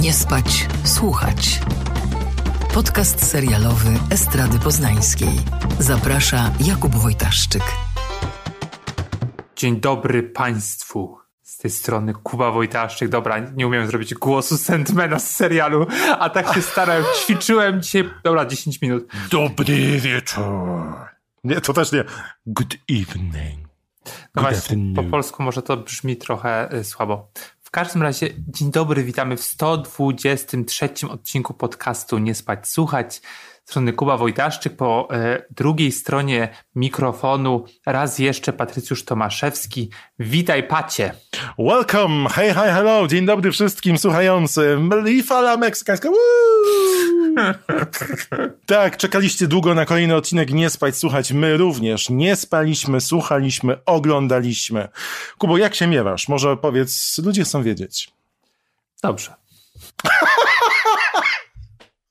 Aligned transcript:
Nie 0.00 0.12
spać, 0.12 0.68
słuchać. 0.84 1.60
Podcast 2.74 3.30
serialowy 3.30 3.90
Estrady 4.10 4.58
Poznańskiej. 4.58 5.28
Zaprasza 5.78 6.50
Jakub 6.60 6.94
Wojtaszczyk. 6.94 7.62
Dzień 9.56 9.80
dobry 9.80 10.22
Państwu. 10.22 11.18
Z 11.42 11.58
tej 11.58 11.70
strony 11.70 12.12
Kuba 12.14 12.50
Wojtaszczyk. 12.50 13.08
Dobra, 13.08 13.38
nie 13.38 13.66
umiem 13.66 13.86
zrobić 13.86 14.14
głosu 14.14 14.58
Sandmana 14.58 15.18
z 15.18 15.30
serialu, 15.30 15.86
a 16.18 16.30
tak 16.30 16.54
się 16.54 16.62
starałem. 16.62 17.04
Ćwiczyłem 17.22 17.82
dzisiaj. 17.82 18.10
Dobra, 18.24 18.46
10 18.46 18.82
minut. 18.82 19.12
Dobry 19.30 20.00
wieczór. 20.00 20.44
Nie, 21.44 21.60
to 21.60 21.72
też 21.72 21.92
nie. 21.92 22.04
Good 22.46 22.76
evening. 22.90 23.70
No 24.34 24.42
właśnie, 24.42 24.76
po 24.96 25.02
polsku 25.02 25.42
może 25.42 25.62
to 25.62 25.76
brzmi 25.76 26.16
trochę 26.16 26.74
y, 26.74 26.84
słabo. 26.84 27.30
W 27.70 27.72
każdym 27.72 28.02
razie, 28.02 28.28
dzień 28.48 28.70
dobry, 28.70 29.04
witamy 29.04 29.36
w 29.36 29.42
123 29.42 30.88
odcinku 31.10 31.54
podcastu 31.54 32.18
Nie 32.18 32.34
spać, 32.34 32.68
słuchać. 32.68 33.20
Strony 33.70 33.92
Kuba 33.92 34.16
Wojtaszczyk, 34.16 34.76
po 34.76 35.08
e, 35.12 35.42
drugiej 35.50 35.92
stronie 35.92 36.48
mikrofonu 36.74 37.64
raz 37.86 38.18
jeszcze 38.18 38.52
Patrycjusz 38.52 39.04
Tomaszewski. 39.04 39.90
Witaj 40.18 40.62
Pacie. 40.62 41.14
Welcome, 41.58 42.28
hey, 42.28 42.48
hi, 42.54 42.60
hello, 42.60 43.06
dzień 43.06 43.26
dobry 43.26 43.52
wszystkim 43.52 43.98
słuchającym. 43.98 44.90
I 45.06 45.22
fala 45.22 45.56
meksykańska. 45.56 46.08
tak, 48.66 48.96
czekaliście 48.96 49.46
długo 49.46 49.74
na 49.74 49.86
kolejny 49.86 50.14
odcinek 50.14 50.52
Nie 50.52 50.70
spać, 50.70 50.96
słuchać. 50.96 51.32
My 51.32 51.56
również 51.56 52.10
nie 52.10 52.36
spaliśmy, 52.36 53.00
słuchaliśmy, 53.00 53.84
oglądaliśmy. 53.84 54.88
Kubo, 55.38 55.58
jak 55.58 55.74
się 55.74 55.86
miewasz? 55.86 56.28
Może 56.28 56.56
powiedz, 56.56 57.20
ludzie 57.24 57.44
chcą 57.44 57.62
wiedzieć. 57.62 58.10
Dobrze. 59.02 59.39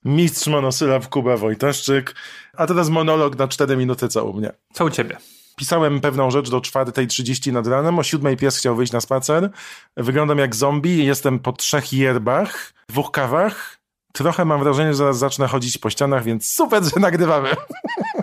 Mistrz 0.09 0.47
monosylab 0.47 1.07
Kuba 1.07 1.37
Wojtaszczyk. 1.37 2.15
A 2.57 2.67
teraz 2.67 2.89
monolog 2.89 3.37
na 3.37 3.47
4 3.47 3.77
minuty 3.77 4.07
co 4.07 4.25
u 4.25 4.33
mnie. 4.33 4.51
Co 4.73 4.85
u 4.85 4.89
ciebie? 4.89 5.17
Pisałem 5.55 6.01
pewną 6.01 6.31
rzecz 6.31 6.49
do 6.49 6.59
4.30 6.59 7.51
nad 7.51 7.67
ranem, 7.67 7.99
o 7.99 8.01
7.00 8.01 8.37
pies 8.37 8.57
chciał 8.57 8.75
wyjść 8.75 8.93
na 8.93 9.01
spacer. 9.01 9.49
Wyglądam 9.97 10.37
jak 10.37 10.55
zombie, 10.55 11.05
jestem 11.05 11.39
po 11.39 11.53
trzech 11.53 11.93
yerbach, 11.93 12.73
dwóch 12.89 13.11
kawach. 13.11 13.79
Trochę 14.13 14.45
mam 14.45 14.63
wrażenie, 14.63 14.89
że 14.89 14.97
zaraz 14.97 15.17
zacznę 15.17 15.47
chodzić 15.47 15.77
po 15.77 15.89
ścianach, 15.89 16.23
więc 16.23 16.51
super, 16.51 16.83
że 16.83 16.99
nagrywamy. 16.99 17.49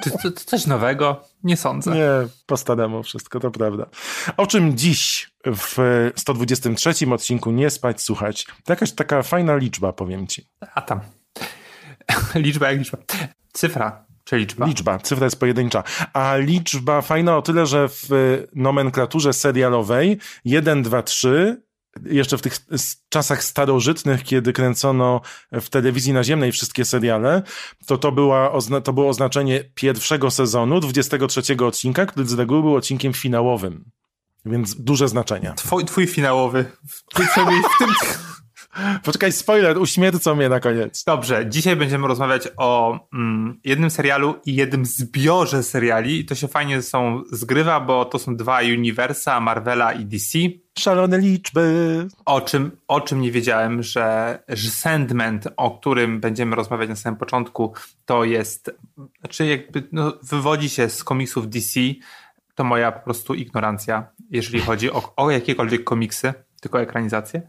Czy 0.02 0.10
to, 0.10 0.18
to 0.18 0.30
coś 0.44 0.66
nowego? 0.66 1.24
Nie 1.44 1.56
sądzę. 1.56 1.94
Nie, 1.94 2.28
po 2.46 2.56
staremu 2.56 3.02
wszystko, 3.02 3.40
to 3.40 3.50
prawda. 3.50 3.86
O 4.36 4.46
czym 4.46 4.76
dziś 4.76 5.30
w 5.44 6.10
123 6.16 6.90
odcinku 7.12 7.50
Nie 7.50 7.70
spać, 7.70 8.02
słuchać? 8.02 8.46
To 8.64 8.72
jakaś 8.72 8.92
taka 8.92 9.22
fajna 9.22 9.56
liczba, 9.56 9.92
powiem 9.92 10.26
ci. 10.26 10.46
A 10.74 10.82
tam. 10.82 11.00
liczba 12.34 12.68
jak 12.70 12.78
liczba. 12.78 12.98
Cyfra, 13.52 14.04
czy 14.24 14.36
liczba? 14.38 14.66
Liczba, 14.66 14.98
cyfra 14.98 15.24
jest 15.24 15.40
pojedyncza. 15.40 15.82
A 16.12 16.36
liczba 16.36 17.02
fajna 17.02 17.36
o 17.36 17.42
tyle, 17.42 17.66
że 17.66 17.88
w 17.88 18.08
nomenklaturze 18.54 19.32
serialowej 19.32 20.18
1, 20.44 20.82
2, 20.82 21.02
3 21.02 21.66
jeszcze 22.04 22.38
w 22.38 22.42
tych 22.42 22.58
czasach 23.08 23.44
starożytnych, 23.44 24.22
kiedy 24.22 24.52
kręcono 24.52 25.20
w 25.52 25.68
telewizji 25.68 26.12
naziemnej 26.12 26.52
wszystkie 26.52 26.84
seriale, 26.84 27.42
to 27.86 27.98
to, 27.98 28.12
była, 28.12 28.52
to 28.84 28.92
było 28.92 29.08
oznaczenie 29.08 29.64
pierwszego 29.74 30.30
sezonu, 30.30 30.80
23 30.80 31.56
odcinka, 31.66 32.06
który 32.06 32.26
z 32.26 32.32
reguły 32.32 32.62
był 32.62 32.74
odcinkiem 32.74 33.12
finałowym. 33.12 33.84
Więc 34.44 34.74
duże 34.74 35.08
znaczenie. 35.08 35.52
Twój, 35.56 35.84
twój 35.84 36.06
finałowy. 36.06 36.64
Twój, 37.14 37.26
w 37.26 37.78
tym... 37.78 37.88
Poczekaj, 39.02 39.32
spoiler, 39.32 39.78
uśmiercą 39.78 40.34
mnie 40.34 40.48
na 40.48 40.60
koniec. 40.60 41.04
Dobrze, 41.04 41.46
dzisiaj 41.48 41.76
będziemy 41.76 42.08
rozmawiać 42.08 42.48
o 42.56 42.98
mm, 43.12 43.60
jednym 43.64 43.90
serialu 43.90 44.34
i 44.46 44.54
jednym 44.54 44.86
zbiorze 44.86 45.62
seriali. 45.62 46.20
I 46.20 46.24
to 46.24 46.34
się 46.34 46.48
fajnie 46.48 46.82
sobą 46.82 47.22
zgrywa, 47.32 47.80
bo 47.80 48.04
to 48.04 48.18
są 48.18 48.36
dwa 48.36 48.60
uniwersa, 48.60 49.40
Marvela 49.40 49.92
i 49.92 50.04
DC. 50.04 50.38
Szalone 50.78 51.18
liczby. 51.18 52.06
O 52.24 52.40
czym, 52.40 52.70
o 52.88 53.00
czym 53.00 53.20
nie 53.20 53.32
wiedziałem, 53.32 53.82
że, 53.82 54.38
że 54.48 54.70
Sandman, 54.70 55.40
o 55.56 55.78
którym 55.78 56.20
będziemy 56.20 56.56
rozmawiać 56.56 56.88
na 56.88 56.96
samym 56.96 57.18
początku, 57.18 57.72
to 58.04 58.24
jest, 58.24 58.70
znaczy 59.20 59.46
jakby 59.46 59.88
no, 59.92 60.12
wywodzi 60.22 60.68
się 60.68 60.88
z 60.88 61.04
komiksów 61.04 61.48
DC. 61.48 61.80
To 62.54 62.64
moja 62.64 62.92
po 62.92 63.04
prostu 63.04 63.34
ignorancja, 63.34 64.06
jeżeli 64.30 64.60
chodzi 64.60 64.90
o, 64.90 65.12
o 65.16 65.30
jakiekolwiek 65.30 65.84
komiksy 65.84 66.34
tylko 66.66 66.80
ekranizację. 66.80 67.42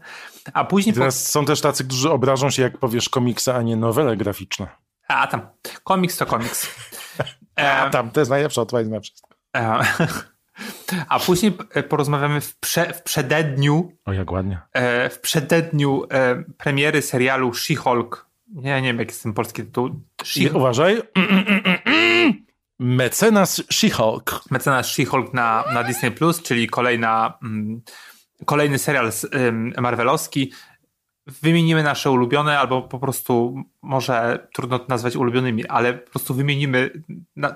A 0.52 0.64
później. 0.64 0.94
Teraz 0.94 1.24
po... 1.24 1.30
są 1.30 1.44
też 1.44 1.60
tacy, 1.60 1.84
którzy 1.84 2.10
obrażą 2.10 2.50
się, 2.50 2.62
jak 2.62 2.78
powiesz 2.78 3.08
komiksa, 3.08 3.54
a 3.54 3.62
nie 3.62 3.76
nowele 3.76 4.16
graficzne. 4.16 4.66
A 5.08 5.26
tam. 5.26 5.40
Komiks 5.84 6.16
to 6.16 6.26
komiks. 6.26 6.76
a 7.56 7.90
tam, 7.90 8.10
to 8.10 8.20
jest 8.20 8.30
najlepsza 8.30 8.62
odpowiedź 8.62 8.88
na 8.88 9.00
wszystko. 9.00 9.28
E, 9.56 9.80
a 11.08 11.18
później 11.18 11.52
porozmawiamy 11.88 12.40
w, 12.40 12.56
prze, 12.56 12.94
w 12.94 13.02
przededniu. 13.02 13.92
O, 14.04 14.12
jak 14.12 14.32
ładnie. 14.32 14.60
E, 14.72 15.10
w 15.10 15.20
przededniu 15.20 16.04
e, 16.10 16.44
premiery 16.58 17.02
serialu 17.02 17.50
She-Hulk. 17.50 18.26
Nie, 18.48 18.82
nie 18.82 18.88
wiem, 18.88 18.98
jaki 18.98 19.10
jest 19.10 19.22
ten 19.22 19.32
polski 19.32 19.62
tytuł. 19.62 19.90
She 20.24 20.52
uważaj. 20.52 21.02
Mecenas 22.78 23.62
She-Hulk. 23.72 24.40
Mecenas 24.50 24.86
She-Hulk 24.86 25.34
na, 25.34 25.64
na 25.74 25.84
Disney 25.84 26.10
Plus, 26.10 26.42
czyli 26.42 26.68
kolejna. 26.68 27.38
Mm, 27.42 27.82
kolejny 28.44 28.78
serial 28.78 29.10
Marvelowski. 29.78 30.52
Wymienimy 31.26 31.82
nasze 31.82 32.10
ulubione, 32.10 32.58
albo 32.58 32.82
po 32.82 32.98
prostu 32.98 33.62
może 33.82 34.48
trudno 34.54 34.78
to 34.78 34.86
nazwać 34.88 35.16
ulubionymi, 35.16 35.66
ale 35.66 35.94
po 35.94 36.10
prostu 36.10 36.34
wymienimy 36.34 36.90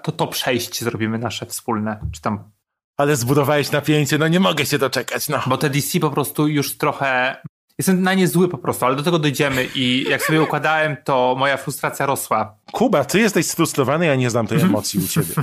to 0.03 0.13
top 0.13 0.35
6 0.35 0.81
zrobimy 0.81 1.19
nasze 1.19 1.47
wspólne, 1.47 2.01
czy 2.13 2.21
tam. 2.21 2.51
Ale 2.97 3.17
zbudowałeś 3.17 3.73
napięcie, 3.73 4.19
no 4.19 4.29
nie 4.29 4.41
mogę 4.41 4.67
się 4.67 4.79
doczekać, 4.79 5.29
no. 5.29 5.43
Bo 5.47 5.57
te 5.57 5.71
DC 5.71 6.01
po 6.01 6.11
prostu 6.11 6.49
już 6.49 6.79
trochę 6.79 7.37
Jestem 7.79 8.03
na 8.03 8.15
nie 8.15 8.29
zły 8.29 8.49
po 8.49 8.59
prostu, 8.59 8.87
ale 8.87 8.97
do 8.97 9.03
tego 9.03 9.19
dojdziemy 9.19 9.69
i 9.75 10.05
jak 10.11 10.23
sobie 10.23 10.43
układałem, 10.43 10.97
to 11.05 11.37
moja 11.39 11.57
frustracja 11.57 12.07
rosła. 12.07 12.55
Kuba, 12.73 13.05
ty 13.05 13.21
jesteś 13.21 13.47
sfrustrowany, 13.47 14.07
ja 14.07 14.17
nie 14.17 14.31
znam 14.31 14.47
tej 14.47 14.61
emocji 14.61 15.01
u 15.05 15.09
ciebie. 15.09 15.35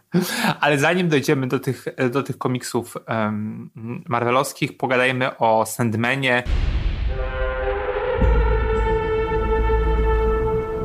ale 0.60 0.78
zanim 0.78 1.08
dojdziemy 1.08 1.46
do 1.46 1.58
tych, 1.58 1.86
do 2.10 2.22
tych 2.22 2.38
komiksów 2.38 2.96
um, 3.08 3.70
marvelowskich, 4.08 4.76
pogadajmy 4.76 5.38
o 5.38 5.66
Sandmanie. 5.66 6.42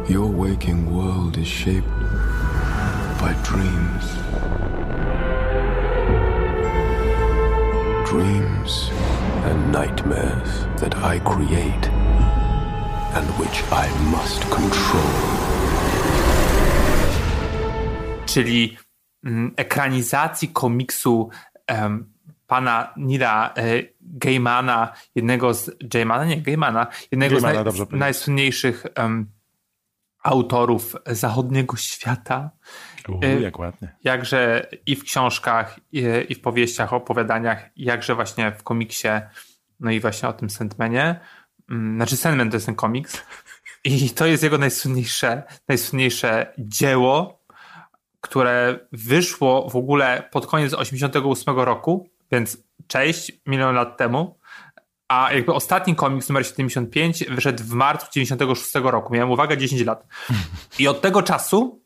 Your 0.09 0.35
waking 0.35 0.89
world 0.89 1.37
is 1.37 1.47
shaped 1.47 1.83
by 3.21 3.33
dreams. 3.43 4.05
Dreams 8.11 9.00
and 9.43 9.71
nightmares 9.71 10.49
that 10.81 10.95
I 10.97 11.19
create 11.19 11.85
and 13.15 13.25
which 13.39 13.63
I 13.71 13.87
must 14.11 14.41
control. 14.49 15.11
Czyli 18.25 18.77
mm, 19.23 19.51
ekranizacji 19.55 20.47
komiksu 20.47 21.29
um, 21.69 22.13
pana 22.47 22.93
Nila 22.97 23.53
e, 23.57 23.83
Gaimana, 24.01 24.93
jednego 25.15 25.53
z 25.53 25.71
Gaimana, 25.79 26.25
nie 26.25 26.41
Gaimana, 26.41 26.87
jednego 27.11 27.41
Gaimana, 27.41 27.71
z, 27.71 27.77
naj, 27.79 27.99
najsłynniejszych 27.99 28.85
um, 28.97 29.31
autorów 30.23 30.95
zachodniego 31.05 31.77
świata. 31.77 32.49
Uh, 33.09 33.41
jak 33.41 33.59
ładnie. 33.59 33.95
Jakże 34.03 34.69
i 34.85 34.95
w 34.95 35.03
książkach, 35.03 35.79
i, 35.91 36.03
i, 36.29 36.35
w 36.35 36.41
powieściach, 36.41 36.93
opowiadaniach, 36.93 37.69
jakże 37.75 38.15
właśnie 38.15 38.51
w 38.51 38.63
komiksie, 38.63 39.07
no 39.79 39.91
i 39.91 39.99
właśnie 39.99 40.29
o 40.29 40.33
tym 40.33 40.49
Sandmanie. 40.49 41.19
Mm, 41.71 41.95
znaczy 41.95 42.17
Sandman 42.17 42.49
to 42.49 42.55
jest 42.55 42.65
ten 42.65 42.75
komiks 42.75 43.21
i 43.83 44.09
to 44.09 44.25
jest 44.25 44.43
jego 44.43 44.57
najsłynniejsze, 44.57 45.43
najsłynniejsze 45.67 46.53
dzieło, 46.57 47.41
które 48.21 48.79
wyszło 48.91 49.69
w 49.69 49.75
ogóle 49.75 50.29
pod 50.31 50.47
koniec 50.47 50.73
88 50.73 51.59
roku, 51.59 52.09
więc 52.31 52.57
cześć, 52.87 53.31
milion 53.45 53.75
lat 53.75 53.97
temu. 53.97 54.39
A 55.07 55.33
jakby 55.33 55.53
ostatni 55.53 55.95
komiks 55.95 56.29
numer 56.29 56.45
75 56.45 57.23
wyszedł 57.23 57.63
w 57.63 57.73
marcu 57.73 58.07
96 58.13 58.75
roku. 58.75 59.13
Miałem 59.13 59.31
uwagę 59.31 59.57
10 59.57 59.85
lat. 59.85 60.07
I 60.79 60.87
od 60.87 61.01
tego 61.01 61.23
czasu 61.23 61.81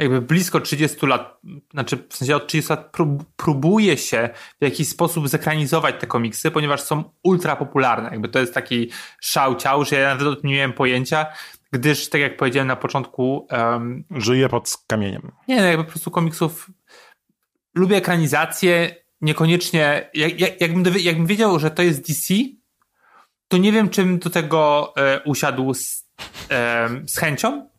jakby 0.00 0.20
blisko 0.20 0.60
30 0.60 1.06
lat, 1.06 1.40
znaczy 1.72 1.98
w 2.08 2.16
sensie 2.16 2.36
od 2.36 2.46
30 2.46 2.70
lat 2.70 2.90
prób, 2.90 3.24
próbuje 3.36 3.96
się 3.96 4.30
w 4.60 4.64
jakiś 4.64 4.88
sposób 4.88 5.28
zekranizować 5.28 5.94
te 6.00 6.06
komiksy, 6.06 6.50
ponieważ 6.50 6.80
są 6.80 7.04
ultra 7.22 7.56
popularne. 7.56 8.10
Jakby 8.10 8.28
to 8.28 8.38
jest 8.38 8.54
taki 8.54 8.90
szał 9.20 9.56
ciał, 9.56 9.84
że 9.84 9.96
ja 9.96 10.14
nawet 10.14 10.44
nie 10.44 10.54
miałem 10.54 10.72
pojęcia, 10.72 11.26
gdyż 11.72 12.08
tak 12.08 12.20
jak 12.20 12.36
powiedziałem 12.36 12.68
na 12.68 12.76
początku... 12.76 13.46
Um, 13.50 14.04
Żyję 14.10 14.48
pod 14.48 14.76
kamieniem. 14.86 15.32
Nie, 15.48 15.56
no 15.56 15.62
jakby 15.62 15.84
po 15.84 15.90
prostu 15.90 16.10
komiksów 16.10 16.70
lubię 17.74 17.96
ekranizację, 17.96 18.94
niekoniecznie... 19.20 20.10
Jak, 20.14 20.40
jak, 20.40 20.60
jakbym, 20.60 20.84
jakbym 20.98 21.26
wiedział, 21.26 21.58
że 21.58 21.70
to 21.70 21.82
jest 21.82 22.08
DC, 22.08 22.34
to 23.48 23.56
nie 23.56 23.72
wiem, 23.72 23.88
czym 23.88 24.18
do 24.18 24.30
tego 24.30 24.92
e, 24.96 25.20
usiadł 25.24 25.74
z, 25.74 26.08
e, 26.50 26.88
z 27.06 27.18
chęcią. 27.18 27.69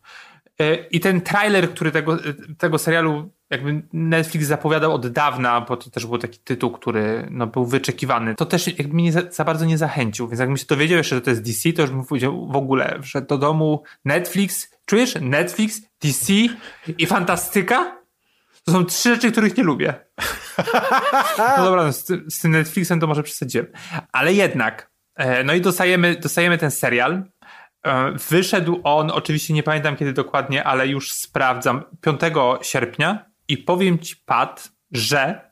E, 0.61 0.75
I 0.91 0.99
ten 0.99 1.21
trailer, 1.21 1.69
który 1.69 1.91
tego, 1.91 2.17
tego 2.57 2.77
serialu 2.77 3.31
jakby 3.49 3.81
Netflix 3.93 4.47
zapowiadał 4.47 4.93
od 4.93 5.07
dawna, 5.07 5.61
bo 5.61 5.77
to 5.77 5.89
też 5.89 6.05
był 6.05 6.17
taki 6.17 6.39
tytuł, 6.39 6.71
który 6.71 7.27
no, 7.31 7.47
był 7.47 7.65
wyczekiwany, 7.65 8.35
to 8.35 8.45
też 8.45 8.67
jakby 8.67 8.93
mnie 8.93 9.11
za, 9.11 9.21
za, 9.31 9.43
bardzo 9.43 9.65
nie 9.65 9.77
zachęcił. 9.77 10.27
Więc 10.27 10.39
jakbym 10.39 10.57
się 10.57 10.65
dowiedział 10.65 10.97
jeszcze, 10.97 11.15
że 11.15 11.21
to 11.21 11.29
jest 11.29 11.41
DC, 11.41 11.73
to 11.73 11.81
już 11.81 11.91
bym 11.91 12.05
powiedział 12.05 12.47
w 12.47 12.55
ogóle, 12.55 12.99
że 13.01 13.21
do 13.21 13.37
domu 13.37 13.83
Netflix, 14.05 14.69
czujesz? 14.85 15.15
Netflix, 15.21 15.81
DC 16.01 16.33
i 16.97 17.05
fantastyka? 17.05 18.01
To 18.63 18.71
są 18.71 18.85
trzy 18.85 19.15
rzeczy, 19.15 19.31
których 19.31 19.57
nie 19.57 19.63
lubię. 19.63 19.93
No 21.57 21.65
dobra, 21.65 21.83
no, 21.83 21.93
z, 21.93 22.07
z 22.29 22.39
tym 22.39 22.51
Netflixem 22.51 22.99
to 22.99 23.07
może 23.07 23.23
przesadziłem. 23.23 23.67
Ale 24.11 24.33
jednak, 24.33 24.91
e, 25.15 25.43
no 25.43 25.53
i 25.53 25.61
dostajemy, 25.61 26.15
dostajemy 26.15 26.57
ten 26.57 26.71
serial. 26.71 27.23
E, 27.85 28.11
wyszedł 28.29 28.81
on, 28.83 29.11
oczywiście 29.11 29.53
nie 29.53 29.63
pamiętam 29.63 29.95
kiedy 29.95 30.13
dokładnie, 30.13 30.63
ale 30.63 30.87
już 30.87 31.11
sprawdzam, 31.11 31.83
5 32.01 32.21
sierpnia 32.61 33.25
i 33.47 33.57
powiem 33.57 33.99
ci, 33.99 34.15
Pat, 34.25 34.71
że 34.91 35.51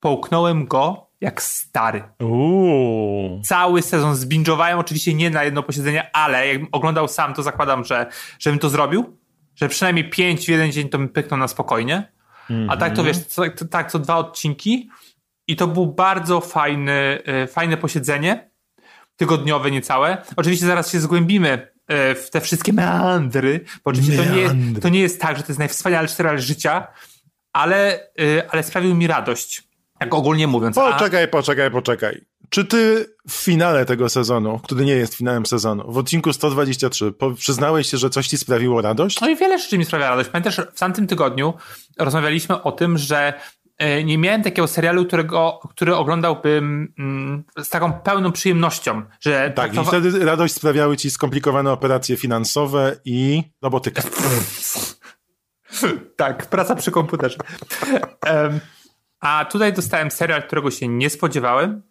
połknąłem 0.00 0.66
go 0.66 1.10
jak 1.20 1.42
stary. 1.42 2.02
Uuu. 2.20 3.40
Cały 3.44 3.82
sezon 3.82 4.16
zbingowałem, 4.16 4.78
oczywiście 4.78 5.14
nie 5.14 5.30
na 5.30 5.44
jedno 5.44 5.62
posiedzenie, 5.62 6.10
ale 6.16 6.48
jakbym 6.48 6.68
oglądał 6.72 7.08
sam, 7.08 7.34
to 7.34 7.42
zakładam, 7.42 7.84
że 7.84 8.06
żebym 8.38 8.58
to 8.58 8.68
zrobił, 8.68 9.18
że 9.56 9.68
przynajmniej 9.68 10.10
pięć 10.10 10.46
w 10.46 10.48
jeden 10.48 10.72
dzień 10.72 10.88
to 10.88 10.98
mi 10.98 11.08
pyknął 11.08 11.40
na 11.40 11.48
spokojnie. 11.48 12.12
A 12.68 12.76
tak 12.76 12.96
to 12.96 13.04
wiesz, 13.04 13.18
co, 13.18 13.50
to, 13.50 13.64
tak 13.64 13.92
co 13.92 13.98
dwa 13.98 14.16
odcinki 14.16 14.90
i 15.46 15.56
to 15.56 15.66
był 15.66 15.86
bardzo 15.86 16.40
fajny, 16.40 17.18
y, 17.44 17.46
fajne 17.46 17.76
posiedzenie, 17.76 18.50
tygodniowe 19.18 19.70
niecałe. 19.70 20.18
Oczywiście 20.36 20.66
zaraz 20.66 20.92
się 20.92 21.00
zgłębimy 21.00 21.68
y, 22.12 22.14
w 22.14 22.30
te 22.30 22.40
wszystkie 22.40 22.72
meandry, 22.72 23.64
bo 23.84 23.90
oczywiście 23.90 24.16
to 24.16 24.34
nie, 24.34 24.80
to 24.80 24.88
nie 24.88 25.00
jest 25.00 25.20
tak, 25.20 25.36
że 25.36 25.42
to 25.42 25.48
jest 25.48 25.58
najwspanialszy 25.58 26.14
serial 26.14 26.38
życia, 26.38 26.86
ale, 27.52 28.00
y, 28.20 28.50
ale 28.50 28.62
sprawił 28.62 28.94
mi 28.94 29.06
radość. 29.06 29.68
Jak 30.00 30.14
ogólnie 30.14 30.46
mówiąc. 30.46 30.76
Poczekaj, 30.76 31.24
a... 31.24 31.28
poczekaj, 31.28 31.70
poczekaj. 31.70 32.24
Czy 32.48 32.64
ty 32.64 33.06
w 33.28 33.32
finale 33.32 33.84
tego 33.84 34.08
sezonu, 34.08 34.58
który 34.58 34.84
nie 34.84 34.92
jest 34.92 35.14
finałem 35.14 35.46
sezonu, 35.46 35.92
w 35.92 35.98
odcinku 35.98 36.32
123, 36.32 37.12
przyznałeś 37.36 37.90
się, 37.90 37.96
że 37.96 38.10
coś 38.10 38.28
ci 38.28 38.38
sprawiło 38.38 38.82
radość? 38.82 39.20
No 39.20 39.28
i 39.28 39.36
wiele 39.36 39.58
rzeczy 39.58 39.78
mi 39.78 39.84
sprawia 39.84 40.10
radość. 40.10 40.30
Pamiętasz, 40.30 40.60
w 40.74 40.78
tamtym 40.78 41.06
tygodniu 41.06 41.54
rozmawialiśmy 41.98 42.62
o 42.62 42.72
tym, 42.72 42.98
że 42.98 43.18
e, 43.28 43.34
nie 44.04 44.18
miałem 44.18 44.42
takiego 44.42 44.68
serialu, 44.68 45.06
którego, 45.06 45.60
który 45.70 45.96
oglądałbym 45.96 46.94
mm, 46.98 47.44
z 47.62 47.68
taką 47.68 47.92
pełną 47.92 48.32
przyjemnością. 48.32 49.02
Że 49.20 49.52
tak, 49.54 49.74
i 49.74 49.84
wtedy 49.84 50.24
radość 50.24 50.54
sprawiały 50.54 50.96
ci 50.96 51.10
skomplikowane 51.10 51.72
operacje 51.72 52.16
finansowe 52.16 52.96
i 53.04 53.42
robotyka. 53.62 54.02
tak, 56.16 56.46
praca 56.46 56.74
przy 56.74 56.90
komputerze. 56.90 57.36
Um, 58.32 58.60
a 59.20 59.44
tutaj 59.44 59.72
dostałem 59.72 60.10
serial, 60.10 60.42
którego 60.42 60.70
się 60.70 60.88
nie 60.88 61.10
spodziewałem. 61.10 61.82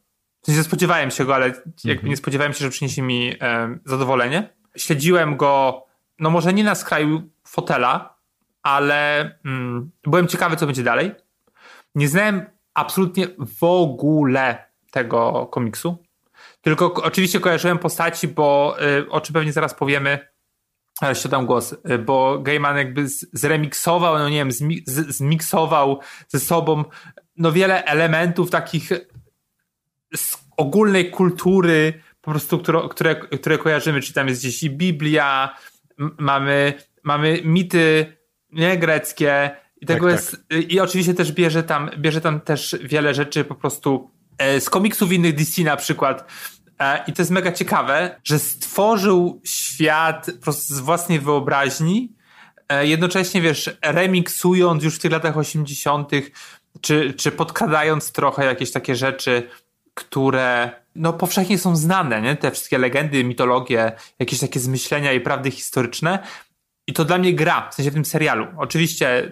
Sensie 0.46 0.64
spodziewałem 0.64 1.12
się 1.12 1.26
go, 1.26 1.36
ale 1.36 1.48
jakby 1.48 1.92
mhm. 1.92 2.10
nie 2.10 2.18
spodziewałem 2.18 2.54
się, 2.54 2.60
że 2.60 2.70
przyniesie 2.70 3.02
mi 3.02 3.34
um, 3.42 3.80
zadowolenie. 3.86 4.50
Śledziłem 4.78 5.38
go, 5.38 5.84
no 6.20 6.30
może 6.30 6.54
nie 6.54 6.64
na 6.64 6.76
skraju 6.76 7.22
fotela, 7.44 8.18
ale 8.64 9.32
um, 9.46 9.92
byłem 10.04 10.28
ciekawy, 10.28 10.56
co 10.56 10.66
będzie 10.66 10.84
dalej. 10.84 11.12
Nie 11.98 12.08
znałem 12.08 12.46
absolutnie 12.74 13.28
w 13.60 13.64
ogóle 13.64 14.66
tego 14.92 15.46
komiksu. 15.46 16.04
Tylko 16.62 16.94
oczywiście 16.94 17.40
kojarzyłem 17.40 17.80
postaci, 17.80 18.28
bo 18.28 18.78
y, 19.00 19.10
o 19.10 19.22
czym 19.22 19.34
pewnie 19.34 19.54
zaraz 19.54 19.74
powiemy, 19.74 20.28
ale 21.02 21.12
jeszcze 21.12 21.30
dam 21.30 21.46
głos, 21.46 21.74
y, 21.74 21.98
bo 21.98 22.40
Gaiman 22.40 22.78
jakby 22.78 23.06
zremiksował, 23.34 24.18
no 24.18 24.30
nie 24.30 24.38
wiem, 24.38 24.52
zmiksował 24.88 26.00
ze 26.28 26.40
sobą 26.40 26.84
no 27.38 27.52
wiele 27.52 27.84
elementów 27.84 28.50
takich 28.50 28.90
z 30.16 30.38
ogólnej 30.58 31.12
kultury, 31.12 32.02
po 32.22 32.32
prostu, 32.32 32.60
które, 32.60 32.82
które, 32.90 33.16
które 33.16 33.58
kojarzymy, 33.58 34.02
czy 34.02 34.14
tam 34.14 34.28
jest 34.28 34.42
gdzieś 34.42 34.64
i 34.64 34.70
Biblia, 34.70 35.58
mamy, 36.18 36.74
mamy 37.04 37.42
mity 37.44 38.18
nie, 38.52 38.78
greckie 38.78 39.52
i 39.82 39.86
tego 39.86 40.06
tak, 40.08 40.16
jest, 40.16 40.32
tak. 40.32 40.72
i 40.72 40.80
oczywiście 40.80 41.14
też 41.14 41.32
bierze 41.32 41.64
tam, 41.64 41.90
bierze 41.98 42.22
tam 42.22 42.42
też 42.42 42.76
wiele 42.84 43.14
rzeczy 43.14 43.44
po 43.44 43.56
prostu 43.56 44.12
e, 44.38 44.62
z 44.62 44.70
komiksów 44.70 45.12
innych 45.12 45.36
DC 45.36 45.62
na 45.62 45.78
przykład, 45.78 46.26
E, 46.80 47.04
I 47.08 47.14
to 47.14 47.22
jest 47.22 47.32
mega 47.32 47.52
ciekawe, 47.52 48.20
że 48.24 48.40
stworzył 48.40 49.42
świat 49.44 50.26
po 50.36 50.42
prostu 50.44 50.76
z 50.76 50.80
własnej 50.80 51.20
wyobraźni, 51.20 52.14
e, 52.70 52.88
jednocześnie, 52.88 53.42
wiesz, 53.42 53.78
remiksując 53.82 54.84
już 54.84 54.96
w 54.96 55.00
tych 55.00 55.12
latach 55.12 55.38
80., 55.38 56.12
czy, 56.82 57.14
czy 57.14 57.32
podkradając 57.32 58.12
trochę 58.12 58.46
jakieś 58.46 58.72
takie 58.72 58.96
rzeczy, 58.96 59.50
które 59.94 60.72
no 60.96 61.14
powszechnie 61.14 61.58
są 61.58 61.76
znane, 61.76 62.22
nie? 62.22 62.36
Te 62.36 62.52
wszystkie 62.52 62.78
legendy, 62.78 63.24
mitologie, 63.24 63.92
jakieś 64.20 64.40
takie 64.40 64.60
zmyślenia 64.60 65.14
i 65.14 65.20
prawdy 65.20 65.52
historyczne, 65.52 66.20
i 66.88 66.94
to 66.94 67.06
dla 67.06 67.18
mnie 67.18 67.34
gra, 67.34 67.70
w 67.70 67.76
sensie 67.76 67.92
w 67.92 67.94
tym 67.94 68.06
serialu. 68.06 68.48
Oczywiście 68.58 69.32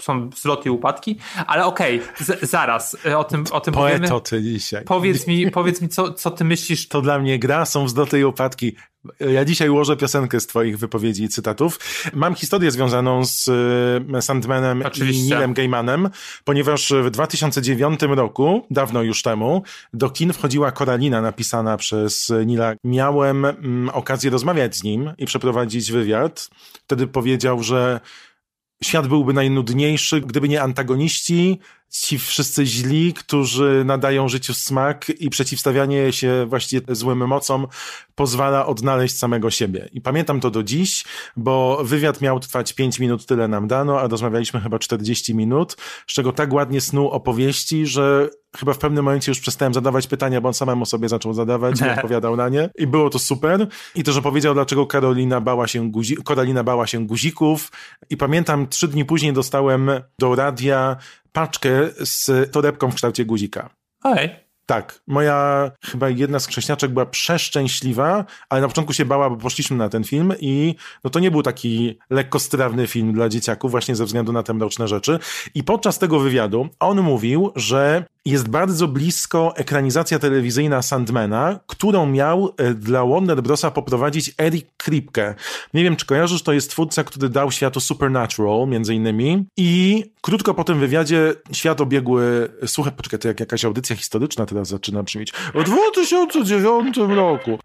są 0.00 0.28
wzloty 0.28 0.68
i 0.68 0.70
upadki, 0.70 1.18
ale 1.46 1.64
okej, 1.64 2.00
okay, 2.00 2.36
zaraz 2.42 2.96
e, 3.06 3.18
o 3.18 3.24
tym, 3.24 3.44
o 3.50 3.60
tym 3.60 3.74
Poeto 3.74 3.98
powiemy. 3.98 4.20
ty 4.20 4.42
dzisiaj. 4.42 4.84
Powiedz 4.84 5.26
mi, 5.26 5.50
powiedz 5.50 5.82
mi 5.82 5.88
co, 5.88 6.12
co 6.12 6.30
ty 6.30 6.44
myślisz. 6.44 6.88
To 6.88 7.02
dla 7.02 7.18
mnie 7.18 7.38
gra, 7.38 7.64
są 7.64 7.84
wzloty 7.84 8.20
i 8.20 8.24
upadki. 8.24 8.76
Ja 9.20 9.44
dzisiaj 9.44 9.68
ułożę 9.68 9.96
piosenkę 9.96 10.40
z 10.40 10.46
twoich 10.46 10.78
wypowiedzi 10.78 11.24
i 11.24 11.28
cytatów. 11.28 11.80
Mam 12.14 12.34
historię 12.34 12.70
związaną 12.70 13.24
z 13.24 13.48
e, 14.14 14.22
Sandmanem 14.22 14.82
Oczywiście. 14.86 15.22
i 15.22 15.24
Nilem 15.24 15.54
Gaimanem, 15.54 16.10
ponieważ 16.44 16.92
w 17.02 17.10
2009 17.10 18.00
roku, 18.02 18.66
dawno 18.70 19.02
już 19.02 19.22
temu, 19.22 19.62
do 19.92 20.10
kin 20.10 20.32
wchodziła 20.32 20.70
Koralina 20.72 21.20
napisana 21.20 21.76
przez 21.76 22.32
Nila. 22.46 22.74
Miałem 22.84 23.44
mm, 23.44 23.88
okazję 23.88 24.30
rozmawiać 24.30 24.76
z 24.76 24.82
nim 24.82 25.12
i 25.18 25.26
przeprowadzić 25.26 25.92
wywiad. 25.92 26.48
Wtedy 26.84 27.06
powiedział, 27.06 27.62
że 27.62 28.00
świat 28.82 29.06
byłby 29.06 29.32
najnudniejszy, 29.32 30.20
gdyby 30.20 30.48
nie 30.48 30.62
antagoniści, 30.62 31.58
ci 31.90 32.18
wszyscy 32.18 32.66
źli, 32.66 33.14
którzy 33.14 33.82
nadają 33.84 34.28
życiu 34.28 34.54
smak 34.54 35.08
i 35.08 35.30
przeciwstawianie 35.30 36.12
się 36.12 36.46
właściwie 36.48 36.94
złym 36.94 37.26
mocom 37.26 37.66
pozwala 38.14 38.66
odnaleźć 38.66 39.18
samego 39.18 39.50
siebie. 39.50 39.88
I 39.92 40.00
pamiętam 40.00 40.40
to 40.40 40.50
do 40.50 40.62
dziś, 40.62 41.04
bo 41.36 41.84
wywiad 41.84 42.20
miał 42.20 42.40
trwać 42.40 42.72
5 42.72 43.00
minut, 43.00 43.26
tyle 43.26 43.48
nam 43.48 43.68
dano, 43.68 44.00
a 44.00 44.08
rozmawialiśmy 44.08 44.60
chyba 44.60 44.78
40 44.78 45.34
minut, 45.34 45.76
z 46.06 46.12
czego 46.14 46.32
tak 46.32 46.52
ładnie 46.52 46.80
snuł 46.80 47.08
opowieści, 47.08 47.86
że 47.86 48.28
chyba 48.56 48.72
w 48.72 48.78
pewnym 48.78 49.04
momencie 49.04 49.30
już 49.30 49.40
przestałem 49.40 49.74
zadawać 49.74 50.06
pytania, 50.06 50.40
bo 50.40 50.48
on 50.48 50.54
samemu 50.54 50.86
sobie 50.86 51.08
zaczął 51.08 51.34
zadawać 51.34 51.80
i 51.80 51.84
odpowiadał 51.84 52.36
na 52.36 52.48
nie. 52.48 52.70
I 52.78 52.86
było 52.86 53.10
to 53.10 53.18
super. 53.18 53.66
I 53.94 54.02
to, 54.02 54.12
że 54.12 54.22
powiedział, 54.22 54.54
dlaczego 54.54 54.86
Karolina 54.86 55.40
bała 55.40 55.66
się, 55.66 55.90
guzi 55.90 56.16
Karolina 56.24 56.64
bała 56.64 56.86
się 56.86 57.06
guzików. 57.06 57.72
I 58.10 58.16
pamiętam, 58.16 58.66
trzy 58.66 58.88
dni 58.88 59.04
później 59.04 59.32
dostałem 59.32 59.90
do 60.18 60.34
radia 60.34 60.96
paczkę 61.36 61.70
z 61.98 62.52
torebką 62.52 62.90
w 62.90 62.94
kształcie 62.94 63.24
guzika. 63.24 63.70
Oj. 64.04 64.30
Tak, 64.66 65.00
moja 65.06 65.70
chyba 65.84 66.08
jedna 66.08 66.38
z 66.38 66.46
krześniaczek 66.46 66.90
była 66.90 67.06
przeszczęśliwa, 67.06 68.24
ale 68.48 68.60
na 68.60 68.68
początku 68.68 68.92
się 68.92 69.04
bała, 69.04 69.30
bo 69.30 69.36
poszliśmy 69.36 69.76
na 69.76 69.88
ten 69.88 70.04
film 70.04 70.32
i 70.40 70.74
no 71.04 71.10
to 71.10 71.18
nie 71.18 71.30
był 71.30 71.42
taki 71.42 71.98
lekkostrawny 72.10 72.86
film 72.86 73.12
dla 73.12 73.28
dzieciaków 73.28 73.70
właśnie 73.70 73.96
ze 73.96 74.04
względu 74.04 74.32
na 74.32 74.42
te 74.42 74.54
mroczne 74.54 74.88
rzeczy. 74.88 75.18
I 75.54 75.64
podczas 75.64 75.98
tego 75.98 76.20
wywiadu 76.20 76.68
on 76.80 77.00
mówił, 77.02 77.52
że 77.56 78.04
jest 78.26 78.48
bardzo 78.48 78.88
blisko 78.88 79.56
ekranizacja 79.56 80.18
telewizyjna 80.18 80.82
Sandmana, 80.82 81.60
którą 81.66 82.06
miał 82.06 82.54
e, 82.56 82.74
dla 82.74 83.04
Warner 83.04 83.42
Brosa 83.42 83.70
poprowadzić 83.70 84.32
Eric 84.38 84.66
Kripke. 84.76 85.34
Nie 85.74 85.84
wiem, 85.84 85.96
czy 85.96 86.06
kojarzysz, 86.06 86.42
to 86.42 86.52
jest 86.52 86.70
twórca, 86.70 87.04
który 87.04 87.28
dał 87.28 87.50
światu 87.50 87.80
Supernatural, 87.80 88.68
między 88.68 88.94
innymi. 88.94 89.46
I 89.56 90.04
krótko 90.20 90.54
po 90.54 90.64
tym 90.64 90.80
wywiadzie 90.80 91.34
świat 91.52 91.80
obiegły, 91.80 92.48
słuchaj, 92.66 92.92
poczekaj, 92.92 93.18
to 93.18 93.28
jak 93.28 93.40
jakaś 93.40 93.64
audycja 93.64 93.96
historyczna 93.96 94.46
teraz 94.46 94.68
zaczyna 94.68 95.02
brzmieć. 95.02 95.32
W 95.54 95.64
2009 95.64 96.96
roku. 96.96 97.58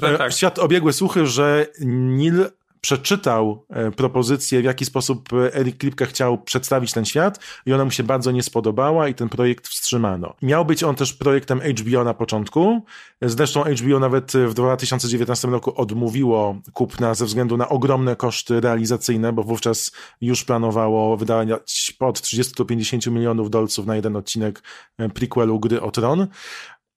Tak, 0.00 0.18
tak. 0.18 0.32
Świat 0.32 0.58
obiegły 0.58 0.92
słuchy, 0.92 1.26
że 1.26 1.66
Neil 1.80 2.46
przeczytał 2.80 3.64
e, 3.70 3.90
propozycję, 3.90 4.60
w 4.60 4.64
jaki 4.64 4.84
sposób 4.84 5.32
e, 5.32 5.54
Eric 5.54 5.78
Klipke 5.78 6.06
chciał 6.06 6.38
przedstawić 6.38 6.92
ten 6.92 7.04
świat 7.04 7.40
i 7.66 7.72
ona 7.72 7.84
mu 7.84 7.90
się 7.90 8.02
bardzo 8.02 8.30
nie 8.30 8.42
spodobała 8.42 9.08
i 9.08 9.14
ten 9.14 9.28
projekt 9.28 9.68
wstrzymano. 9.68 10.34
Miał 10.42 10.64
być 10.64 10.82
on 10.82 10.94
też 10.94 11.12
projektem 11.12 11.60
HBO 11.60 12.04
na 12.04 12.14
początku, 12.14 12.84
zresztą 13.22 13.64
HBO 13.64 13.98
nawet 13.98 14.32
w 14.32 14.54
2019 14.54 15.48
roku 15.48 15.80
odmówiło 15.80 16.56
kupna 16.72 17.14
ze 17.14 17.24
względu 17.24 17.56
na 17.56 17.68
ogromne 17.68 18.16
koszty 18.16 18.60
realizacyjne, 18.60 19.32
bo 19.32 19.42
wówczas 19.42 19.92
już 20.20 20.44
planowało 20.44 21.16
wydać 21.16 21.94
pod 21.98 22.20
30 22.20 22.54
do 22.54 22.64
50 22.64 23.06
milionów 23.06 23.50
dolców 23.50 23.86
na 23.86 23.96
jeden 23.96 24.16
odcinek 24.16 24.62
e, 24.98 25.08
prequelu 25.08 25.60
Gry 25.60 25.80
o 25.80 25.90
Tron. 25.90 26.26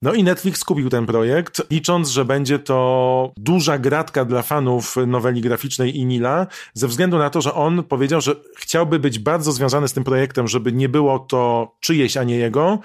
No 0.02 0.14
i 0.14 0.24
Netflix 0.24 0.64
kupił 0.64 0.90
ten 0.90 1.06
projekt, 1.06 1.62
licząc, 1.72 2.10
że 2.10 2.26
będzie 2.26 2.60
to 2.60 3.32
duża 3.38 3.78
gratka 3.78 4.26
dla 4.26 4.42
fanów 4.42 4.96
noweli 5.08 5.42
graficznej 5.42 5.98
i 5.98 6.06
Nila, 6.06 6.48
ze 6.74 6.88
względu 6.88 7.18
na 7.18 7.30
to, 7.30 7.42
że 7.42 7.54
on 7.54 7.84
powiedział, 7.84 8.22
że 8.22 8.36
chciałby 8.58 9.00
być 9.00 9.20
bardzo 9.20 9.52
związany 9.52 9.88
z 9.88 9.94
tym 9.94 10.04
projektem, 10.04 10.48
żeby 10.48 10.72
nie 10.72 10.90
było 10.90 11.20
to 11.20 11.72
czyjeś, 11.80 12.18
a 12.18 12.24
nie 12.24 12.36
jego, 12.36 12.80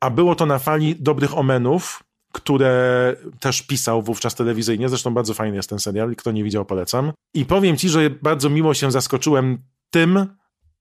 a 0.00 0.10
było 0.10 0.34
to 0.34 0.46
na 0.46 0.58
fali 0.58 0.96
dobrych 0.98 1.38
omenów, 1.38 2.02
które 2.32 3.14
też 3.40 3.62
pisał 3.62 4.02
wówczas 4.02 4.34
telewizyjnie. 4.34 4.88
Zresztą 4.88 5.14
bardzo 5.14 5.34
fajny 5.34 5.56
jest 5.56 5.68
ten 5.68 5.78
serial. 5.78 6.16
Kto 6.16 6.32
nie 6.32 6.44
widział, 6.44 6.64
polecam. 6.64 7.12
I 7.34 7.44
powiem 7.44 7.76
ci, 7.76 7.88
że 7.88 8.10
bardzo 8.10 8.50
miło 8.50 8.74
się 8.74 8.90
zaskoczyłem 8.90 9.58
tym, 9.90 10.26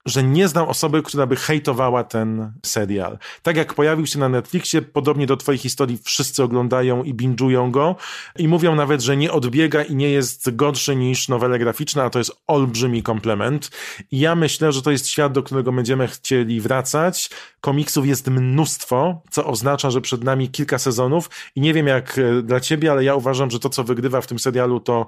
że 0.05 0.23
nie 0.23 0.47
znam 0.47 0.67
osoby, 0.67 1.03
która 1.03 1.27
by 1.27 1.35
hejtowała 1.35 2.03
ten 2.03 2.51
serial. 2.65 3.17
Tak 3.41 3.57
jak 3.57 3.73
pojawił 3.73 4.05
się 4.05 4.19
na 4.19 4.29
Netflixie, 4.29 4.81
podobnie 4.81 5.27
do 5.27 5.37
twojej 5.37 5.59
historii, 5.59 5.99
wszyscy 6.03 6.43
oglądają 6.43 7.03
i 7.03 7.13
binge'ują 7.13 7.71
go 7.71 7.95
i 8.37 8.47
mówią 8.47 8.75
nawet, 8.75 9.01
że 9.01 9.17
nie 9.17 9.31
odbiega 9.31 9.83
i 9.83 9.95
nie 9.95 10.09
jest 10.09 10.55
gorszy 10.55 10.95
niż 10.95 11.29
nowele 11.29 11.59
graficzne, 11.59 12.03
a 12.03 12.09
to 12.09 12.19
jest 12.19 12.31
olbrzymi 12.47 13.03
komplement. 13.03 13.71
I 14.11 14.19
ja 14.19 14.35
myślę, 14.35 14.71
że 14.71 14.81
to 14.81 14.91
jest 14.91 15.07
świat, 15.07 15.33
do 15.33 15.43
którego 15.43 15.71
będziemy 15.71 16.07
chcieli 16.07 16.61
wracać. 16.61 17.29
Komiksów 17.61 18.07
jest 18.07 18.27
mnóstwo, 18.27 19.21
co 19.29 19.45
oznacza, 19.45 19.91
że 19.91 20.01
przed 20.01 20.23
nami 20.23 20.49
kilka 20.49 20.77
sezonów 20.77 21.29
i 21.55 21.61
nie 21.61 21.73
wiem 21.73 21.87
jak 21.87 22.17
e, 22.17 22.41
dla 22.41 22.59
ciebie, 22.59 22.91
ale 22.91 23.03
ja 23.03 23.15
uważam, 23.15 23.51
że 23.51 23.59
to, 23.59 23.69
co 23.69 23.83
wygrywa 23.83 24.21
w 24.21 24.27
tym 24.27 24.39
serialu, 24.39 24.79
to 24.79 25.05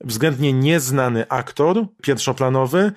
względnie 0.00 0.52
nieznany 0.52 1.28
aktor 1.28 1.86
pierwszoplanowy 2.02 2.92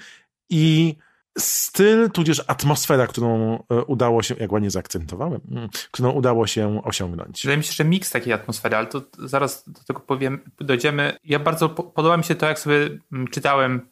i 0.49 0.95
styl, 1.39 2.09
tudzież 2.11 2.43
atmosfera, 2.47 3.07
którą 3.07 3.55
e, 3.69 3.83
udało 3.83 4.23
się, 4.23 4.35
jak 4.39 4.51
ładnie 4.51 4.71
zaakcentowałem, 4.71 5.41
mm, 5.51 5.69
którą 5.91 6.11
udało 6.11 6.47
się 6.47 6.81
osiągnąć. 6.83 7.41
Wydaje 7.41 7.57
mi 7.57 7.63
się, 7.63 7.73
że 7.73 7.85
miks 7.85 8.11
takiej 8.11 8.33
atmosfery, 8.33 8.75
ale 8.75 8.87
to 8.87 9.01
zaraz 9.19 9.69
do 9.69 9.83
tego 9.83 9.99
powiem, 9.99 10.39
dojdziemy. 10.59 11.17
Ja 11.23 11.39
bardzo 11.39 11.69
podoba 11.69 12.17
mi 12.17 12.23
się 12.23 12.35
to, 12.35 12.45
jak 12.45 12.59
sobie 12.59 12.89
mm, 13.11 13.27
czytałem 13.27 13.89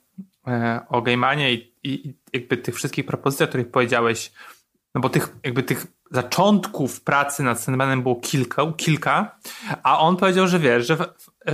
e, 0.48 0.80
o 0.90 1.02
Gaimanie 1.02 1.54
i, 1.54 1.74
i 1.84 2.14
jakby 2.34 2.58
tych 2.58 2.76
wszystkich 2.76 3.06
propozycjach, 3.06 3.48
o 3.48 3.50
których 3.50 3.72
powiedziałeś, 3.72 4.32
no 4.96 5.02
bo 5.02 5.10
tych 5.10 5.36
jakby 5.44 5.64
tych 5.64 5.88
zaczątków 6.12 7.02
pracy 7.02 7.44
nad 7.44 7.62
Sandmanem 7.62 8.04
było 8.04 8.16
kilka, 8.16 8.74
kilka, 8.78 9.38
a 9.84 10.00
on 10.00 10.18
powiedział, 10.18 10.48
że 10.48 10.60
wiesz, 10.60 10.88
że 10.88 10.98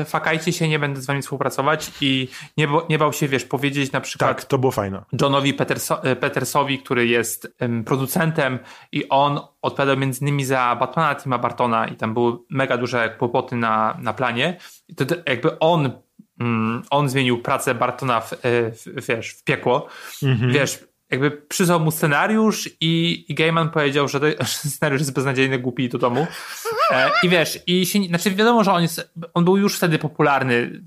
fakajcie 0.05 0.53
się, 0.53 0.67
nie 0.67 0.79
będę 0.79 1.01
z 1.01 1.05
wami 1.05 1.21
współpracować 1.21 1.91
i 2.01 2.27
nie, 2.57 2.67
nie 2.89 2.99
bał 2.99 3.13
się, 3.13 3.27
wiesz, 3.27 3.45
powiedzieć 3.45 3.91
na 3.91 4.01
przykład... 4.01 4.37
Tak, 4.37 4.45
to 4.45 4.57
było 4.57 4.71
fajne. 4.71 5.03
Johnowi 5.21 5.53
Peterso 5.53 6.01
Petersowi, 6.19 6.79
który 6.79 7.07
jest 7.07 7.55
um, 7.61 7.83
producentem 7.83 8.59
i 8.91 9.09
on 9.09 9.39
odpowiadał 9.61 9.97
między 9.97 10.21
innymi 10.21 10.45
za 10.45 10.75
Batmana 10.79 11.15
Tima 11.15 11.37
Bartona 11.37 11.87
i 11.87 11.95
tam 11.95 12.13
były 12.13 12.37
mega 12.49 12.77
duże 12.77 13.15
kłopoty 13.19 13.55
na, 13.55 13.97
na 14.01 14.13
planie. 14.13 14.57
I 14.87 14.95
to 14.95 15.15
jakby 15.27 15.59
on 15.59 15.91
mm, 16.39 16.81
on 16.89 17.09
zmienił 17.09 17.41
pracę 17.41 17.75
Bartona 17.75 18.21
w, 18.21 18.33
e, 18.33 18.37
w, 18.71 19.07
wiesz, 19.07 19.29
w 19.29 19.43
piekło. 19.43 19.87
Mhm. 20.23 20.51
Wiesz, 20.51 20.79
jakby 21.13 21.31
przysłał 21.31 21.79
mu 21.79 21.91
scenariusz 21.91 22.69
i, 22.81 23.25
i 23.27 23.35
Gaiman 23.35 23.69
powiedział, 23.69 24.07
że, 24.07 24.19
to, 24.19 24.25
że 24.39 24.45
scenariusz 24.45 25.01
jest 25.01 25.13
beznadziejny, 25.13 25.59
głupi 25.59 25.89
do 25.89 25.97
domu. 25.97 26.27
E, 26.91 27.11
I 27.23 27.29
wiesz, 27.29 27.59
i 27.67 27.85
się, 27.85 28.03
znaczy 28.03 28.31
wiadomo, 28.31 28.63
że 28.63 28.73
on, 28.73 28.81
jest, 28.81 29.11
on 29.33 29.45
był 29.45 29.57
już 29.57 29.77
wtedy 29.77 29.99
popularny, 29.99 30.83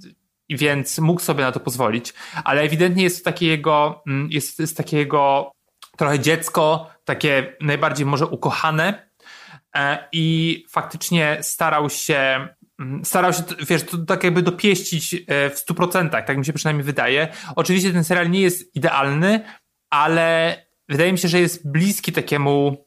więc 0.50 0.98
mógł 0.98 1.20
sobie 1.20 1.44
na 1.44 1.52
to 1.52 1.60
pozwolić, 1.60 2.14
ale 2.44 2.62
ewidentnie 2.62 3.02
jest 3.02 3.24
takie 3.24 3.46
jego, 3.46 4.02
mm, 4.06 4.28
jest, 4.30 4.58
jest 4.58 4.76
takie 4.76 4.96
jego 4.96 5.52
trochę 5.96 6.18
dziecko, 6.18 6.90
takie 7.04 7.56
najbardziej 7.60 8.06
może 8.06 8.26
ukochane 8.26 9.08
e, 9.76 10.08
i 10.12 10.64
faktycznie 10.70 11.38
starał 11.42 11.90
się 11.90 12.48
mm, 12.80 13.04
starał 13.04 13.32
się, 13.32 13.42
wiesz, 13.68 13.82
to 13.82 13.98
tak 13.98 14.24
jakby 14.24 14.42
dopieścić 14.42 15.14
e, 15.14 15.50
w 15.50 15.66
100%, 15.70 16.10
tak 16.10 16.38
mi 16.38 16.44
się 16.44 16.52
przynajmniej 16.52 16.84
wydaje. 16.84 17.28
Oczywiście 17.56 17.92
ten 17.92 18.04
serial 18.04 18.30
nie 18.30 18.40
jest 18.40 18.76
idealny, 18.76 19.40
ale 19.90 20.56
wydaje 20.88 21.12
mi 21.12 21.18
się, 21.18 21.28
że 21.28 21.40
jest 21.40 21.70
bliski 21.70 22.12
takiemu 22.12 22.86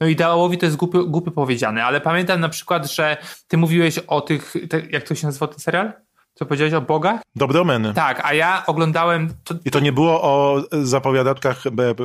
no 0.00 0.08
ideałowi 0.08 0.58
to 0.58 0.66
jest 0.66 0.76
głupy, 0.76 1.04
głupy 1.06 1.30
powiedziane, 1.30 1.84
ale 1.84 2.00
pamiętam 2.00 2.40
na 2.40 2.48
przykład, 2.48 2.90
że 2.90 3.16
ty 3.48 3.56
mówiłeś 3.56 3.98
o 3.98 4.20
tych, 4.20 4.54
te, 4.70 4.80
jak 4.90 5.02
to 5.02 5.14
się 5.14 5.26
nazywa 5.26 5.46
ten 5.46 5.58
serial? 5.58 5.92
Co 6.34 6.46
powiedziałeś 6.46 6.74
o 6.74 6.80
bogach? 6.80 7.20
Dobromeny. 7.36 7.94
Tak, 7.94 8.20
a 8.24 8.34
ja 8.34 8.62
oglądałem... 8.66 9.34
To... 9.44 9.54
I 9.64 9.70
to 9.70 9.80
nie 9.80 9.92
było 9.92 10.22
o 10.22 10.62
zapowiadatkach 10.72 11.62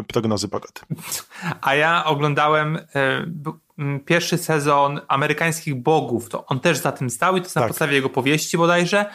prognozy 0.07 0.47
pogody. 0.47 0.81
A 1.61 1.75
ja 1.75 2.05
oglądałem 2.05 2.77
e, 2.95 3.25
pierwszy 4.05 4.37
sezon 4.37 5.01
amerykańskich 5.07 5.75
bogów. 5.75 6.29
To 6.29 6.45
on 6.45 6.59
też 6.59 6.77
za 6.77 6.91
tym 6.91 7.09
stał 7.09 7.37
i 7.37 7.39
to 7.39 7.45
jest 7.45 7.55
na 7.55 7.61
tak. 7.61 7.69
podstawie 7.69 7.95
jego 7.95 8.09
powieści 8.09 8.57
bodajże. 8.57 9.05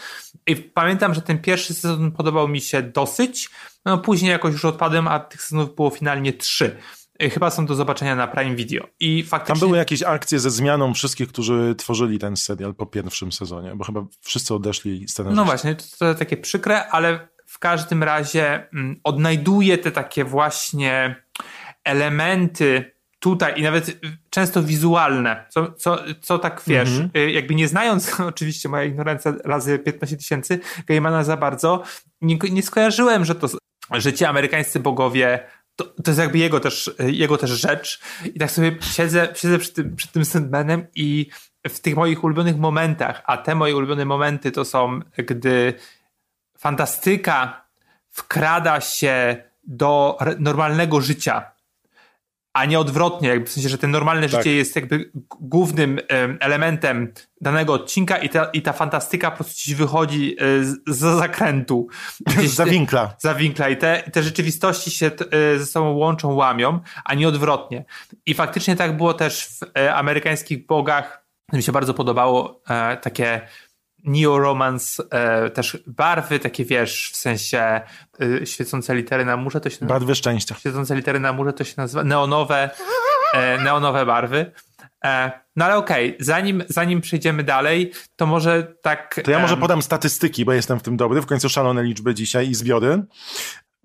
I 0.46 0.56
pamiętam, 0.56 1.14
że 1.14 1.22
ten 1.22 1.38
pierwszy 1.38 1.74
sezon 1.74 2.12
podobał 2.12 2.48
mi 2.48 2.60
się 2.60 2.82
dosyć. 2.82 3.50
No 3.84 3.98
później 3.98 4.30
jakoś 4.30 4.52
już 4.52 4.64
odpadłem, 4.64 5.08
a 5.08 5.20
tych 5.20 5.42
sezonów 5.42 5.74
było 5.74 5.90
finalnie 5.90 6.32
trzy. 6.32 6.76
Y, 7.22 7.30
chyba 7.30 7.50
są 7.50 7.66
do 7.66 7.74
zobaczenia 7.74 8.16
na 8.16 8.26
Prime 8.26 8.56
Video. 8.56 8.86
I 9.00 9.22
faktycznie... 9.22 9.60
Tam 9.60 9.68
były 9.68 9.78
jakieś 9.78 10.02
akcje 10.02 10.40
ze 10.40 10.50
zmianą 10.50 10.94
wszystkich, 10.94 11.28
którzy 11.28 11.74
tworzyli 11.78 12.18
ten 12.18 12.36
serial 12.36 12.74
po 12.74 12.86
pierwszym 12.86 13.32
sezonie, 13.32 13.72
bo 13.76 13.84
chyba 13.84 14.04
wszyscy 14.20 14.54
odeszli 14.54 15.08
scenariusze. 15.08 15.36
No 15.36 15.44
właśnie, 15.44 15.74
to, 15.74 15.84
to 15.98 16.14
takie 16.14 16.36
przykre, 16.36 16.88
ale 16.88 17.28
w 17.46 17.58
każdym 17.58 18.02
razie 18.02 18.68
mm, 18.72 19.00
odnajduje 19.04 19.78
te 19.78 19.92
takie 19.92 20.24
właśnie 20.24 21.24
elementy 21.84 22.92
tutaj 23.18 23.60
i 23.60 23.62
nawet 23.62 23.98
często 24.30 24.62
wizualne, 24.62 25.46
co, 25.50 25.72
co, 25.72 25.98
co 26.20 26.38
tak 26.38 26.62
wiesz, 26.66 26.88
mm 26.88 27.08
-hmm. 27.08 27.28
jakby 27.28 27.54
nie 27.54 27.68
znając 27.68 28.20
oczywiście 28.20 28.68
moja 28.68 28.84
ignorancja 28.84 29.32
razy 29.44 29.78
15 29.78 30.16
tysięcy 30.16 30.60
Gaimana 30.86 31.24
za 31.24 31.36
bardzo, 31.36 31.82
nie, 32.20 32.38
nie 32.50 32.62
skojarzyłem, 32.62 33.24
że 33.24 33.34
to 33.34 33.48
że 34.00 34.12
ci 34.12 34.24
amerykańscy 34.24 34.80
bogowie 34.80 35.46
to, 35.76 35.84
to 35.84 36.10
jest 36.10 36.20
jakby 36.20 36.38
jego 36.38 36.60
też, 36.60 36.90
jego 36.98 37.38
też 37.38 37.50
rzecz. 37.50 38.00
I 38.34 38.38
tak 38.38 38.50
sobie 38.50 38.76
siedzę, 38.80 39.28
siedzę 39.34 39.58
przy 39.58 39.72
tym, 39.72 39.96
przy 39.96 40.08
tym 40.08 40.24
Sandmanem 40.24 40.86
i 40.94 41.26
w 41.68 41.80
tych 41.80 41.96
moich 41.96 42.24
ulubionych 42.24 42.56
momentach, 42.56 43.22
a 43.26 43.36
te 43.36 43.54
moje 43.54 43.76
ulubione 43.76 44.04
momenty 44.04 44.52
to 44.52 44.64
są, 44.64 45.00
gdy 45.16 45.74
fantastyka 46.58 47.66
wkrada 48.10 48.80
się 48.80 49.36
do 49.64 50.18
normalnego 50.38 51.00
życia 51.00 51.50
a 52.52 52.64
nie 52.64 52.78
odwrotnie, 52.78 53.28
jakby 53.28 53.46
w 53.46 53.52
sensie, 53.52 53.68
że 53.68 53.78
ten 53.78 53.90
normalne 53.90 54.28
tak. 54.28 54.30
życie 54.30 54.56
jest 54.56 54.76
jakby 54.76 55.10
głównym 55.40 56.00
elementem 56.40 57.12
danego 57.40 57.72
odcinka 57.72 58.18
i 58.18 58.28
ta, 58.28 58.44
i 58.44 58.62
ta 58.62 58.72
fantastyka 58.72 59.30
po 59.30 59.36
prostu 59.36 59.54
ci 59.54 59.74
wychodzi 59.74 60.36
e, 60.38 60.64
z, 60.64 60.98
zakrętu. 61.18 61.88
za 62.44 62.64
winkla. 62.64 63.14
Za 63.18 63.34
winkla 63.34 63.68
i 63.68 63.76
te, 63.76 64.02
te 64.12 64.22
rzeczywistości 64.22 64.90
się 64.90 65.06
e, 65.06 65.58
ze 65.58 65.66
sobą 65.66 65.90
łączą, 65.90 66.34
łamią, 66.34 66.80
a 67.04 67.14
nie 67.14 67.28
odwrotnie. 67.28 67.84
I 68.26 68.34
faktycznie 68.34 68.76
tak 68.76 68.96
było 68.96 69.14
też 69.14 69.46
w 69.46 69.78
e, 69.78 69.94
amerykańskich 69.94 70.66
bogach. 70.66 71.22
Mi 71.52 71.62
się 71.62 71.72
bardzo 71.72 71.94
podobało 71.94 72.62
takie 73.02 73.40
neo-romance, 74.04 75.02
e, 75.10 75.50
też 75.50 75.78
barwy, 75.86 76.38
takie 76.38 76.64
wiesz, 76.64 77.10
w 77.12 77.16
sensie 77.16 77.80
e, 78.42 78.46
świecące 78.46 78.94
litery 78.94 79.24
na 79.24 79.36
murze 79.36 79.60
to 79.60 79.70
się 79.70 79.74
nazywa. 79.74 79.94
Barwy 79.94 80.14
szczęścia. 80.14 80.54
Świecące 80.54 80.94
litery 80.94 81.20
na 81.20 81.32
murze 81.32 81.52
to 81.52 81.64
się 81.64 81.74
nazywa. 81.76 82.04
Neonowe, 82.04 82.70
e, 83.34 83.58
neonowe 83.58 84.06
barwy. 84.06 84.52
E, 85.04 85.32
no 85.56 85.64
ale 85.64 85.76
okej, 85.76 86.08
okay, 86.14 86.24
zanim, 86.24 86.64
zanim 86.68 87.00
przejdziemy 87.00 87.44
dalej, 87.44 87.92
to 88.16 88.26
może 88.26 88.74
tak... 88.82 89.20
To 89.24 89.30
ja 89.30 89.38
może 89.38 89.56
podam 89.56 89.82
statystyki, 89.82 90.44
bo 90.44 90.52
jestem 90.52 90.78
w 90.78 90.82
tym 90.82 90.96
dobry, 90.96 91.22
w 91.22 91.26
końcu 91.26 91.48
szalone 91.48 91.82
liczby 91.82 92.14
dzisiaj 92.14 92.48
i 92.48 92.54
zbiory 92.54 93.02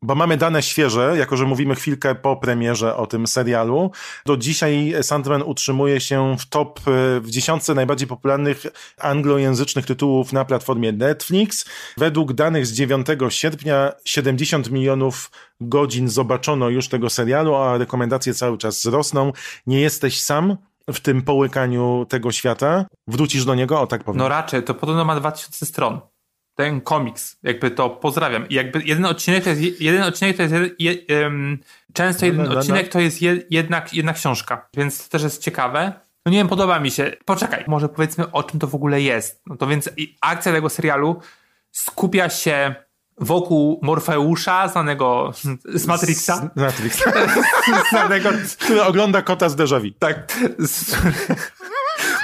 bo 0.01 0.15
mamy 0.15 0.37
dane 0.37 0.63
świeże, 0.63 1.15
jako 1.17 1.37
że 1.37 1.45
mówimy 1.45 1.75
chwilkę 1.75 2.15
po 2.15 2.35
premierze 2.35 2.95
o 2.95 3.07
tym 3.07 3.27
serialu. 3.27 3.91
Do 4.25 4.37
dzisiaj 4.37 4.95
Sandman 5.01 5.41
utrzymuje 5.41 6.01
się 6.01 6.37
w 6.37 6.45
top 6.45 6.79
e, 6.79 6.81
w 7.19 7.29
dziesiątce 7.29 7.73
najbardziej 7.73 8.07
popularnych 8.07 8.63
anglojęzycznych 8.97 9.85
tytułów 9.85 10.33
na 10.33 10.45
platformie 10.45 10.91
Netflix. 10.91 11.65
Według 11.97 12.33
danych 12.33 12.65
z 12.65 12.71
9 12.71 13.07
sierpnia 13.29 13.91
70 14.05 14.71
milionów 14.71 15.31
godzin 15.61 16.09
zobaczono 16.09 16.69
już 16.69 16.87
tego 16.87 17.09
serialu, 17.09 17.55
a 17.55 17.77
rekomendacje 17.77 18.33
cały 18.33 18.57
czas 18.57 18.85
rosną. 18.85 19.33
Nie 19.67 19.81
jesteś 19.81 20.21
sam 20.21 20.57
w 20.93 20.99
tym 20.99 21.21
połykaniu 21.21 22.05
tego 22.09 22.31
świata. 22.31 22.85
Wrócisz 23.07 23.45
do 23.45 23.55
niego? 23.55 23.81
O 23.81 23.87
tak 23.87 24.03
powiem. 24.03 24.17
No 24.17 24.29
raczej, 24.29 24.63
to 24.63 24.73
podobno 24.73 25.05
ma 25.05 25.19
2000 25.19 25.65
stron 25.65 25.99
ten 26.57 26.81
komiks, 26.81 27.37
jakby 27.43 27.71
to 27.71 27.89
pozdrawiam. 27.89 28.49
I 28.49 28.53
jakby 28.53 28.81
jeden 28.83 29.05
odcinek 29.05 29.43
to 29.43 29.49
jest, 29.49 29.81
jeden 29.81 30.03
odcinek 30.03 30.37
to 30.37 30.43
jest, 30.43 30.55
je, 30.79 30.95
um, 31.23 31.57
często 31.93 32.25
jeden 32.25 32.43
no, 32.43 32.53
no, 32.53 32.59
odcinek 32.59 32.89
to 32.89 32.99
jest 32.99 33.21
je, 33.21 33.43
jednak 33.49 33.93
jedna 33.93 34.13
książka, 34.13 34.69
więc 34.77 35.03
to 35.03 35.11
też 35.11 35.23
jest 35.23 35.41
ciekawe. 35.41 35.93
No 36.25 36.31
nie 36.31 36.37
wiem, 36.37 36.47
podoba 36.47 36.79
mi 36.79 36.91
się. 36.91 37.11
Poczekaj, 37.25 37.63
może 37.67 37.89
powiedzmy 37.89 38.31
o 38.31 38.43
czym 38.43 38.59
to 38.59 38.67
w 38.67 38.75
ogóle 38.75 39.01
jest. 39.01 39.41
No 39.45 39.55
to 39.55 39.67
więc 39.67 39.89
akcja 40.21 40.53
tego 40.53 40.69
serialu 40.69 41.21
skupia 41.71 42.29
się 42.29 42.75
wokół 43.17 43.79
Morfeusza, 43.83 44.67
znanego 44.67 45.31
z 45.73 45.87
Matrixa. 45.87 46.49
Z 46.55 46.59
Matrixa. 46.59 47.11
znanego... 47.89 48.29
Który 48.59 48.83
ogląda 48.83 49.21
kota 49.21 49.49
z. 49.49 49.55
Tak. 49.99 50.33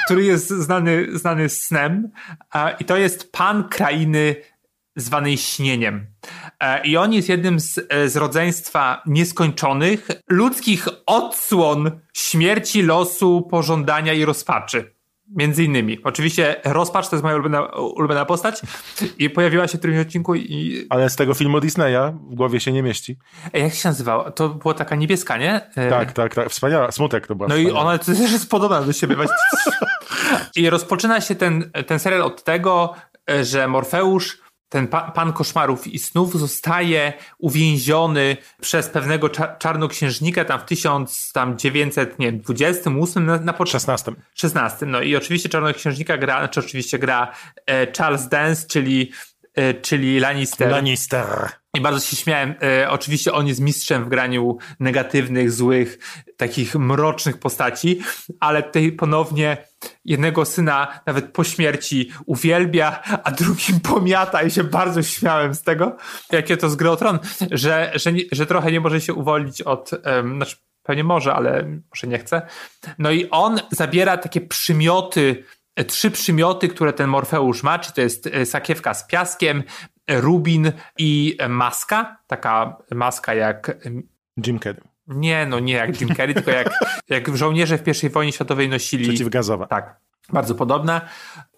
Który 0.05 0.23
jest 0.23 0.49
znany, 0.49 1.07
znany 1.17 1.49
snem 1.49 2.09
i 2.79 2.85
to 2.85 2.97
jest 2.97 3.31
pan 3.31 3.69
krainy 3.69 4.35
zwanej 4.95 5.37
śnieniem. 5.37 6.07
E, 6.59 6.85
I 6.85 6.97
on 6.97 7.13
jest 7.13 7.29
jednym 7.29 7.59
z, 7.59 7.79
e, 7.89 8.09
z 8.09 8.15
rodzeństwa 8.15 9.03
nieskończonych, 9.05 10.07
ludzkich 10.29 10.87
odsłon 11.05 11.91
śmierci, 12.13 12.81
losu, 12.81 13.47
pożądania 13.51 14.13
i 14.13 14.25
rozpaczy. 14.25 14.95
Między 15.29 15.63
innymi. 15.63 16.03
Oczywiście 16.03 16.55
Rozpacz 16.63 17.09
to 17.09 17.15
jest 17.15 17.23
moja 17.23 17.35
ulubiona, 17.35 17.61
ulubiona 17.75 18.25
postać 18.25 18.61
i 19.17 19.29
pojawiła 19.29 19.67
się 19.67 19.77
w 19.77 19.81
którymś 19.81 20.01
odcinku 20.01 20.35
i... 20.35 20.85
Ale 20.89 21.09
z 21.09 21.15
tego 21.15 21.33
filmu 21.33 21.59
Disneya 21.59 22.13
w 22.29 22.35
głowie 22.35 22.59
się 22.59 22.71
nie 22.71 22.83
mieści. 22.83 23.17
Ej, 23.53 23.63
jak 23.63 23.73
się 23.73 23.89
nazywał? 23.89 24.31
To 24.31 24.49
była 24.49 24.73
taka 24.73 24.95
niebieska, 24.95 25.37
nie? 25.37 25.69
E, 25.75 25.89
tak, 25.89 26.11
tak, 26.11 26.35
tak. 26.35 26.49
Wspaniała. 26.49 26.91
Smutek 26.91 27.27
to 27.27 27.35
była. 27.35 27.47
No 27.47 27.55
wspaniała. 27.55 27.79
i 27.79 27.81
ona 27.81 27.97
też 27.97 28.19
jest 28.19 28.49
podobna 28.49 28.81
do 28.81 28.93
siebie. 28.93 29.15
I 30.55 30.69
rozpoczyna 30.69 31.21
się 31.21 31.35
ten, 31.35 31.71
ten 31.87 31.99
serial 31.99 32.21
od 32.21 32.43
tego, 32.43 32.93
że 33.41 33.67
Morfeusz 33.67 34.42
ten 34.73 34.87
pa, 34.87 35.11
pan 35.11 35.33
koszmarów 35.33 35.87
i 35.87 35.99
snów 35.99 36.39
zostaje 36.39 37.13
uwięziony 37.37 38.37
przez 38.61 38.89
pewnego 38.89 39.29
cza, 39.29 39.55
czarnoksiężnika 39.55 40.45
tam 40.45 40.59
w 40.59 40.65
1928 40.65 43.25
na, 43.25 43.37
na 43.37 43.53
początku. 43.53 43.71
16. 43.71 44.11
16. 44.35 44.85
No 44.85 45.01
i 45.01 45.15
oczywiście 45.15 45.49
czarnoksiężnika 45.49 46.17
gra, 46.17 46.39
znaczy 46.39 46.59
oczywiście 46.59 46.99
gra 46.99 47.31
e, 47.65 47.91
Charles 47.91 48.27
Dance, 48.27 48.67
czyli, 48.67 49.11
e, 49.55 49.73
czyli 49.73 50.19
Lannister. 50.19 50.71
Lannister. 50.71 51.62
I 51.77 51.81
bardzo 51.81 52.07
się 52.07 52.15
śmiałem. 52.15 52.55
E, 52.61 52.89
oczywiście 52.89 53.33
on 53.33 53.47
jest 53.47 53.61
mistrzem 53.61 54.05
w 54.05 54.09
graniu 54.09 54.57
negatywnych, 54.79 55.51
złych, 55.51 55.99
takich 56.37 56.75
mrocznych 56.75 57.37
postaci, 57.37 58.01
ale 58.39 58.63
tutaj 58.63 58.91
ponownie 58.91 59.57
jednego 60.05 60.45
syna 60.45 60.99
nawet 61.05 61.31
po 61.31 61.43
śmierci 61.43 62.11
uwielbia, 62.25 63.01
a 63.23 63.31
drugim 63.31 63.79
pomiata 63.79 64.43
i 64.43 64.51
się 64.51 64.63
bardzo 64.63 65.03
śmiałem 65.03 65.55
z 65.55 65.61
tego, 65.61 65.97
jakie 66.31 66.57
to 66.57 66.69
z 66.69 66.75
gry 66.75 66.89
o 66.89 66.95
tron, 66.95 67.19
że, 67.51 67.91
że, 67.95 68.11
że 68.31 68.45
trochę 68.45 68.71
nie 68.71 68.79
może 68.79 69.01
się 69.01 69.13
uwolnić 69.13 69.61
od, 69.61 69.91
um, 70.05 70.35
znaczy 70.35 70.55
pewnie 70.83 71.03
może, 71.03 71.33
ale 71.33 71.63
może 71.63 72.07
nie 72.07 72.19
chce. 72.19 72.41
No 72.99 73.11
i 73.11 73.29
on 73.29 73.59
zabiera 73.71 74.17
takie 74.17 74.41
przymioty, 74.41 75.43
trzy 75.87 76.11
przymioty, 76.11 76.67
które 76.67 76.93
ten 76.93 77.09
Morfeusz 77.09 77.63
ma, 77.63 77.79
czy 77.79 77.93
to 77.93 78.01
jest 78.01 78.27
e, 78.27 78.45
sakiewka 78.45 78.93
z 78.93 79.07
piaskiem, 79.07 79.63
rubin 80.07 80.71
i 80.97 81.37
maska, 81.49 82.17
taka 82.27 82.77
maska 82.91 83.33
jak... 83.33 83.77
Jim 84.47 84.59
Carrey. 84.59 84.83
Nie, 85.07 85.45
no 85.45 85.59
nie 85.59 85.73
jak 85.73 86.01
Jim 86.01 86.15
Carrey, 86.15 86.33
tylko 86.33 86.51
jak, 86.51 86.69
jak 87.09 87.37
żołnierze 87.37 87.77
w 87.77 88.03
I 88.03 88.09
wojnie 88.09 88.31
światowej 88.31 88.69
nosili... 88.69 89.07
Przeciwgazowa. 89.07 89.67
Tak, 89.67 89.95
bardzo 90.33 90.55
podobna. 90.55 91.01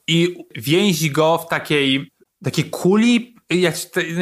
I 0.08 0.36
więzi 0.56 1.12
go 1.12 1.38
w 1.38 1.48
takiej, 1.48 2.12
takiej 2.44 2.66
kuli, 2.70 3.36
jak, 3.50 3.76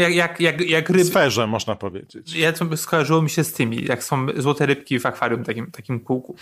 jak, 0.09 0.39
jak, 0.39 0.61
jak 0.61 0.89
ryby. 0.89 1.05
Sferze, 1.05 1.47
można 1.47 1.75
powiedzieć. 1.75 2.35
Ja 2.35 2.53
to 2.53 2.77
skojarzyło 2.77 3.21
mi 3.21 3.29
się 3.29 3.43
z 3.43 3.53
tymi, 3.53 3.85
jak 3.85 4.03
są 4.03 4.27
złote 4.37 4.65
rybki 4.65 4.99
w 4.99 5.05
akwarium, 5.05 5.43
takim, 5.43 5.71
takim 5.71 5.99
kółku. 5.99 6.35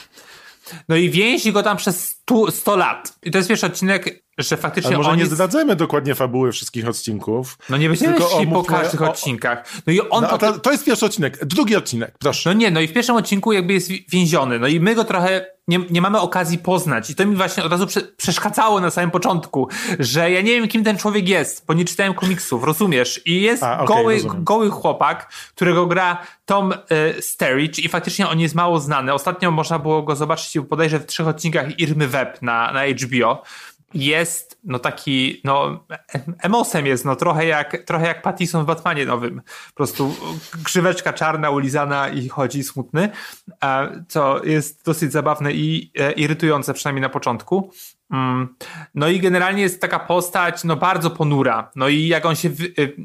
No 0.89 0.95
i 0.95 1.09
więzi 1.09 1.51
go 1.51 1.63
tam 1.63 1.77
przez 1.77 2.20
100, 2.31 2.51
100 2.51 2.75
lat. 2.75 3.13
I 3.23 3.31
to 3.31 3.37
jest 3.37 3.49
pierwszy 3.49 3.65
odcinek, 3.65 4.23
że 4.37 4.57
faktycznie 4.57 4.87
Ale 4.89 4.97
może 4.97 5.09
on 5.09 5.17
nie 5.17 5.25
zdradzamy 5.25 5.75
dokładnie 5.75 6.15
fabuły 6.15 6.51
wszystkich 6.51 6.87
odcinków. 6.87 7.57
No 7.69 7.77
nie 7.77 7.89
będziemy 7.89 8.13
tylko 8.17 8.37
szli 8.37 8.47
po 8.47 8.63
każdych 8.63 9.01
o- 9.01 9.09
odcinkach. 9.09 9.65
No 9.87 9.93
i 9.93 9.99
on 10.01 10.23
No, 10.23 10.29
potem... 10.29 10.53
to, 10.53 10.59
to 10.59 10.71
jest 10.71 10.85
pierwszy 10.85 11.05
odcinek. 11.05 11.45
Drugi 11.45 11.75
odcinek, 11.75 12.15
proszę. 12.19 12.49
No 12.49 12.53
nie, 12.53 12.71
no 12.71 12.79
i 12.79 12.87
w 12.87 12.93
pierwszym 12.93 13.15
odcinku 13.15 13.51
jakby 13.53 13.73
jest 13.73 13.89
więziony. 14.09 14.59
No 14.59 14.67
i 14.67 14.79
my 14.79 14.95
go 14.95 15.03
trochę 15.03 15.45
nie, 15.67 15.79
nie 15.89 16.01
mamy 16.01 16.19
okazji 16.19 16.57
poznać. 16.57 17.09
I 17.09 17.15
to 17.15 17.25
mi 17.25 17.35
właśnie 17.35 17.63
od 17.63 17.71
razu 17.71 17.87
prze, 17.87 18.01
przeszkadzało 18.01 18.79
na 18.81 18.89
samym 18.89 19.11
początku, 19.11 19.67
że 19.99 20.31
ja 20.31 20.41
nie 20.41 20.51
wiem, 20.51 20.67
kim 20.67 20.83
ten 20.83 20.97
człowiek 20.97 21.29
jest, 21.29 21.65
bo 21.67 21.73
nie 21.73 21.85
czytałem 21.85 22.13
komiksów, 22.13 22.63
rozumiesz? 22.63 23.21
I 23.25 23.41
jest 23.41 23.63
A, 23.63 23.79
okej, 23.79 23.95
goły, 23.97 24.13
rozumiem. 24.13 24.43
goły 24.43 24.69
chłopak, 24.69 25.33
którego 25.55 25.85
gra 25.87 26.17
Tom 26.45 26.73
Sturridge 27.19 27.79
i 27.79 27.89
faktycznie 27.89 28.27
on 28.29 28.39
jest 28.39 28.55
mało 28.55 28.79
znany. 28.79 29.13
Ostatnio 29.13 29.51
można 29.51 29.79
było 29.79 30.01
go 30.03 30.15
zobaczyć 30.15 30.59
bodajże 30.59 30.99
w 30.99 31.05
trzech 31.05 31.27
odcinkach 31.27 31.79
Irmy 31.79 32.07
Web 32.25 32.41
na, 32.41 32.71
na 32.71 32.81
HBO. 32.85 33.43
Jest, 33.93 34.59
no 34.63 34.79
taki, 34.79 35.41
no, 35.43 35.85
em- 36.13 36.35
emosem 36.39 36.85
jest, 36.85 37.05
no 37.05 37.15
trochę 37.15 37.45
jak, 37.45 37.77
trochę 37.85 38.07
jak 38.07 38.21
Pattison 38.21 38.63
w 38.63 38.67
Batmanie 38.67 39.05
nowym. 39.05 39.41
Po 39.67 39.75
prostu 39.75 40.15
grzyweczka 40.63 41.13
czarna, 41.13 41.49
ulizana 41.49 42.09
i 42.09 42.29
chodzi 42.29 42.63
smutny, 42.63 43.09
co 44.07 44.45
jest 44.45 44.85
dosyć 44.85 45.11
zabawne 45.11 45.53
i 45.53 45.91
e, 45.99 46.11
irytujące, 46.11 46.73
przynajmniej 46.73 47.01
na 47.01 47.09
początku. 47.09 47.71
Mm. 48.11 48.55
No 48.95 49.07
i 49.07 49.19
generalnie 49.19 49.61
jest 49.61 49.81
taka 49.81 49.99
postać, 49.99 50.63
no 50.63 50.75
bardzo 50.75 51.09
ponura. 51.09 51.71
No 51.75 51.87
i 51.87 52.07
jak 52.07 52.25
on 52.25 52.35
się 52.35 52.49
wy, 52.49 52.65
y, 52.79 52.95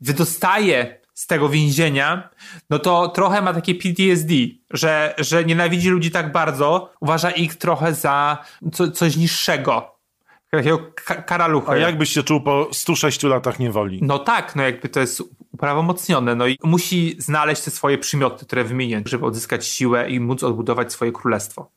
wydostaje 0.00 1.00
z 1.16 1.26
tego 1.26 1.48
więzienia, 1.48 2.30
no 2.70 2.78
to 2.78 3.08
trochę 3.08 3.42
ma 3.42 3.54
takie 3.54 3.74
PTSD, 3.74 4.34
że, 4.70 5.14
że 5.18 5.44
nienawidzi 5.44 5.88
ludzi 5.88 6.10
tak 6.10 6.32
bardzo, 6.32 6.92
uważa 7.00 7.30
ich 7.30 7.54
trochę 7.54 7.94
za 7.94 8.38
co, 8.72 8.90
coś 8.90 9.16
niższego. 9.16 9.96
Takiego 10.50 10.78
ka- 11.04 11.22
karalucha. 11.22 11.72
A 11.72 11.76
jak 11.76 11.98
byś 11.98 12.12
się 12.12 12.22
czuł 12.22 12.40
po 12.40 12.68
106 12.72 13.22
latach 13.22 13.58
niewoli? 13.58 13.98
No 14.02 14.18
tak, 14.18 14.56
no 14.56 14.62
jakby 14.62 14.88
to 14.88 15.00
jest 15.00 15.22
uprawomocnione, 15.52 16.34
no 16.34 16.46
i 16.46 16.58
musi 16.62 17.16
znaleźć 17.18 17.62
te 17.62 17.70
swoje 17.70 17.98
przymioty, 17.98 18.46
które 18.46 18.64
wymienię, 18.64 19.02
żeby 19.06 19.26
odzyskać 19.26 19.66
siłę 19.66 20.10
i 20.10 20.20
móc 20.20 20.42
odbudować 20.42 20.92
swoje 20.92 21.12
królestwo. 21.12 21.70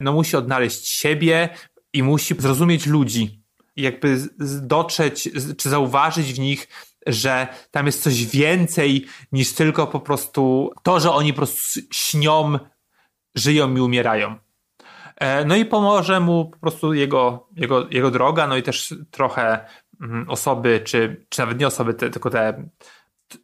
No 0.00 0.12
musi 0.12 0.36
odnaleźć 0.36 0.88
siebie 0.88 1.48
i 1.92 2.02
musi 2.02 2.34
zrozumieć 2.38 2.86
ludzi. 2.86 3.40
I 3.76 3.82
jakby 3.82 4.28
dotrzeć, 4.62 5.28
czy 5.58 5.68
zauważyć 5.70 6.32
w 6.32 6.38
nich, 6.38 6.68
że 7.06 7.48
tam 7.70 7.86
jest 7.86 8.02
coś 8.02 8.26
więcej 8.26 9.06
niż 9.32 9.52
tylko 9.54 9.86
po 9.86 10.00
prostu 10.00 10.70
to, 10.82 11.00
że 11.00 11.12
oni 11.12 11.32
po 11.32 11.36
prostu 11.36 11.80
śnią, 11.92 12.58
żyją 13.34 13.76
i 13.76 13.80
umierają. 13.80 14.36
E, 15.16 15.44
No 15.44 15.56
i 15.56 15.64
pomoże 15.64 16.20
mu 16.20 16.50
po 16.50 16.58
prostu 16.58 16.94
jego, 16.94 17.48
jego, 17.56 17.86
jego 17.90 18.10
droga, 18.10 18.46
no 18.46 18.56
i 18.56 18.62
też 18.62 18.94
trochę 19.10 19.66
mm, 20.00 20.30
osoby, 20.30 20.80
czy, 20.84 21.26
czy 21.28 21.40
nawet 21.40 21.60
nie 21.60 21.66
osoby, 21.66 21.94
te, 21.94 22.10
tylko 22.10 22.30
te 22.30 22.68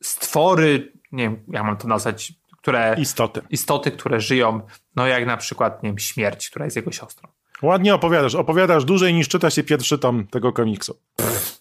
stwory, 0.03 0.93
nie 1.13 1.25
wiem, 1.25 1.45
jak 1.49 1.65
mam 1.65 1.77
to 1.77 1.89
nazwać, 1.89 2.33
które, 2.63 2.97
Istoty. 2.99 3.41
istoty, 3.51 3.91
które 3.91 4.21
żyją, 4.21 4.61
no 4.97 5.07
jak 5.07 5.27
na 5.27 5.37
przykład, 5.37 5.83
nie 5.83 5.89
wiem, 5.89 5.99
śmierć, 5.99 6.51
która 6.51 6.65
jest 6.65 6.77
jego 6.77 6.93
siostrą. 6.93 7.29
Ładnie 7.63 7.95
opowiadasz. 7.95 8.35
Opowiadasz 8.35 8.85
dłużej 8.85 9.15
niż 9.15 9.29
czyta 9.29 9.51
się 9.51 9.63
pierwszy 9.63 9.99
tom 9.99 10.27
tego 10.27 10.53
komiksu. 10.53 10.99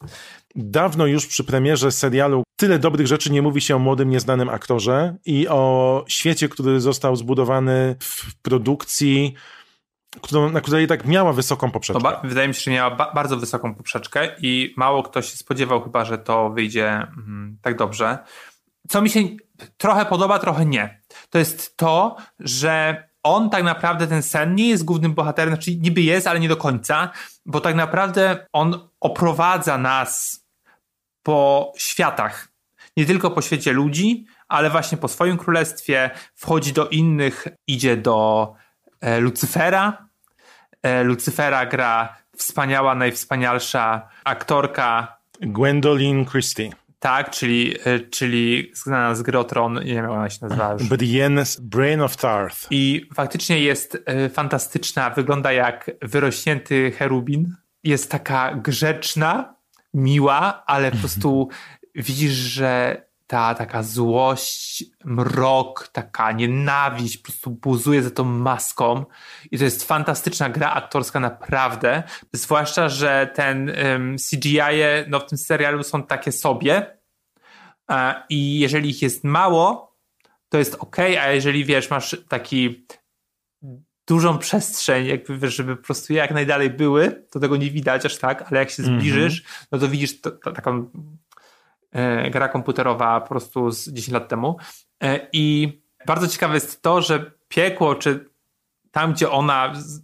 Dawno 0.56 1.06
już 1.06 1.28
przy 1.28 1.44
premierze 1.44 1.92
serialu 1.92 2.44
tyle 2.60 2.80
dobrych 2.80 3.08
rzeczy 3.08 3.32
nie 3.32 3.42
mówi 3.42 3.62
się 3.62 3.76
o 3.76 3.80
młodym, 3.80 4.10
nieznanym 4.10 4.50
aktorze 4.50 5.16
i 5.26 5.48
o 5.48 6.06
świecie, 6.08 6.50
który 6.50 6.82
został 6.82 7.16
zbudowany 7.16 7.96
w 8.00 8.42
produkcji, 8.42 9.34
którą, 10.22 10.50
na 10.50 10.62
której 10.62 10.88
tak 10.88 11.06
miała 11.06 11.34
wysoką 11.34 11.72
poprzeczkę. 11.72 12.04
ba- 12.04 12.22
wydaje 12.24 12.48
mi 12.48 12.54
się, 12.54 12.62
że 12.62 12.72
miała 12.72 12.96
ba- 12.96 13.12
bardzo 13.16 13.38
wysoką 13.38 13.76
poprzeczkę 13.76 14.36
i 14.42 14.74
mało 14.78 15.04
kto 15.04 15.22
się 15.22 15.38
spodziewał 15.38 15.84
chyba, 15.84 16.06
że 16.06 16.18
to 16.18 16.50
wyjdzie 16.50 16.88
mm, 16.88 17.58
tak 17.62 17.78
dobrze. 17.78 18.18
Co 18.90 19.02
mi 19.02 19.10
się 19.10 19.20
trochę 19.78 20.06
podoba, 20.06 20.40
trochę 20.40 20.66
nie. 20.66 21.02
To 21.30 21.40
jest 21.40 21.78
to, 21.78 22.16
że 22.40 23.04
on 23.26 23.50
tak 23.50 23.64
naprawdę, 23.64 24.08
ten 24.08 24.24
sen, 24.24 24.56
nie 24.56 24.70
jest 24.70 24.86
głównym 24.86 25.14
bohaterem, 25.14 25.54
znaczy 25.54 25.76
niby 25.76 26.02
jest, 26.02 26.28
ale 26.28 26.40
nie 26.40 26.50
do 26.50 26.58
końca, 26.58 27.12
bo 27.46 27.62
tak 27.62 27.76
naprawdę 27.76 28.48
on 28.54 28.90
oprowadza 29.00 29.78
nas 29.78 30.44
po 31.24 31.72
światach. 31.78 32.48
Nie 32.98 33.06
tylko 33.06 33.32
po 33.32 33.42
świecie 33.42 33.74
ludzi, 33.74 34.26
ale 34.48 34.70
właśnie 34.70 34.98
po 34.98 35.08
swoim 35.08 35.38
królestwie, 35.38 36.10
wchodzi 36.36 36.74
do 36.74 36.88
innych, 36.88 37.48
idzie 37.68 37.98
do 37.98 38.54
e, 39.02 39.20
Lucyfera. 39.20 40.08
E, 40.84 41.04
Lucyfera 41.04 41.66
gra 41.66 42.18
wspaniała, 42.38 42.96
najwspanialsza 42.96 44.10
aktorka, 44.24 45.18
Gwendolyn 45.42 46.26
Christie. 46.26 46.70
Tak, 47.06 47.30
czyli, 47.30 47.76
e, 47.84 48.00
czyli 48.00 48.72
znana 48.74 49.16
z 49.16 49.22
gry 49.22 49.40
o 49.40 49.44
Tron, 49.44 49.74
nie 49.74 49.94
wiem 49.94 50.04
jak 50.04 50.12
ona 50.12 50.30
się 50.30 50.38
nazywa 50.42 50.74
już. 50.74 50.84
Brienne's 50.84 51.62
Brain 51.62 52.02
of 52.02 52.18
Tarth. 52.18 52.68
I 52.72 53.10
faktycznie 53.14 53.60
jest 53.60 53.98
e, 54.06 54.30
fantastyczna, 54.30 55.10
wygląda 55.10 55.52
jak 55.52 55.92
wyrośnięty 56.02 56.92
cherubin. 56.92 57.56
Jest 57.84 58.12
taka 58.12 58.56
grzeczna, 58.56 59.56
miła, 59.94 60.64
ale 60.66 60.92
po 60.92 60.98
prostu 60.98 61.50
widzisz, 61.96 62.32
że 62.32 63.02
ta 63.28 63.56
taka 63.56 63.84
złość, 63.84 64.84
mrok, 65.06 65.88
taka 65.88 66.32
nienawiść 66.32 67.18
po 67.18 67.24
prostu 67.24 67.50
buzuje 67.50 68.04
za 68.04 68.12
tą 68.12 68.24
maską 68.24 69.06
i 69.52 69.58
to 69.58 69.64
jest 69.64 69.84
fantastyczna 69.84 70.50
gra 70.50 70.74
aktorska 70.74 71.20
naprawdę, 71.20 72.04
zwłaszcza, 72.34 72.90
że 72.90 73.32
ten 73.36 73.70
um, 73.70 74.16
CGI 74.18 74.60
-e, 74.60 75.06
no 75.08 75.20
w 75.20 75.26
tym 75.26 75.38
serialu 75.38 75.84
są 75.84 76.04
takie 76.04 76.32
sobie 76.32 76.95
i 78.30 78.60
jeżeli 78.60 78.90
ich 78.90 79.02
jest 79.02 79.24
mało, 79.24 79.96
to 80.50 80.58
jest 80.58 80.76
ok, 80.76 81.00
a 81.00 81.32
jeżeli 81.32 81.66
wiesz, 81.66 81.90
masz 81.90 82.18
taki 82.30 82.86
dużą 84.08 84.38
przestrzeń, 84.38 85.06
jakby 85.06 85.38
wiesz, 85.38 85.56
żeby 85.56 85.76
po 85.76 85.84
prostu 85.84 86.14
jak 86.14 86.32
najdalej 86.32 86.70
były, 86.70 87.26
to 87.32 87.40
tego 87.40 87.58
nie 87.58 87.72
widać 87.72 88.06
aż 88.06 88.18
tak, 88.18 88.42
ale 88.52 88.60
jak 88.60 88.70
się 88.70 88.84
mhm. 88.84 89.00
zbliżysz, 89.00 89.40
mm 89.40 89.52
-hmm. 89.52 89.68
no 89.72 89.80
to 89.80 89.88
widzisz 89.88 90.22
to, 90.22 90.32
to, 90.32 90.52
taką 90.52 90.90
e, 91.92 92.30
gra 92.30 92.48
komputerowa 92.50 93.22
po 93.22 93.28
prostu 93.28 93.72
z 93.72 93.90
10 93.90 94.14
lat 94.14 94.28
temu. 94.28 94.58
E, 95.04 95.28
I 95.34 95.74
bardzo 96.08 96.28
ciekawe 96.28 96.54
jest 96.54 96.82
to, 96.82 97.02
że 97.02 97.32
piekło, 97.48 97.96
czy 97.96 98.30
tam, 98.92 99.14
gdzie 99.14 99.32
ona 99.32 99.74
z, 99.76 100.02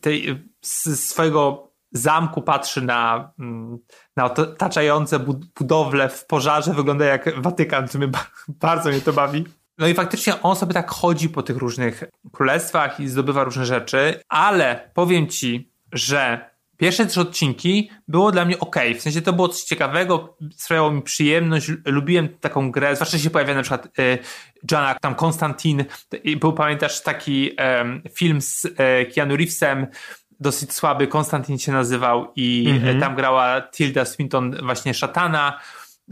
tej, 0.00 0.44
z 0.62 1.00
swojego 1.00 1.69
zamku 1.92 2.42
patrzy 2.42 2.82
na, 2.82 3.32
mm, 3.38 3.78
na 4.16 4.24
otaczające 4.24 5.18
budowle 5.58 6.08
w 6.08 6.26
pożarze, 6.26 6.74
wygląda 6.74 7.04
jak 7.04 7.40
Watykan, 7.42 7.88
co 7.88 7.98
mnie 7.98 8.08
bardzo 8.48 8.88
mnie 8.88 9.00
to 9.00 9.12
bawi. 9.12 9.44
No 9.78 9.86
i 9.86 9.94
faktycznie 9.94 10.42
on 10.42 10.56
sobie 10.56 10.74
tak 10.74 10.90
chodzi 10.90 11.28
po 11.28 11.42
tych 11.42 11.56
różnych 11.56 12.04
królestwach 12.32 13.00
i 13.00 13.08
zdobywa 13.08 13.44
różne 13.44 13.66
rzeczy, 13.66 14.22
ale 14.28 14.90
powiem 14.94 15.28
ci, 15.28 15.72
że 15.92 16.50
pierwsze 16.76 17.06
trzy 17.06 17.20
odcinki 17.20 17.90
było 18.08 18.32
dla 18.32 18.44
mnie 18.44 18.58
ok. 18.58 18.76
W 18.98 19.00
sensie 19.00 19.22
to 19.22 19.32
było 19.32 19.48
coś 19.48 19.62
ciekawego, 19.62 20.36
sprawiało 20.56 20.90
mi 20.90 21.02
przyjemność, 21.02 21.70
lubiłem 21.84 22.28
taką 22.28 22.70
grę, 22.70 22.96
zwłaszcza 22.96 23.18
się 23.18 23.30
pojawia 23.30 23.54
na 23.54 23.62
przykład 23.62 23.86
y, 23.86 24.18
Johna, 24.70 24.94
tam 24.94 25.14
Konstantin, 25.14 25.84
był 26.36 26.52
pamiętasz 26.52 27.02
taki 27.02 27.56
film 28.14 28.40
z 28.40 28.64
y, 28.64 28.70
Keanu 29.14 29.36
Reevesem, 29.36 29.86
dosyć 30.40 30.72
słaby, 30.72 31.06
Konstantin 31.06 31.58
się 31.58 31.72
nazywał 31.72 32.32
i 32.36 32.66
mm-hmm. 32.68 33.00
tam 33.00 33.14
grała 33.14 33.60
Tilda 33.60 34.04
Swinton 34.04 34.56
właśnie 34.62 34.94
szatana, 34.94 35.60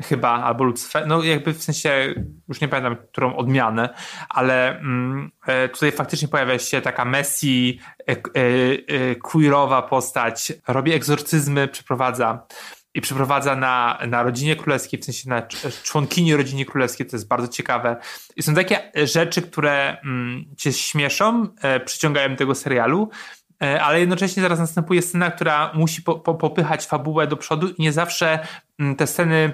chyba, 0.02 0.28
albo 0.28 0.64
Lucyfer, 0.64 1.06
no 1.06 1.22
jakby 1.22 1.52
w 1.54 1.62
sensie, 1.62 2.14
już 2.48 2.60
nie 2.60 2.68
pamiętam, 2.68 2.96
którą 2.96 3.36
odmianę, 3.36 3.94
ale 4.28 4.78
mm, 4.78 5.30
e, 5.46 5.68
tutaj 5.68 5.92
faktycznie 5.92 6.28
pojawia 6.28 6.58
się 6.58 6.80
taka 6.80 7.04
Messi, 7.04 7.80
e, 8.08 8.12
e, 8.12 9.14
queerowa 9.14 9.82
postać, 9.82 10.52
robi 10.68 10.92
egzorcyzmy, 10.92 11.68
przeprowadza 11.68 12.46
i 12.94 13.00
przeprowadza 13.00 13.56
na, 13.56 13.98
na 14.08 14.22
rodzinie 14.22 14.56
królewskiej, 14.56 15.00
w 15.00 15.04
sensie 15.04 15.28
na 15.28 15.42
członkini 15.82 16.36
rodziny 16.36 16.64
królewskiej, 16.64 17.06
to 17.06 17.16
jest 17.16 17.28
bardzo 17.28 17.48
ciekawe. 17.48 17.96
I 18.36 18.42
są 18.42 18.54
takie 18.54 18.92
rzeczy, 18.94 19.42
które 19.42 19.96
mm, 20.04 20.44
cię 20.56 20.72
śmieszą, 20.72 21.46
e, 21.62 21.80
przyciągają 21.80 22.36
tego 22.36 22.54
serialu, 22.54 23.10
e, 23.12 23.37
ale 23.60 24.00
jednocześnie 24.00 24.42
zaraz 24.42 24.58
następuje 24.58 25.02
scena, 25.02 25.30
która 25.30 25.72
musi 25.74 26.02
po, 26.02 26.14
po, 26.14 26.34
popychać 26.34 26.86
fabułę 26.86 27.26
do 27.26 27.36
przodu 27.36 27.68
i 27.68 27.82
nie 27.82 27.92
zawsze 27.92 28.46
mm, 28.78 28.96
te 28.96 29.06
sceny 29.06 29.52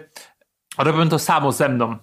robią 0.78 1.08
to 1.08 1.18
samo 1.18 1.52
ze 1.52 1.68
mną, 1.68 1.96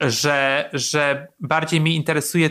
że, 0.00 0.68
że 0.72 1.26
bardziej 1.40 1.80
mi 1.80 1.96
interesuje 1.96 2.50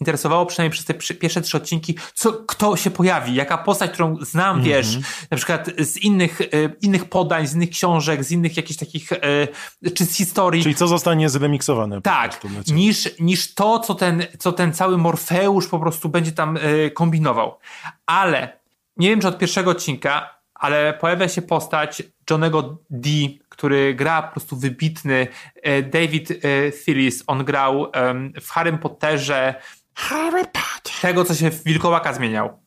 interesowało 0.00 0.46
przynajmniej 0.46 0.72
przez 0.72 0.84
te 0.84 1.14
pierwsze 1.14 1.40
trzy 1.40 1.56
odcinki, 1.56 1.94
co, 2.14 2.32
kto 2.32 2.76
się 2.76 2.90
pojawi, 2.90 3.34
jaka 3.34 3.58
postać, 3.58 3.90
którą 3.90 4.16
znam, 4.20 4.50
mm 4.50 4.62
-hmm. 4.62 4.68
wiesz, 4.68 4.98
na 5.30 5.36
przykład 5.36 5.70
z 5.78 5.96
innych, 5.96 6.40
e, 6.40 6.46
innych 6.82 7.04
podań, 7.04 7.46
z 7.46 7.54
innych 7.54 7.70
książek, 7.70 8.24
z 8.24 8.30
innych 8.30 8.56
jakichś 8.56 8.78
takich, 8.78 9.12
e, 9.12 9.90
czy 9.94 10.04
z 10.04 10.16
historii. 10.16 10.62
Czyli 10.62 10.74
co 10.74 10.88
zostanie 10.88 11.28
zremiksowane. 11.28 12.02
Tak, 12.02 12.40
niż, 12.66 13.08
niż 13.20 13.54
to, 13.54 13.78
co 13.78 13.94
ten, 13.94 14.26
co 14.38 14.52
ten 14.52 14.72
cały 14.72 14.98
Morfeusz 14.98 15.68
po 15.68 15.78
prostu 15.78 16.08
będzie 16.08 16.32
tam 16.32 16.56
e, 16.56 16.90
kombinował. 16.90 17.58
Ale 18.06 18.58
nie 18.96 19.08
wiem, 19.08 19.20
czy 19.20 19.28
od 19.28 19.38
pierwszego 19.38 19.70
odcinka, 19.70 20.37
ale 20.58 20.94
pojawia 21.00 21.28
się 21.28 21.42
postać 21.42 22.02
Johnego 22.30 22.78
D, 22.90 23.10
który 23.48 23.94
gra 23.94 24.22
po 24.22 24.32
prostu 24.32 24.56
wybitny. 24.56 25.26
E, 25.62 25.82
David 25.82 26.30
e, 26.30 26.36
Thillis, 26.84 27.24
on 27.26 27.44
grał 27.44 27.92
w 28.40 28.50
Harry 28.50 28.78
Potterze 28.78 29.54
Harry 29.94 30.44
Potter. 30.44 30.92
tego, 31.00 31.24
co 31.24 31.34
się 31.34 31.50
w 31.50 31.64
Wilkołaka 31.64 32.12
zmieniał. 32.12 32.60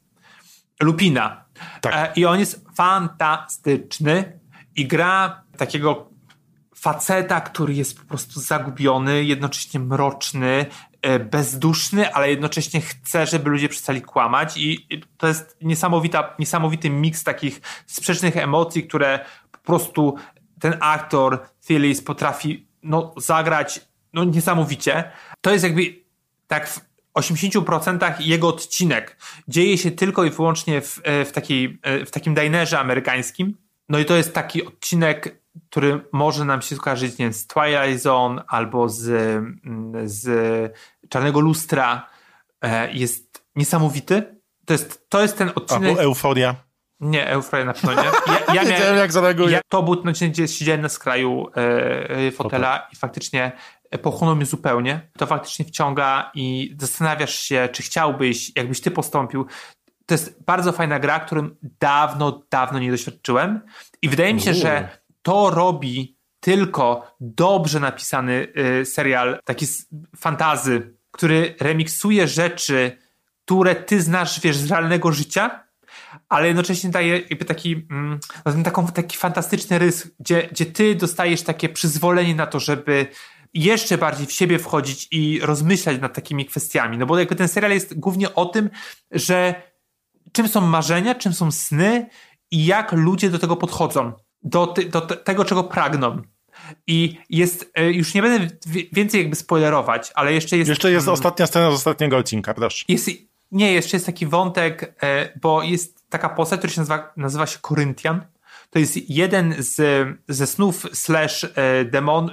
Lupina. 0.81 1.45
Tak. 1.81 1.93
E, 1.95 2.11
I 2.15 2.25
on 2.25 2.39
jest 2.39 2.65
fantastyczny 2.75 4.39
i 4.75 4.87
gra 4.87 5.43
takiego 5.57 6.09
faceta, 6.75 7.41
który 7.41 7.73
jest 7.73 7.99
po 7.99 8.05
prostu 8.05 8.39
zagubiony, 8.39 9.23
jednocześnie 9.23 9.79
mroczny, 9.79 10.65
bezduszny, 11.19 12.13
ale 12.13 12.29
jednocześnie 12.29 12.81
chce, 12.81 13.25
żeby 13.25 13.49
ludzie 13.49 13.69
przestali 13.69 14.01
kłamać 14.01 14.57
i 14.57 14.87
to 15.17 15.27
jest 15.27 15.57
niesamowita, 15.61 16.35
niesamowity 16.39 16.89
miks 16.89 17.23
takich 17.23 17.61
sprzecznych 17.85 18.37
emocji, 18.37 18.83
które 18.83 19.25
po 19.51 19.57
prostu 19.57 20.15
ten 20.59 20.77
aktor 20.79 21.39
Phyllis 21.67 22.01
potrafi 22.01 22.67
no, 22.83 23.13
zagrać 23.17 23.81
no, 24.13 24.23
niesamowicie. 24.23 25.11
To 25.41 25.51
jest 25.51 25.63
jakby 25.63 25.81
tak 26.47 26.67
w 26.69 26.81
80% 27.15 28.13
jego 28.19 28.47
odcinek 28.47 29.17
dzieje 29.47 29.77
się 29.77 29.91
tylko 29.91 30.25
i 30.25 30.29
wyłącznie 30.29 30.81
w, 30.81 31.01
e, 31.03 31.25
w, 31.25 31.31
takiej, 31.31 31.79
e, 31.83 32.05
w 32.05 32.11
takim 32.11 32.33
dinerze 32.33 32.79
amerykańskim. 32.79 33.57
No 33.89 33.99
i 33.99 34.05
to 34.05 34.15
jest 34.15 34.33
taki 34.33 34.65
odcinek, 34.65 35.40
który 35.69 36.05
może 36.11 36.45
nam 36.45 36.61
się 36.61 36.75
skojarzyć 36.75 37.17
nie 37.17 37.25
wiem, 37.25 37.33
z 37.33 37.47
Twilight 37.47 38.03
Zone 38.03 38.43
albo 38.47 38.89
z, 38.89 39.09
mm, 39.09 40.09
z 40.09 40.27
Czarnego 41.09 41.39
Lustra. 41.39 42.09
E, 42.61 42.93
jest 42.93 43.45
niesamowity. 43.55 44.41
To 44.65 44.73
jest, 44.73 45.09
to 45.09 45.21
jest 45.21 45.37
ten 45.37 45.51
odcinek. 45.55 45.89
Albo 45.89 46.01
Euforia. 46.01 46.55
Nie, 46.99 47.27
Euforia 47.27 47.65
na 47.65 47.73
pewno 47.73 47.93
nie. 47.93 48.09
Ja, 48.27 48.63
ja 48.63 48.63
miałem, 48.79 48.97
jak 48.97 49.11
zareaguje. 49.11 49.51
Ja, 49.51 49.61
to 49.69 49.83
był 49.83 49.95
ten 49.95 50.09
odcinek, 50.09 50.33
gdzie 50.33 50.47
siedziałem 50.47 50.81
na 50.81 50.89
skraju 50.89 51.47
e, 51.55 52.31
fotela 52.31 52.87
i 52.93 52.95
faktycznie 52.95 53.51
pochłonął 54.01 54.35
mnie 54.35 54.45
zupełnie. 54.45 55.09
To 55.17 55.25
faktycznie 55.25 55.65
wciąga 55.65 56.31
i 56.33 56.75
zastanawiasz 56.79 57.35
się, 57.35 57.69
czy 57.71 57.83
chciałbyś, 57.83 58.55
jakbyś 58.55 58.81
ty 58.81 58.91
postąpił. 58.91 59.45
To 60.05 60.13
jest 60.13 60.43
bardzo 60.45 60.71
fajna 60.71 60.99
gra, 60.99 61.19
którym 61.19 61.55
dawno, 61.79 62.43
dawno 62.51 62.79
nie 62.79 62.91
doświadczyłem. 62.91 63.61
I 64.01 64.09
wydaje 64.09 64.33
mi 64.33 64.41
się, 64.41 64.53
że 64.53 64.89
to 65.21 65.49
robi 65.49 66.17
tylko 66.39 67.15
dobrze 67.19 67.79
napisany 67.79 68.47
y, 68.81 68.85
serial, 68.85 69.39
taki 69.45 69.65
fantazy, 70.17 70.93
który 71.11 71.55
remiksuje 71.59 72.27
rzeczy, 72.27 72.97
które 73.45 73.75
ty 73.75 74.01
znasz, 74.01 74.39
wiesz, 74.39 74.57
z 74.57 74.71
realnego 74.71 75.11
życia, 75.11 75.63
ale 76.29 76.47
jednocześnie 76.47 76.89
daje 76.89 77.19
jakby 77.19 77.45
taki, 77.45 77.87
mm, 77.91 78.19
taką, 78.63 78.87
taki 78.87 79.17
fantastyczny 79.17 79.79
rys, 79.79 80.07
gdzie, 80.19 80.47
gdzie 80.51 80.65
ty 80.65 80.95
dostajesz 80.95 81.41
takie 81.41 81.69
przyzwolenie 81.69 82.35
na 82.35 82.47
to, 82.47 82.59
żeby 82.59 83.07
jeszcze 83.53 83.97
bardziej 83.97 84.27
w 84.27 84.31
siebie 84.31 84.59
wchodzić 84.59 85.07
i 85.11 85.39
rozmyślać 85.39 86.01
nad 86.01 86.13
takimi 86.13 86.45
kwestiami. 86.45 86.97
No 86.97 87.05
bo 87.05 87.19
jakby 87.19 87.35
ten 87.35 87.47
serial 87.47 87.71
jest 87.71 87.99
głównie 87.99 88.35
o 88.35 88.45
tym, 88.45 88.69
że 89.11 89.61
czym 90.31 90.47
są 90.47 90.61
marzenia, 90.61 91.15
czym 91.15 91.33
są 91.33 91.51
sny 91.51 92.09
i 92.51 92.65
jak 92.65 92.91
ludzie 92.91 93.29
do 93.29 93.39
tego 93.39 93.55
podchodzą, 93.55 94.13
do, 94.43 94.67
ty, 94.67 94.85
do 94.85 95.01
tego, 95.01 95.45
czego 95.45 95.63
pragną. 95.63 96.21
I 96.87 97.17
jest, 97.29 97.71
e, 97.75 97.91
już 97.91 98.13
nie 98.13 98.21
będę 98.21 98.47
więcej 98.91 99.21
jakby 99.21 99.35
spoilerować, 99.35 100.11
ale 100.15 100.33
jeszcze 100.33 100.57
jest... 100.57 100.69
Jeszcze 100.69 100.91
jest 100.91 101.07
mm, 101.07 101.13
ostatnia 101.13 101.47
scena 101.47 101.71
z 101.71 101.73
ostatniego 101.73 102.17
odcinka, 102.17 102.53
proszę. 102.53 102.85
Jest, 102.87 103.09
nie, 103.51 103.73
jeszcze 103.73 103.97
jest 103.97 104.05
taki 104.05 104.25
wątek, 104.25 104.95
e, 105.03 105.39
bo 105.41 105.63
jest 105.63 106.09
taka 106.09 106.29
postać, 106.29 106.59
która 106.59 106.73
się 106.73 106.81
nazywa, 106.81 107.13
nazywa 107.17 107.47
się 107.47 107.59
Koryntian. 107.61 108.21
To 108.69 108.79
jest 108.79 109.09
jeden 109.09 109.55
z, 109.57 110.07
ze 110.27 110.47
snów 110.47 110.87
slash 110.93 111.43
e, 111.43 111.85
demon, 111.85 112.29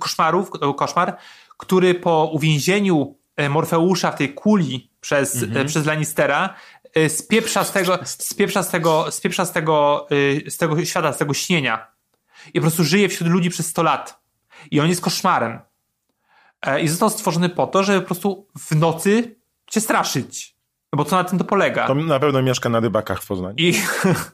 koszmarów, 0.00 0.50
koszmar, 0.76 1.16
który 1.56 1.94
po 1.94 2.30
uwięzieniu 2.32 3.18
Morfeusza 3.50 4.10
w 4.10 4.16
tej 4.16 4.34
kuli 4.34 4.90
przez, 5.00 5.42
mhm. 5.42 5.66
przez 5.66 5.86
Lannistera 5.86 6.54
spieprza 7.08 7.64
z 7.64 7.72
tego, 7.72 7.98
spieprza 8.04 8.62
z 8.62 8.70
tego, 8.70 9.10
spieprza 9.10 9.44
z 9.44 9.52
tego, 9.52 10.06
z 10.48 10.56
tego 10.56 10.84
świata, 10.84 11.12
z 11.12 11.18
tego 11.18 11.34
śnienia 11.34 11.98
i 12.48 12.52
po 12.52 12.60
prostu 12.60 12.84
żyje 12.84 13.08
wśród 13.08 13.30
ludzi 13.30 13.50
przez 13.50 13.66
100 13.66 13.82
lat. 13.82 14.22
I 14.70 14.80
on 14.80 14.88
jest 14.88 15.00
koszmarem. 15.00 15.58
E, 16.62 16.80
I 16.80 16.88
został 16.88 17.10
stworzony 17.10 17.48
po 17.48 17.66
to, 17.66 17.82
żeby 17.82 18.00
po 18.00 18.06
prostu 18.06 18.46
w 18.58 18.76
nocy 18.76 19.36
cię 19.66 19.80
straszyć. 19.80 20.56
No 20.92 20.96
bo 20.96 21.04
co 21.04 21.16
na 21.16 21.24
tym 21.24 21.38
to 21.38 21.44
polega? 21.44 21.86
To 21.86 21.94
na 21.94 22.20
pewno 22.20 22.42
mieszka 22.42 22.68
na 22.68 22.80
rybakach 22.80 23.22
w 23.22 23.26
Poznaniu. 23.26 23.54
I, 23.58 23.74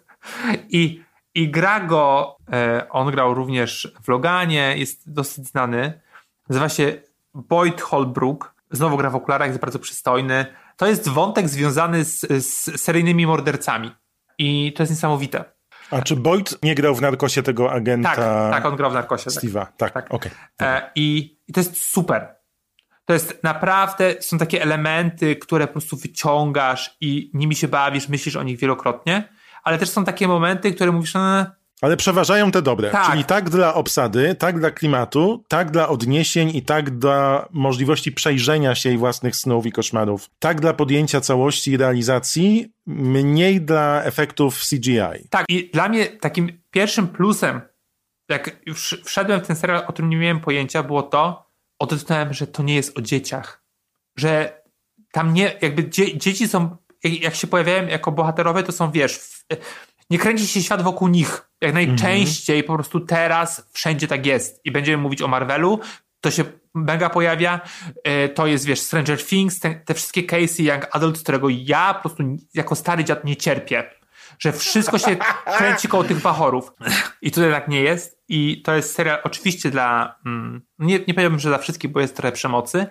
i, 0.78 1.02
i 1.34 1.50
gra 1.50 1.80
go, 1.80 2.36
e, 2.52 2.86
on 2.90 3.10
grał 3.10 3.34
również 3.34 3.94
w 4.02 4.08
Loganie, 4.08 4.74
jest 4.76 5.12
dosyć 5.12 5.46
znany. 5.46 6.00
Nazywa 6.48 6.68
się 6.68 7.02
Boyd 7.34 7.80
Holbrook. 7.80 8.54
Znowu 8.70 8.96
gra 8.96 9.10
w 9.10 9.16
okularach, 9.16 9.48
jest 9.48 9.60
bardzo 9.60 9.78
przystojny. 9.78 10.46
To 10.76 10.86
jest 10.86 11.08
wątek 11.08 11.48
związany 11.48 12.04
z, 12.04 12.20
z 12.20 12.80
seryjnymi 12.80 13.26
mordercami. 13.26 13.90
I 14.38 14.72
to 14.76 14.82
jest 14.82 14.90
niesamowite. 14.90 15.44
A 15.90 16.02
czy 16.02 16.16
Boyd 16.16 16.58
nie 16.62 16.74
grał 16.74 16.94
w 16.94 17.00
Narkosie 17.00 17.42
tego 17.42 17.72
agenta? 17.72 18.16
Tak, 18.16 18.52
tak 18.52 18.64
on 18.64 18.76
grał 18.76 18.90
w 18.90 18.94
Narkosie. 18.94 19.30
Tak. 19.30 19.44
Steve'a, 19.44 19.66
tak, 19.76 19.92
tak. 19.92 20.14
okej. 20.14 20.32
Okay. 20.56 20.68
E, 20.68 20.90
I, 20.94 21.38
I 21.48 21.52
to 21.52 21.60
jest 21.60 21.82
super. 21.82 22.34
To 23.04 23.12
jest 23.12 23.42
naprawdę, 23.42 24.14
są 24.20 24.38
takie 24.38 24.62
elementy, 24.62 25.36
które 25.36 25.66
po 25.66 25.72
prostu 25.72 25.96
wyciągasz 25.96 26.96
i 27.00 27.30
nimi 27.34 27.54
się 27.54 27.68
bawisz, 27.68 28.08
myślisz 28.08 28.36
o 28.36 28.42
nich 28.42 28.58
wielokrotnie, 28.58 29.28
ale 29.64 29.78
też 29.78 29.90
są 29.90 30.04
takie 30.04 30.28
momenty, 30.28 30.72
które 30.72 30.92
mówisz, 30.92 31.14
no, 31.14 31.46
Ale 31.80 31.96
przeważają 31.96 32.50
te 32.50 32.62
dobre. 32.62 32.90
Tak. 32.90 33.10
Czyli 33.10 33.24
tak 33.24 33.50
dla 33.50 33.74
obsady, 33.74 34.34
tak 34.34 34.60
dla 34.60 34.70
klimatu, 34.70 35.44
tak 35.48 35.70
dla 35.70 35.88
odniesień 35.88 36.56
i 36.56 36.62
tak 36.62 36.98
dla 36.98 37.48
możliwości 37.50 38.12
przejrzenia 38.12 38.74
się 38.74 38.92
i 38.92 38.96
własnych 38.96 39.36
snów 39.36 39.66
i 39.66 39.72
koszmarów. 39.72 40.30
Tak 40.38 40.60
dla 40.60 40.72
podjęcia 40.72 41.20
całości 41.20 41.70
i 41.70 41.76
realizacji, 41.76 42.72
mniej 42.86 43.60
dla 43.60 44.02
efektów 44.02 44.60
CGI. 44.70 45.28
Tak, 45.30 45.46
i 45.48 45.70
dla 45.70 45.88
mnie 45.88 46.06
takim 46.06 46.60
pierwszym 46.70 47.08
plusem, 47.08 47.60
jak 48.28 48.56
już 48.66 49.00
wszedłem 49.04 49.40
w 49.40 49.46
ten 49.46 49.56
serial, 49.56 49.84
o 49.86 49.92
którym 49.92 50.10
nie 50.10 50.16
miałem 50.16 50.40
pojęcia, 50.40 50.82
było 50.82 51.02
to, 51.02 51.50
odknąłem, 51.78 52.34
że 52.34 52.46
to 52.46 52.62
nie 52.62 52.74
jest 52.74 52.98
o 52.98 53.02
dzieciach. 53.02 53.64
Że 54.16 54.62
tam 55.12 55.34
nie, 55.34 55.58
jakby 55.62 55.88
dzie, 55.88 56.18
dzieci 56.18 56.48
są, 56.48 56.76
jak, 57.04 57.22
jak 57.22 57.34
się 57.34 57.46
pojawiają 57.46 57.86
jako 57.86 58.12
bohaterowie, 58.12 58.62
to 58.62 58.72
są, 58.72 58.90
wiesz, 58.90 59.18
w, 59.18 59.44
nie 60.10 60.18
kręci 60.18 60.46
się 60.46 60.62
świat 60.62 60.82
wokół 60.82 61.08
nich. 61.08 61.50
Jak 61.64 61.74
najczęściej 61.74 62.64
po 62.64 62.74
prostu 62.74 63.00
teraz 63.00 63.68
wszędzie 63.72 64.08
tak 64.08 64.26
jest. 64.26 64.60
I 64.64 64.70
będziemy 64.70 65.02
mówić 65.02 65.22
o 65.22 65.28
Marvelu, 65.28 65.80
to 66.20 66.30
się 66.30 66.44
mega 66.74 67.10
pojawia. 67.10 67.60
E, 68.04 68.28
To 68.28 68.46
jest, 68.46 68.64
wiesz, 68.64 68.80
Stranger 68.80 69.26
Things, 69.26 69.60
te, 69.60 69.74
te 69.74 69.94
wszystkie 69.94 70.22
case'y 70.22 70.62
Young 70.72 70.86
Adult, 70.90 71.22
którego 71.22 71.48
ja 71.50 71.94
po 71.94 72.00
prostu 72.00 72.22
jako 72.54 72.74
stary 72.74 73.04
dziad 73.04 73.24
nie 73.24 73.36
cierpię. 73.36 73.90
Że 74.38 74.52
wszystko 74.52 74.98
się 74.98 75.16
kręci 75.58 75.88
koło 75.88 76.04
tych 76.04 76.20
bachorów. 76.22 76.72
I 77.22 77.30
tutaj 77.30 77.50
tak 77.50 77.68
nie 77.68 77.80
jest. 77.80 78.22
I 78.28 78.62
to 78.62 78.74
jest 78.74 78.94
serial 78.94 79.18
oczywiście 79.24 79.70
dla, 79.70 80.18
mm, 80.26 80.62
nie, 80.78 81.00
nie 81.08 81.14
powiem, 81.14 81.38
że 81.38 81.48
dla 81.48 81.58
wszystkich, 81.58 81.92
bo 81.92 82.00
jest 82.00 82.16
trochę 82.16 82.32
przemocy, 82.32 82.86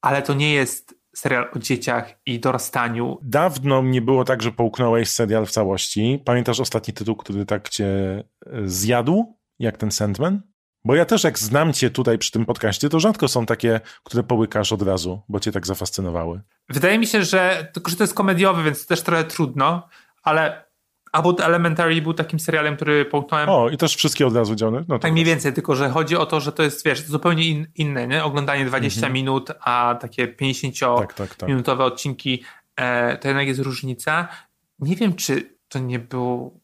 ale 0.00 0.22
to 0.22 0.34
nie 0.34 0.54
jest 0.54 1.01
serial 1.16 1.50
o 1.56 1.58
dzieciach 1.58 2.14
i 2.26 2.40
dorastaniu. 2.40 3.18
Dawno 3.22 3.82
nie 3.82 4.02
było 4.02 4.24
tak, 4.24 4.42
że 4.42 4.52
połknąłeś 4.52 5.10
serial 5.10 5.46
w 5.46 5.50
całości. 5.50 6.22
Pamiętasz 6.24 6.60
ostatni 6.60 6.94
tytuł, 6.94 7.16
który 7.16 7.46
tak 7.46 7.68
cię 7.68 7.86
e, 7.86 8.24
zjadł, 8.64 9.38
jak 9.58 9.76
ten 9.76 9.90
Sandman? 9.90 10.42
Bo 10.84 10.94
ja 10.94 11.04
też 11.04 11.24
jak 11.24 11.38
znam 11.38 11.72
cię 11.72 11.90
tutaj 11.90 12.18
przy 12.18 12.30
tym 12.30 12.44
podcaście, 12.44 12.88
to 12.88 13.00
rzadko 13.00 13.28
są 13.28 13.46
takie, 13.46 13.80
które 14.04 14.22
połykasz 14.22 14.72
od 14.72 14.82
razu, 14.82 15.22
bo 15.28 15.40
cię 15.40 15.52
tak 15.52 15.66
zafascynowały. 15.66 16.40
Wydaje 16.68 16.98
mi 16.98 17.06
się, 17.06 17.24
że 17.24 17.70
tylko, 17.72 17.90
że 17.90 17.96
to 17.96 18.02
jest 18.02 18.14
komediowy, 18.14 18.62
więc 18.62 18.86
też 18.86 19.02
trochę 19.02 19.24
trudno, 19.24 19.88
ale 20.22 20.71
About 21.12 21.40
Elementary 21.40 22.02
był 22.02 22.14
takim 22.14 22.40
serialem, 22.40 22.76
który 22.76 23.04
połknąłem 23.04 23.48
O, 23.48 23.68
i 23.68 23.76
też 23.76 23.96
wszystkie 23.96 24.26
od 24.26 24.36
razu 24.36 24.54
działane. 24.54 24.84
No 24.88 24.98
tak 24.98 25.12
mniej 25.12 25.24
więcej, 25.24 25.52
tylko 25.52 25.74
że 25.76 25.90
chodzi 25.90 26.16
o 26.16 26.26
to, 26.26 26.40
że 26.40 26.52
to 26.52 26.62
jest, 26.62 26.84
wiesz, 26.84 27.02
zupełnie 27.02 27.44
in, 27.44 27.66
inne, 27.74 28.08
nie? 28.08 28.24
Oglądanie 28.24 28.64
20 28.64 29.08
minut, 29.08 29.50
a 29.60 29.98
takie 30.00 30.28
50-minutowe 30.28 30.98
Tak, 30.98 31.14
tak, 31.14 31.34
tak. 31.64 31.80
odcinki, 31.80 32.42
e, 32.76 33.18
to 33.18 33.28
jednak 33.28 33.46
jest 33.46 33.60
różnica. 33.60 34.28
Nie 34.78 34.96
wiem, 34.96 35.14
czy 35.14 35.56
to 35.68 35.78
nie 35.78 35.98
był 35.98 36.60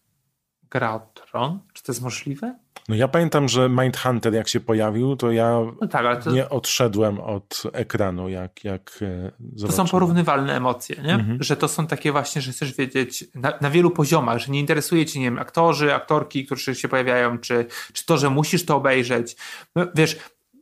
Gra 0.70 0.94
o 0.94 1.00
Tron? 1.00 1.60
Czy 1.72 1.82
to 1.82 1.92
jest 1.92 2.02
możliwe? 2.02 2.58
No 2.88 2.94
ja 2.96 3.08
pamiętam, 3.08 3.48
że 3.48 3.68
Mindhunter 3.68 4.34
jak 4.34 4.48
się 4.48 4.60
pojawił, 4.60 5.16
to 5.16 5.30
ja 5.30 5.58
No 5.80 5.88
tak, 5.88 6.24
to, 6.24 6.30
nie 6.30 6.48
odszedłem 6.48 7.20
od 7.20 7.62
ekranu, 7.72 8.28
jak, 8.28 8.64
jak 8.64 8.90
e, 9.02 9.30
to 9.30 9.36
są 9.40 9.58
zobaczyłem. 9.58 9.88
porównywalne 9.88 10.56
emocje, 10.56 10.96
nie? 11.02 11.14
Mhm. 11.14 11.42
Że 11.42 11.56
to 11.56 11.68
są 11.68 11.86
takie 11.86 12.12
właśnie, 12.12 12.42
że 12.42 12.52
chcesz 12.52 12.74
wiedzieć 12.76 13.24
na, 13.34 13.52
na 13.60 13.70
wielu 13.70 13.90
poziomach, 13.90 14.38
że 14.38 14.52
nie 14.52 14.60
interesuje 14.60 15.06
cię, 15.06 15.20
nie 15.20 15.24
wiem, 15.26 15.38
aktorzy, 15.38 15.94
aktorki, 15.94 16.46
którzy 16.46 16.74
się 16.74 16.88
pojawiają, 16.88 17.38
czy, 17.38 17.66
czy 17.92 18.06
to, 18.06 18.18
że 18.18 18.30
musisz 18.30 18.64
to 18.64 18.76
obejrzeć. 18.76 19.36
No, 19.76 19.86
wiesz, 19.94 20.18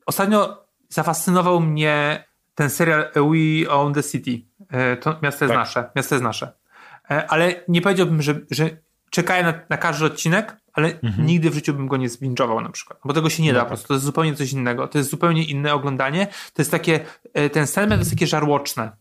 ostatnio 0.06 0.64
zafascynował 0.88 1.60
mnie 1.60 2.24
ten 2.54 2.70
serial 2.70 3.04
We 3.14 3.70
Own 3.70 3.94
the 3.94 4.02
City. 4.02 4.40
E, 4.70 4.96
To 4.96 5.16
miasto 5.22 5.44
jest 5.44 5.54
Tak. 5.54 5.64
nasze. 5.66 5.90
Miasto 5.96 6.14
jest 6.14 6.24
nasze. 6.24 6.52
E, 7.10 7.26
Ale 7.30 7.54
nie 7.68 7.82
powiedziałbym, 7.82 8.22
że, 8.22 8.40
że 8.50 8.70
czekaję 9.10 9.42
na, 9.42 9.54
na 9.68 9.76
każdy 9.76 10.04
odcinek, 10.04 10.56
ale 10.76 10.98
nigdy 11.18 11.50
w 11.50 11.54
życiu 11.54 11.74
bym 11.74 11.86
go 11.88 11.96
nie 11.96 12.08
zbingował 12.08 12.60
na 12.60 12.68
przykład. 12.68 12.98
Bo 13.04 13.12
tego 13.12 13.30
się 13.30 13.42
nie 13.42 13.52
da 13.52 13.60
po 13.60 13.66
prostu. 13.66 13.88
To 13.88 13.94
jest 13.94 14.06
zupełnie 14.06 14.34
coś 14.34 14.52
innego. 14.52 14.88
To 14.88 14.98
jest 14.98 15.10
zupełnie 15.10 15.44
inne 15.44 15.74
oglądanie. 15.74 16.26
To 16.26 16.62
jest 16.62 16.70
takie, 16.70 17.00
e, 17.34 17.50
ten 17.50 17.66
Sandman 17.66 17.98
to 17.98 18.00
jest 18.00 18.10
takie 18.10 18.26
żarłoczne 18.26 18.92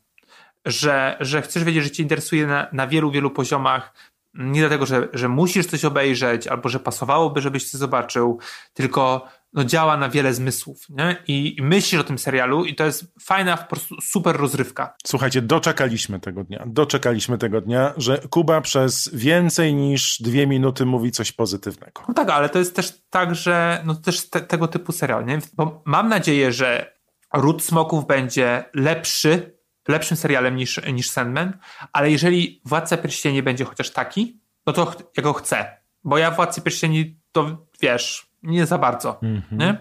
że, 0.65 1.17
że 1.19 1.41
chcesz 1.41 1.63
wiedzieć, 1.63 1.83
że 1.83 1.91
cię 1.91 2.03
interesuje 2.03 2.47
na, 2.47 2.67
na 2.71 2.88
wielu, 2.88 3.11
wielu 3.11 3.31
poziomach. 3.31 3.93
Nie 4.33 4.59
dlatego, 4.59 4.85
że, 4.85 5.07
że 5.13 5.29
musisz 5.29 5.65
coś 5.65 5.85
obejrzeć, 5.85 6.47
albo 6.47 6.69
że 6.69 6.79
pasowałoby, 6.79 7.41
żebyś 7.41 7.71
to 7.71 7.77
zobaczył, 7.77 8.39
tylko 8.73 9.27
no, 9.55 9.63
działa 9.63 9.97
na 9.97 10.09
wiele 10.09 10.33
zmysłów. 10.33 10.89
Nie? 10.89 11.17
I, 11.27 11.55
I 11.57 11.61
myślisz 11.61 12.01
o 12.01 12.03
tym 12.03 12.19
serialu, 12.19 12.65
i 12.65 12.75
to 12.75 12.85
jest 12.85 13.05
fajna, 13.21 13.57
po 13.57 13.65
prostu 13.65 14.01
super 14.01 14.37
rozrywka. 14.37 14.95
Słuchajcie, 15.07 15.41
doczekaliśmy 15.41 16.19
tego 16.19 16.43
dnia. 16.43 16.63
Doczekaliśmy 16.67 17.37
tego 17.37 17.61
dnia, 17.61 17.93
że 17.97 18.17
Kuba 18.29 18.61
przez 18.61 19.09
więcej 19.13 19.73
niż 19.73 20.21
dwie 20.21 20.47
minuty 20.47 20.85
mówi 20.85 21.11
coś 21.11 21.31
pozytywnego. 21.31 22.01
No 22.07 22.13
tak, 22.13 22.29
ale 22.29 22.49
to 22.49 22.59
jest 22.59 22.75
też 22.75 22.93
tak, 23.09 23.35
że 23.35 23.81
no 23.85 23.95
też 23.95 24.29
te, 24.29 24.41
tego 24.41 24.67
typu 24.67 24.91
serial, 24.91 25.25
nie? 25.25 25.39
Bo 25.53 25.81
mam 25.85 26.09
nadzieję, 26.09 26.51
że 26.51 26.95
Ród 27.33 27.63
Smoków 27.63 28.07
będzie 28.07 28.65
lepszy, 28.73 29.57
lepszym 29.87 30.17
serialem 30.17 30.55
niż, 30.55 30.81
niż 30.93 31.09
Sandman, 31.09 31.57
ale 31.93 32.11
jeżeli 32.11 32.61
Władca 32.65 32.97
Pierścieni 32.97 33.43
będzie 33.43 33.65
chociaż 33.65 33.89
taki, 33.89 34.39
no 34.65 34.73
to 34.73 34.93
ja 35.17 35.23
go 35.23 35.33
chcę. 35.33 35.77
Bo 36.03 36.17
ja 36.17 36.31
Władcy 36.31 36.61
Pierścieni 36.61 37.19
to, 37.31 37.67
wiesz, 37.81 38.34
nie 38.45 38.65
za 38.65 38.77
bardzo, 38.77 39.19
nie? 39.51 39.77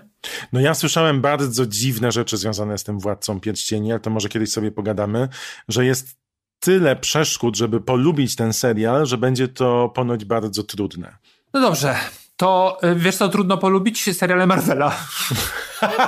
No 0.53 0.61
ja 0.61 0.74
słyszałem 0.74 1.20
bardzo 1.20 1.66
dziwne 1.66 2.12
rzeczy 2.12 2.37
związane 2.37 2.79
z 2.79 2.85
tym 2.85 2.98
Władcą 2.98 3.40
Pierścieni, 3.40 3.92
ale 3.92 4.00
to 4.00 4.11
może 4.11 4.29
kiedyś 4.29 4.50
sobie 4.50 4.72
pogadamy, 4.72 5.29
że 5.68 5.85
jest 5.85 6.16
tyle 6.61 6.96
przeszkód, 6.96 7.57
żeby 7.57 7.81
polubić 7.81 8.37
ten 8.37 8.53
serial, 8.53 9.07
że 9.07 9.18
będzie 9.18 9.48
to 9.48 9.88
ponoć 9.88 10.24
bardzo 10.24 10.62
trudne. 10.62 11.16
No 11.53 11.61
dobrze, 11.61 11.96
to 12.37 12.79
y, 12.85 12.94
wiesz 12.94 13.16
co 13.16 13.29
trudno 13.29 13.59
polubić? 13.59 14.16
Seriale 14.16 14.46
Marvela. 14.46 14.96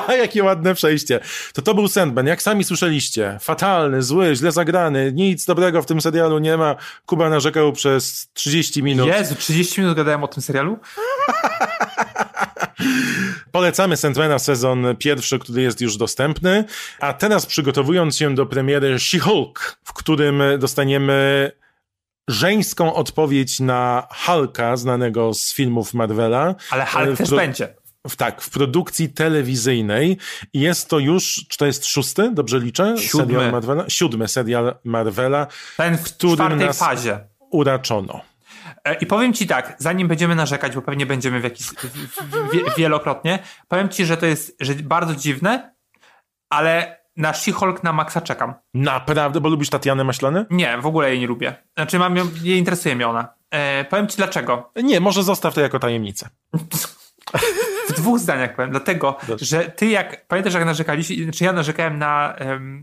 Jakie 0.22 0.44
ładne 0.44 0.74
przejście. 0.74 1.20
To 1.54 1.62
to 1.62 1.74
był 1.74 1.88
Sandman, 1.88 2.26
jak 2.26 2.42
sami 2.42 2.64
słyszeliście. 2.64 3.38
Fatalny, 3.40 4.02
zły, 4.02 4.36
źle 4.36 4.52
zagrany, 4.52 5.12
nic 5.12 5.44
dobrego 5.44 5.82
w 5.82 5.86
tym 5.86 6.00
serialu 6.00 6.38
nie 6.38 6.56
ma. 6.56 6.76
Kuba 7.06 7.30
narzekał 7.30 7.72
przez 7.72 8.28
30 8.34 8.82
minut. 8.82 9.06
Jezu, 9.06 9.34
30 9.34 9.80
minut 9.80 9.96
gadałem 9.96 10.24
o 10.24 10.28
tym 10.28 10.42
serialu? 10.42 10.78
Polecamy 13.52 13.96
Sandmana 13.96 14.38
sezon 14.38 14.86
pierwszy, 14.98 15.38
który 15.38 15.62
jest 15.62 15.80
już 15.80 15.96
dostępny. 15.96 16.64
A 17.00 17.12
teraz 17.12 17.46
przygotowując 17.46 18.16
się 18.16 18.34
do 18.34 18.46
premiery 18.46 18.94
She-Hulk, 18.96 19.76
w 19.84 19.92
którym 19.92 20.42
dostaniemy 20.58 21.50
żeńską 22.28 22.94
odpowiedź 22.94 23.60
na 23.60 24.08
Hulka, 24.26 24.76
znanego 24.76 25.34
z 25.34 25.54
filmów 25.54 25.94
Marvela. 25.94 26.54
Ale 26.70 26.86
Hulk 26.86 27.10
W 27.14 27.18
też 27.18 27.28
pro- 27.28 27.36
będzie. 27.36 27.74
W, 28.08 28.16
tak, 28.16 28.42
w 28.42 28.50
produkcji 28.50 29.08
telewizyjnej. 29.08 30.18
Jest 30.54 30.88
to 30.88 30.98
już, 30.98 31.44
czy 31.48 31.58
to 31.58 31.66
jest 31.66 31.86
szósty, 31.86 32.30
dobrze 32.34 32.58
liczę? 32.58 32.94
Siódmy. 32.98 33.26
Serial 33.34 33.52
Marvela? 33.52 33.84
Siódmy 33.88 34.28
serial 34.28 34.74
Marvela. 34.84 35.46
Ten 35.76 35.98
w 35.98 36.02
którym 36.04 36.36
czwartej 36.36 36.66
nas- 36.66 36.78
fazie. 36.78 37.20
Uraczono. 37.50 38.20
E, 38.84 38.94
I 38.94 39.06
powiem 39.06 39.32
ci 39.32 39.46
tak, 39.46 39.76
zanim 39.78 40.08
będziemy 40.08 40.34
narzekać, 40.34 40.74
bo 40.74 40.82
pewnie 40.82 41.06
będziemy 41.06 41.40
w 41.40 41.44
jakiś, 41.44 41.66
w, 41.66 41.74
w, 42.20 42.52
wie- 42.52 42.64
wielokrotnie, 42.76 43.38
powiem 43.68 43.88
ci, 43.88 44.06
że 44.06 44.16
to 44.16 44.26
jest 44.26 44.56
że 44.60 44.74
bardzo 44.74 45.14
dziwne, 45.14 45.74
ale 46.50 47.00
na 47.16 47.32
She-Hulk 47.32 47.82
na 47.84 47.92
maksa 47.92 48.20
czekam. 48.20 48.54
Naprawdę, 48.74 49.40
bo 49.40 49.48
lubisz 49.48 49.70
Tatianę 49.70 50.04
Maślany? 50.04 50.46
Nie, 50.50 50.78
w 50.78 50.86
ogóle 50.86 51.10
jej 51.10 51.20
nie 51.20 51.26
lubię. 51.26 51.54
Znaczy, 51.76 51.98
mam 51.98 52.16
ją, 52.16 52.24
nie 52.44 52.56
interesuje 52.56 52.96
mnie 52.96 53.08
ona. 53.08 53.28
E, 53.50 53.84
powiem 53.84 54.08
ci 54.08 54.16
dlaczego. 54.16 54.70
Nie, 54.82 55.00
może 55.00 55.22
zostaw 55.22 55.54
to 55.54 55.60
jako 55.60 55.78
tajemnicę. 55.78 56.28
W 57.88 57.92
dwóch 57.92 58.18
zdaniach 58.18 58.54
powiem. 58.56 58.70
Dlatego, 58.70 59.16
Dobrze. 59.28 59.46
że 59.46 59.64
ty 59.64 59.86
jak, 59.86 60.26
pamiętasz 60.26 60.54
jak 60.54 60.64
narzekaliście, 60.64 61.32
czy 61.32 61.44
ja 61.44 61.52
narzekałem 61.52 61.98
na, 61.98 62.36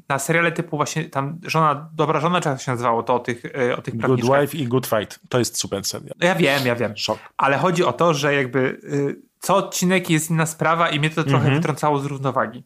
na 0.10 0.20
seriale 0.20 0.52
typu 0.52 0.78
właśnie 0.78 1.04
tam 1.06 1.40
żona, 1.48 1.90
dobra 1.94 2.20
żona, 2.20 2.42
czy 2.42 2.50
jak 2.50 2.62
się 2.62 2.72
nazywało, 2.72 3.04
to 3.04 3.16
o 3.16 3.20
tych, 3.20 3.46
e, 3.46 3.78
o 3.78 3.82
tych 3.82 3.98
Good. 3.98 4.22
Wife 4.22 4.58
i 4.58 4.68
Good 4.68 4.88
Fight. 4.88 5.20
To 5.30 5.40
jest 5.40 5.60
super 5.60 5.84
serial. 5.86 6.16
No 6.22 6.28
Ja 6.28 6.36
wiem, 6.36 6.66
ja 6.66 6.76
wiem. 6.76 6.98
Szok. 6.98 7.20
Ale 7.38 7.58
chodzi 7.58 7.84
o 7.84 7.94
to, 7.94 8.14
że 8.14 8.34
jakby 8.36 8.60
y, 8.84 9.22
co 9.40 9.56
odcinek 9.56 10.10
jest 10.10 10.30
inna 10.30 10.46
sprawa 10.46 10.90
i 10.90 11.00
mnie 11.00 11.10
to 11.10 11.24
trochę 11.24 11.38
Mhm. 11.38 11.56
wytrącało 11.56 12.00
z 12.00 12.06
równowagi. 12.06 12.64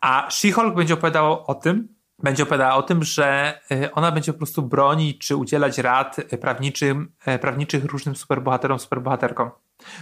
A 0.00 0.28
She-Hulk 0.30 0.74
będzie 0.74 0.94
opowiadało 0.94 1.46
o 1.46 1.54
tym, 1.54 1.88
będzie 2.22 2.42
opowiadała 2.42 2.74
o 2.74 2.82
tym, 2.82 3.04
że 3.04 3.58
y, 3.72 3.92
ona 3.92 4.12
będzie 4.12 4.32
po 4.32 4.38
prostu 4.38 4.62
bronić 4.62 5.26
czy 5.26 5.36
udzielać 5.36 5.78
rad 5.78 6.16
prawniczym, 6.40 7.12
y, 7.28 7.38
prawniczych 7.38 7.84
różnym 7.84 8.16
superbohaterom, 8.16 8.78
superbohaterkom. 8.78 9.50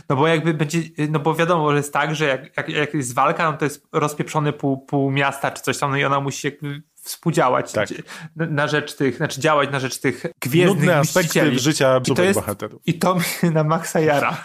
No 0.09 0.17
bo 0.17 0.29
jakby 0.29 0.55
będzie, 0.55 0.79
no 1.09 1.19
bo 1.19 1.35
wiadomo, 1.35 1.71
że 1.71 1.77
jest 1.77 1.93
tak, 1.93 2.15
że 2.15 2.25
jak, 2.27 2.57
jak, 2.57 2.69
jak 2.69 2.95
jest 2.95 3.15
walka, 3.15 3.51
no 3.51 3.57
to 3.57 3.65
jest 3.65 3.87
rozpieprzony 3.93 4.53
pół, 4.53 4.79
pół 4.79 5.11
miasta 5.11 5.51
czy 5.51 5.63
coś 5.63 5.79
tam, 5.79 5.91
no 5.91 5.97
i 5.97 6.05
ona 6.05 6.21
musi 6.21 6.47
jakby 6.47 6.83
współdziałać 6.95 7.73
Tak. 7.73 7.89
na, 8.37 8.69
rzecz 8.69 8.95
tych, 8.95 9.17
znaczy 9.17 9.41
działać 9.41 9.71
na 9.71 9.81
rzecz 9.81 9.99
tych 9.99 10.27
gwiezdnych 10.41 10.79
Nudne 10.79 10.97
aspekty 10.97 11.59
życia 11.59 12.01
I 12.07 12.15
to 12.15 12.23
jest, 12.23 12.39
superbohaterów. 12.39 12.83
I 12.87 12.95
to 12.95 13.15
mnie 13.15 13.51
na 13.51 13.65
maksa 13.65 14.01
jara. 14.01 14.45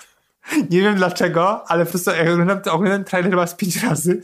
Nie 0.70 0.82
wiem 0.82 0.96
dlaczego, 0.96 1.64
ale 1.68 1.86
po 1.86 1.92
prostu 1.92 2.12
jak 2.12 2.30
oglądam, 2.30 2.62
oglądam 2.72 3.04
trailer 3.04 3.48
z 3.48 3.56
pięć 3.56 3.84
razy 3.84 4.22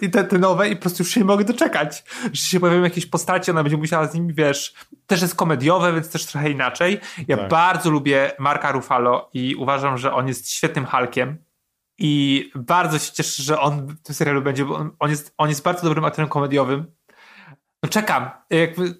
I 0.00 0.10
te, 0.10 0.24
te 0.24 0.38
nowe 0.38 0.68
i 0.68 0.76
po 0.76 0.82
prostu 0.82 1.02
już 1.02 1.12
się 1.12 1.20
nie 1.20 1.26
mogę 1.26 1.44
doczekać, 1.44 2.04
że 2.32 2.42
się 2.42 2.60
pojawią 2.60 2.82
jakieś 2.82 3.06
postacie, 3.06 3.52
ona 3.52 3.62
będzie 3.62 3.76
musiała 3.76 4.06
z 4.06 4.14
nimi, 4.14 4.34
wiesz, 4.34 4.74
też 5.06 5.22
jest 5.22 5.34
komediowe, 5.34 5.92
więc 5.92 6.10
też 6.10 6.26
trochę 6.26 6.50
inaczej. 6.50 7.00
Ja 7.28 7.36
Tak. 7.36 7.48
bardzo 7.48 7.90
lubię 7.90 8.32
Marka 8.38 8.72
Ruffalo 8.72 9.30
i 9.34 9.54
uważam, 9.54 9.98
że 9.98 10.12
on 10.12 10.28
jest 10.28 10.50
świetnym 10.50 10.86
Hulkiem 10.86 11.38
i 11.98 12.50
bardzo 12.54 12.98
się 12.98 13.12
cieszę, 13.12 13.42
że 13.42 13.60
on 13.60 13.86
w 13.86 14.02
tym 14.02 14.14
serialu 14.14 14.42
będzie, 14.42 14.64
bo 14.64 14.76
on, 14.76 14.90
on, 14.98 15.10
jest, 15.10 15.34
on 15.38 15.48
jest 15.48 15.62
bardzo 15.62 15.82
dobrym 15.82 16.04
aktorem 16.04 16.28
komediowym. 16.28 16.86
No 17.84 17.88
czekam, 17.88 18.30
jakby, 18.50 18.94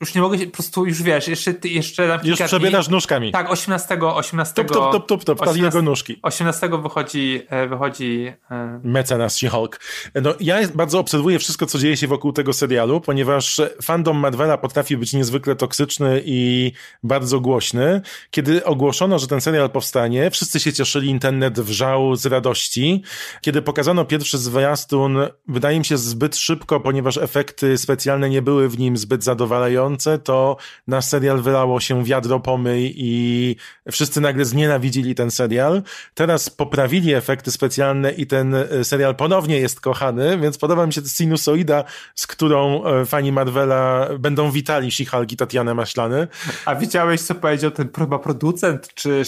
już 0.00 0.14
nie 0.14 0.20
mogę 0.20 0.38
się, 0.38 0.46
po 0.46 0.52
prostu 0.52 0.86
już 0.86 1.02
wiesz, 1.02 1.28
jeszcze, 1.28 1.54
jeszcze 1.64 2.08
na 2.08 2.20
Już 2.24 2.42
przebierasz 2.42 2.88
nóżkami. 2.88 3.32
Tak, 3.32 3.50
18, 3.50 3.98
18, 4.00 4.54
Tup, 4.54 4.66
tup, 4.66 4.92
tup, 4.92 5.06
tup, 5.06 5.24
tup, 5.24 5.36
wpadli 5.36 5.60
18 5.60 5.64
jego 5.64 5.90
nóżki. 5.90 6.18
18 6.22 6.68
wychodzi, 6.82 7.42
e, 7.48 7.68
wychodzi 7.68 8.32
e, 8.50 8.80
Mecenas 8.84 9.36
She-Hulk. 9.36 9.80
No, 10.22 10.34
ja 10.40 10.68
bardzo 10.74 10.98
obserwuję 10.98 11.38
wszystko, 11.38 11.66
co 11.66 11.78
dzieje 11.78 11.96
się 11.96 12.06
wokół 12.06 12.32
tego 12.32 12.52
serialu, 12.52 13.00
ponieważ 13.00 13.60
fandom 13.82 14.16
Marvela 14.16 14.58
potrafi 14.58 14.96
być 14.96 15.12
niezwykle 15.12 15.56
toksyczny 15.56 16.22
i 16.24 16.72
bardzo 17.02 17.40
głośny. 17.40 18.02
Kiedy 18.30 18.64
ogłoszono, 18.64 19.18
że 19.18 19.26
ten 19.26 19.40
serial 19.40 19.70
powstanie, 19.70 20.30
wszyscy 20.30 20.60
się 20.60 20.72
cieszyli, 20.72 21.08
internet 21.08 21.60
wrzał 21.60 22.16
z 22.16 22.26
radości. 22.26 23.02
Kiedy 23.40 23.62
pokazano 23.62 24.04
pierwszy 24.04 24.38
zwiastun, 24.38 25.18
wydaje 25.48 25.78
mi 25.78 25.84
się 25.84 25.96
zbyt 25.96 26.36
szybko, 26.36 26.80
ponieważ 26.80 27.16
efekty 27.16 27.78
specjalne 27.78 28.19
nie 28.28 28.42
były 28.42 28.68
w 28.68 28.78
nim 28.78 28.96
zbyt 28.96 29.24
zadowalające, 29.24 30.18
to 30.18 30.56
na 30.86 31.02
serial 31.02 31.40
wylało 31.40 31.80
się 31.80 32.04
wiadro 32.04 32.40
pomyj 32.40 32.94
i 32.96 33.56
wszyscy 33.90 34.20
nagle 34.20 34.44
znienawidzili 34.44 35.14
ten 35.14 35.30
serial. 35.30 35.82
Teraz 36.14 36.50
poprawili 36.50 37.14
efekty 37.14 37.50
specjalne 37.50 38.12
i 38.12 38.26
ten 38.26 38.54
e, 38.54 38.84
serial 38.84 39.16
ponownie 39.16 39.60
jest 39.60 39.80
kochany, 39.80 40.38
więc 40.38 40.58
podoba 40.58 40.86
mi 40.86 40.92
się 40.92 41.02
sinusoida, 41.02 41.84
z 42.14 42.26
którą 42.26 42.84
e, 42.84 43.06
fani 43.06 43.32
Marvela 43.32 44.08
będą 44.18 44.50
witali 44.50 44.90
She-Hulk 44.90 45.32
i 45.32 45.36
Tatianę 45.36 45.74
Maślany. 45.74 46.28
A 46.64 46.74
widziałeś, 46.74 47.20
co 47.20 47.34
powiedział 47.34 47.70
ten 47.70 47.88
chyba 47.98 48.18
producent 48.18 48.94
czy 48.94 49.22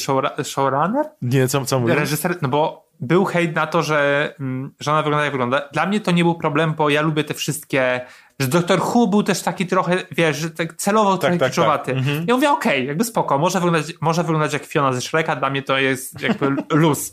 showrunner? 0.45 1.07
Nie, 1.23 1.49
co, 1.49 1.65
co 1.65 1.81
mówię? 1.81 1.95
Reżyser, 1.95 2.37
no 2.43 2.49
bo 2.49 2.93
był 3.03 3.25
hejt 3.25 3.57
na 3.57 3.67
to, 3.67 3.83
że, 3.83 4.35
mm, 4.41 4.75
że 4.81 4.93
ona 4.93 5.03
wygląda 5.03 5.25
jak 5.25 5.33
wygląda. 5.33 5.69
Dla 5.73 5.87
mnie 5.87 6.01
to 6.01 6.11
nie 6.11 6.25
był 6.25 6.35
problem, 6.35 6.75
bo 6.75 6.91
ja 6.91 7.03
lubię 7.03 7.25
te 7.25 7.35
wszystkie, 7.35 8.01
że 8.43 8.49
Doktor 8.49 8.81
Who 8.81 9.07
był 9.07 9.23
też 9.23 9.43
taki 9.43 9.67
trochę, 9.67 9.97
wiesz, 10.11 10.37
że 10.37 10.51
tak 10.51 10.75
celowo 10.75 11.19
trochę 11.19 11.39
tak, 11.39 11.51
kiczowaty. 11.51 11.93
tak. 11.93 11.99
Mhm. 11.99 12.25
Ja 12.29 12.35
mówię, 12.35 12.51
okej, 12.51 12.87
jakby 12.87 13.05
spoko, 13.05 13.39
może 13.39 13.61
wyglądać, 13.61 13.95
może 14.01 14.23
wyglądać 14.23 14.53
jak 14.53 14.65
Fiona 14.65 14.93
ze 14.93 15.01
Shreka, 15.01 15.37
dla 15.37 15.51
mnie 15.51 15.63
to 15.63 15.79
jest 15.79 16.21
jakby 16.21 16.57
luz. 16.77 17.13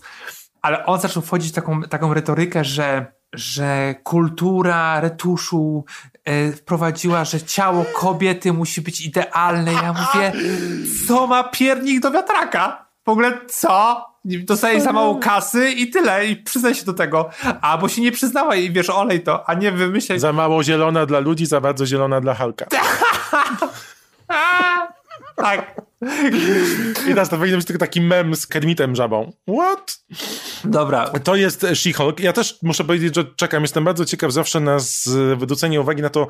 Ale 0.62 0.86
on 0.86 1.00
zaczął 1.00 1.24
wchodzić 1.24 1.52
w 1.52 1.56
taką, 1.56 1.82
taką 1.82 2.14
retorykę, 2.14 2.64
że, 2.64 3.06
że 3.34 3.96
kultura 4.04 5.00
retuszu 5.00 5.86
e, 6.26 6.52
wprowadziła, 6.52 7.26
że 7.26 7.42
ciało 7.42 7.86
kobiety 7.94 8.54
musi 8.54 8.82
być 8.82 9.02
idealne. 9.02 9.74
Ja 9.74 9.94
mówię, 9.94 10.32
co 11.08 11.28
ma 11.28 11.44
piernik 11.44 12.00
do 12.00 12.12
wiatraka? 12.12 12.89
W 13.06 13.10
ogóle 13.10 13.40
co? 13.48 14.06
Dostaje 14.26 14.82
za 14.82 14.94
mało 14.94 15.16
kasy 15.16 15.72
i 15.72 15.90
tyle, 15.90 16.26
i 16.26 16.36
przyznaj 16.36 16.76
się 16.76 16.86
do 16.86 16.94
tego. 16.94 17.30
Albo 17.62 17.90
się 17.90 18.02
nie 18.02 18.12
przyznała 18.12 18.56
i 18.56 18.72
wiesz, 18.72 18.90
olej 18.90 19.24
to, 19.24 19.50
a 19.50 19.54
nie 19.54 19.72
wymyślaj. 19.72 20.20
Za 20.20 20.34
mało 20.34 20.64
zielona 20.64 21.06
dla 21.06 21.20
ludzi, 21.20 21.46
za 21.46 21.62
bardzo 21.62 21.86
zielona 21.86 22.22
dla 22.22 22.36
Hulka. 22.36 22.66
A! 24.28 24.88
Tak. 25.36 25.82
I 27.06 27.08
teraz 27.08 27.30
to 27.30 27.38
powinien 27.38 27.60
być 27.60 27.68
tylko 27.68 27.80
taki 27.80 28.02
mem 28.02 28.36
z 28.36 28.48
Kermitem 28.48 28.96
żabą. 28.96 29.32
What? 29.54 30.00
Dobra. 30.64 31.10
To 31.24 31.36
jest 31.36 31.62
She-Hulk. 31.62 32.20
Ja 32.20 32.34
też 32.34 32.60
muszę 32.64 32.84
powiedzieć, 32.84 33.16
że 33.16 33.26
czekam. 33.36 33.62
Jestem 33.62 33.84
bardzo 33.84 34.06
ciekaw 34.06 34.32
zawsze 34.32 34.60
na 34.60 34.80
zwrócenie 34.80 35.82
uwagi 35.82 36.02
na 36.02 36.10
to, 36.10 36.28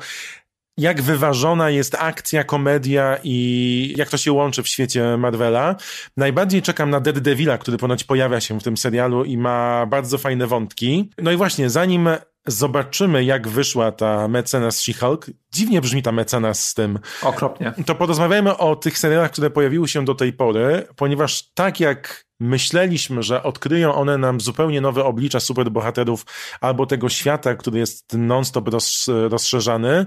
jak 0.76 1.02
wyważona 1.02 1.70
jest 1.70 1.94
akcja, 1.94 2.44
komedia 2.44 3.18
i 3.24 3.94
jak 3.96 4.08
to 4.08 4.16
się 4.16 4.32
łączy 4.32 4.62
w 4.62 4.68
świecie 4.68 5.16
Marvela. 5.16 5.76
Najbardziej 6.16 6.62
czekam 6.62 6.90
na 6.90 7.00
Daredevila, 7.00 7.58
który 7.58 7.78
ponoć 7.78 8.04
pojawia 8.04 8.40
się 8.40 8.60
w 8.60 8.62
tym 8.62 8.76
serialu 8.76 9.24
i 9.24 9.36
ma 9.36 9.86
bardzo 9.86 10.18
fajne 10.18 10.46
wątki. 10.46 11.10
No 11.18 11.32
i 11.32 11.36
właśnie, 11.36 11.70
zanim 11.70 12.08
zobaczymy, 12.50 13.24
jak 13.24 13.48
wyszła 13.48 13.92
ta 13.92 14.28
mecenas 14.28 14.80
She-Hulk, 14.80 15.30
dziwnie 15.52 15.80
brzmi 15.80 16.02
ta 16.02 16.12
mecenas 16.12 16.68
z 16.68 16.74
tym, 16.74 16.98
Okropnie. 17.22 17.72
to 17.86 17.94
porozmawiajmy 17.94 18.56
o 18.56 18.76
tych 18.76 18.98
serialach, 18.98 19.30
które 19.30 19.50
pojawiły 19.50 19.88
się 19.88 20.04
do 20.04 20.14
tej 20.14 20.32
pory, 20.32 20.86
ponieważ 20.96 21.50
tak 21.54 21.80
jak 21.80 22.26
myśleliśmy, 22.40 23.22
że 23.22 23.42
odkryją 23.42 23.94
one 23.94 24.18
nam 24.18 24.40
zupełnie 24.40 24.80
nowe 24.80 25.04
oblicza 25.04 25.40
superbohaterów 25.40 26.26
albo 26.60 26.86
tego 26.86 27.08
świata, 27.08 27.54
który 27.54 27.78
jest 27.78 28.12
non-stop 28.12 28.68
roz, 28.68 29.06
rozszerzany, 29.28 30.06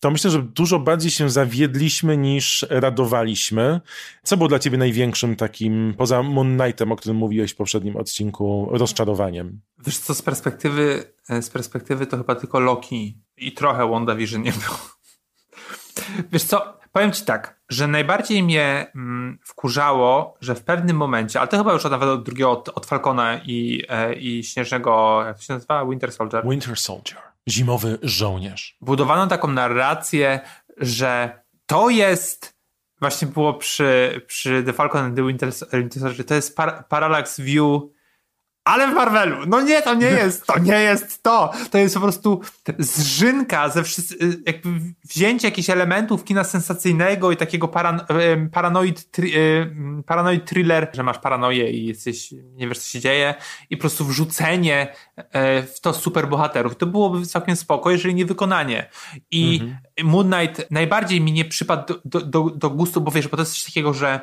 to 0.00 0.10
myślę, 0.10 0.30
że 0.30 0.42
dużo 0.42 0.78
bardziej 0.78 1.10
się 1.10 1.30
zawiedliśmy 1.30 2.16
niż 2.16 2.66
radowaliśmy. 2.70 3.80
Co 4.22 4.36
było 4.36 4.48
dla 4.48 4.58
ciebie 4.58 4.78
największym 4.78 5.36
takim, 5.36 5.94
poza 5.98 6.22
Moon 6.22 6.58
Knightem, 6.58 6.92
o 6.92 6.96
którym 6.96 7.16
mówiłeś 7.16 7.52
w 7.52 7.56
poprzednim 7.56 7.96
odcinku, 7.96 8.68
rozczarowaniem? 8.70 9.60
Wiesz 9.86 9.98
co, 9.98 10.14
z 10.14 10.22
perspektywy, 10.22 11.12
e, 11.28 11.42
z 11.42 11.50
perspektywy 11.50 12.06
to 12.06 12.16
chyba 12.16 12.34
tylko 12.34 12.60
Loki 12.60 13.18
i 13.36 13.52
trochę 13.52 13.90
WandaVision 13.90 14.42
nie 14.42 14.52
było. 14.52 14.78
Wiesz 16.32 16.42
co, 16.42 16.78
powiem 16.92 17.12
ci 17.12 17.24
tak, 17.24 17.60
że 17.68 17.86
najbardziej 17.86 18.42
mnie 18.42 18.86
mm, 18.94 19.38
wkurzało, 19.44 20.36
że 20.40 20.54
w 20.54 20.64
pewnym 20.64 20.96
momencie, 20.96 21.40
ale 21.40 21.48
to 21.48 21.58
chyba 21.58 21.72
już 21.72 21.84
od, 21.84 21.92
nawet 21.92 22.08
od 22.08 22.22
drugiego, 22.24 22.50
od, 22.50 22.68
od 22.68 22.86
Falcona 22.86 23.40
i, 23.44 23.84
e, 23.88 24.14
i 24.14 24.44
Śnieżnego, 24.44 25.22
jak 25.26 25.36
to 25.36 25.42
się 25.42 25.54
nazywa? 25.54 25.86
Winter 25.86 26.12
Soldier. 26.12 26.48
Winter 26.48 26.76
Soldier. 26.76 27.18
Zimowy 27.48 27.98
żołnierz. 28.02 28.76
budowano 28.80 29.26
taką 29.26 29.48
narrację, 29.48 30.40
że 30.76 31.40
to 31.66 31.90
jest 31.90 32.60
właśnie 33.00 33.28
było 33.28 33.54
przy, 33.54 34.20
przy 34.26 34.62
The 34.62 34.72
Falcon 34.72 35.04
and 35.04 35.16
the 35.16 35.26
Winter, 35.26 35.50
Winter 35.72 36.02
Soldier, 36.02 36.26
to 36.26 36.34
jest 36.34 36.56
par, 36.56 36.88
Parallax 36.88 37.40
View 37.40 37.82
ale 38.70 38.92
w 38.92 38.94
Marvelu. 38.94 39.36
No 39.46 39.60
nie, 39.60 39.82
to 39.82 39.94
nie 39.94 40.06
jest, 40.06 40.46
to 40.46 40.58
nie 40.58 40.80
jest 40.80 41.22
to. 41.22 41.52
To 41.70 41.78
jest 41.78 41.94
po 41.94 42.00
prostu 42.00 42.40
zżynka 42.78 43.68
ze 43.68 43.82
wszystkich, 43.82 44.18
jakby 44.46 44.70
wzięcie 45.04 45.48
jakichś 45.48 45.70
elementów 45.70 46.24
kina 46.24 46.44
sensacyjnego 46.44 47.32
i 47.32 47.36
takiego 47.36 47.68
paran, 47.68 48.00
paranoid, 48.52 49.10
tri, 49.10 49.32
em, 49.36 50.02
paranoid 50.06 50.44
thriller, 50.44 50.90
że 50.92 51.02
masz 51.02 51.18
paranoję 51.18 51.70
i 51.70 51.86
jesteś, 51.86 52.32
nie 52.32 52.68
wiesz 52.68 52.78
co 52.78 52.88
się 52.88 53.00
dzieje 53.00 53.34
i 53.70 53.76
po 53.76 53.80
prostu 53.80 54.04
wrzucenie 54.04 54.94
e, 55.16 55.62
w 55.62 55.80
to 55.80 55.94
superbohaterów. 55.94 56.76
To 56.76 56.86
byłoby 56.86 57.26
całkiem 57.26 57.56
spoko, 57.56 57.90
jeżeli 57.90 58.14
nie 58.14 58.26
wykonanie. 58.26 58.90
I 59.30 59.62
Moon 60.04 60.32
Knight 60.32 60.70
najbardziej 60.70 61.20
mi 61.20 61.32
nie 61.32 61.44
przypadł 61.44 61.94
do, 62.04 62.20
do, 62.20 62.20
do, 62.20 62.50
do 62.50 62.70
gustu, 62.70 63.00
bo 63.00 63.10
wiesz, 63.10 63.28
bo 63.28 63.36
to 63.36 63.42
jest 63.42 63.52
coś 63.52 63.64
takiego, 63.64 63.94
że 63.94 64.20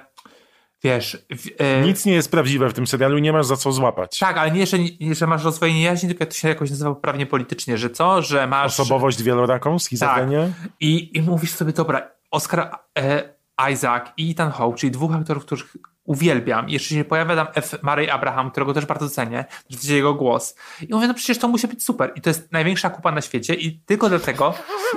wiesz... 0.83 1.25
w- 1.37 1.61
e, 1.61 1.81
Nic 1.81 2.05
nie 2.05 2.13
jest 2.13 2.31
prawdziwe 2.31 2.69
w 2.69 2.73
tym 2.73 2.87
serialu 2.87 3.17
i 3.17 3.21
nie 3.21 3.33
masz 3.33 3.45
za 3.45 3.57
co 3.57 3.71
złapać. 3.71 4.19
tak, 4.19 4.37
ale 4.37 4.51
nie, 4.51 4.65
że, 4.67 4.77
nie, 4.79 5.15
że 5.15 5.27
masz 5.27 5.43
rozdwojenie 5.43 5.83
jaźni, 5.83 6.09
tylko 6.09 6.25
to 6.25 6.31
się 6.33 6.47
jakoś 6.47 6.69
nazywa 6.69 6.95
poprawnie 6.95 7.25
politycznie, 7.25 7.77
że 7.77 7.89
co, 7.89 8.21
że 8.21 8.47
masz... 8.47 8.79
Osobowość 8.79 9.23
wieloraką, 9.23 9.79
schizofrenię. 9.79 10.51
I, 10.79 11.17
I 11.17 11.21
mówisz 11.21 11.51
sobie, 11.51 11.73
dobra, 11.73 12.11
Oscar 12.31 12.71
e, 12.99 13.33
Isaac 13.73 14.03
i 14.17 14.31
Ethan 14.31 14.51
Hawke, 14.51 14.77
czyli 14.77 14.91
dwóch 14.91 15.15
aktorów, 15.15 15.45
których 15.45 15.75
uwielbiam. 16.03 16.69
Jeszcze 16.69 16.95
się 16.95 17.03
pojawia 17.05 17.35
tam 17.35 17.47
F. 17.55 17.75
Murray 17.83 18.09
Abraham, 18.09 18.51
którego 18.51 18.73
też 18.73 18.85
bardzo 18.85 19.09
cenię, 19.09 19.45
widzicie 19.69 19.95
jego 19.95 20.13
głos. 20.13 20.55
I 20.89 20.93
mówię, 20.93 21.07
no 21.07 21.13
przecież 21.13 21.37
to 21.37 21.47
musi 21.47 21.67
być 21.67 21.83
super. 21.83 22.11
I 22.15 22.21
to 22.21 22.29
jest 22.29 22.51
największa 22.51 22.89
kupa 22.89 23.11
na 23.11 23.21
świecie 23.21 23.53
i 23.53 23.79
tylko 23.79 24.09
dlatego, 24.09 24.53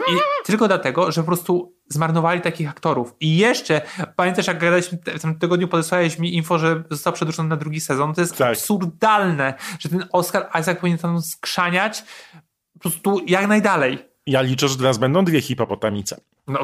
i 0.08 0.16
tylko 0.46 0.68
dlatego, 0.68 1.12
że 1.12 1.20
po 1.20 1.26
prostu 1.26 1.74
zmarnowali 1.92 2.40
takich 2.40 2.70
aktorów. 2.70 3.14
I 3.20 3.37
jeszcze, 3.37 3.81
pamiętasz 4.16 4.46
jak 4.46 4.59
gadaliśmy, 4.59 4.98
w 5.18 5.20
tym 5.20 5.38
tygodniu 5.38 5.68
podesłałeś 5.68 6.18
mi 6.18 6.35
info, 6.35 6.59
że 6.59 6.83
został 6.90 7.12
przedłużony 7.12 7.48
na 7.48 7.57
drugi 7.57 7.81
sezon. 7.81 8.14
To 8.14 8.20
jest 8.20 8.37
Tak. 8.37 8.48
absurdalne, 8.48 9.55
że 9.79 9.88
ten 9.88 10.05
Oscar 10.12 10.48
Isaac 10.61 10.79
powinien 10.79 10.98
tam 10.98 11.22
skrzaniać 11.22 12.05
po 12.72 12.79
prostu 12.79 13.20
jak 13.26 13.46
najdalej. 13.48 13.98
Ja 14.26 14.40
liczę, 14.42 14.68
że 14.68 14.76
teraz 14.76 14.98
będą 14.98 15.24
dwie 15.24 15.40
hipopotamice. 15.40 16.20
No. 16.46 16.61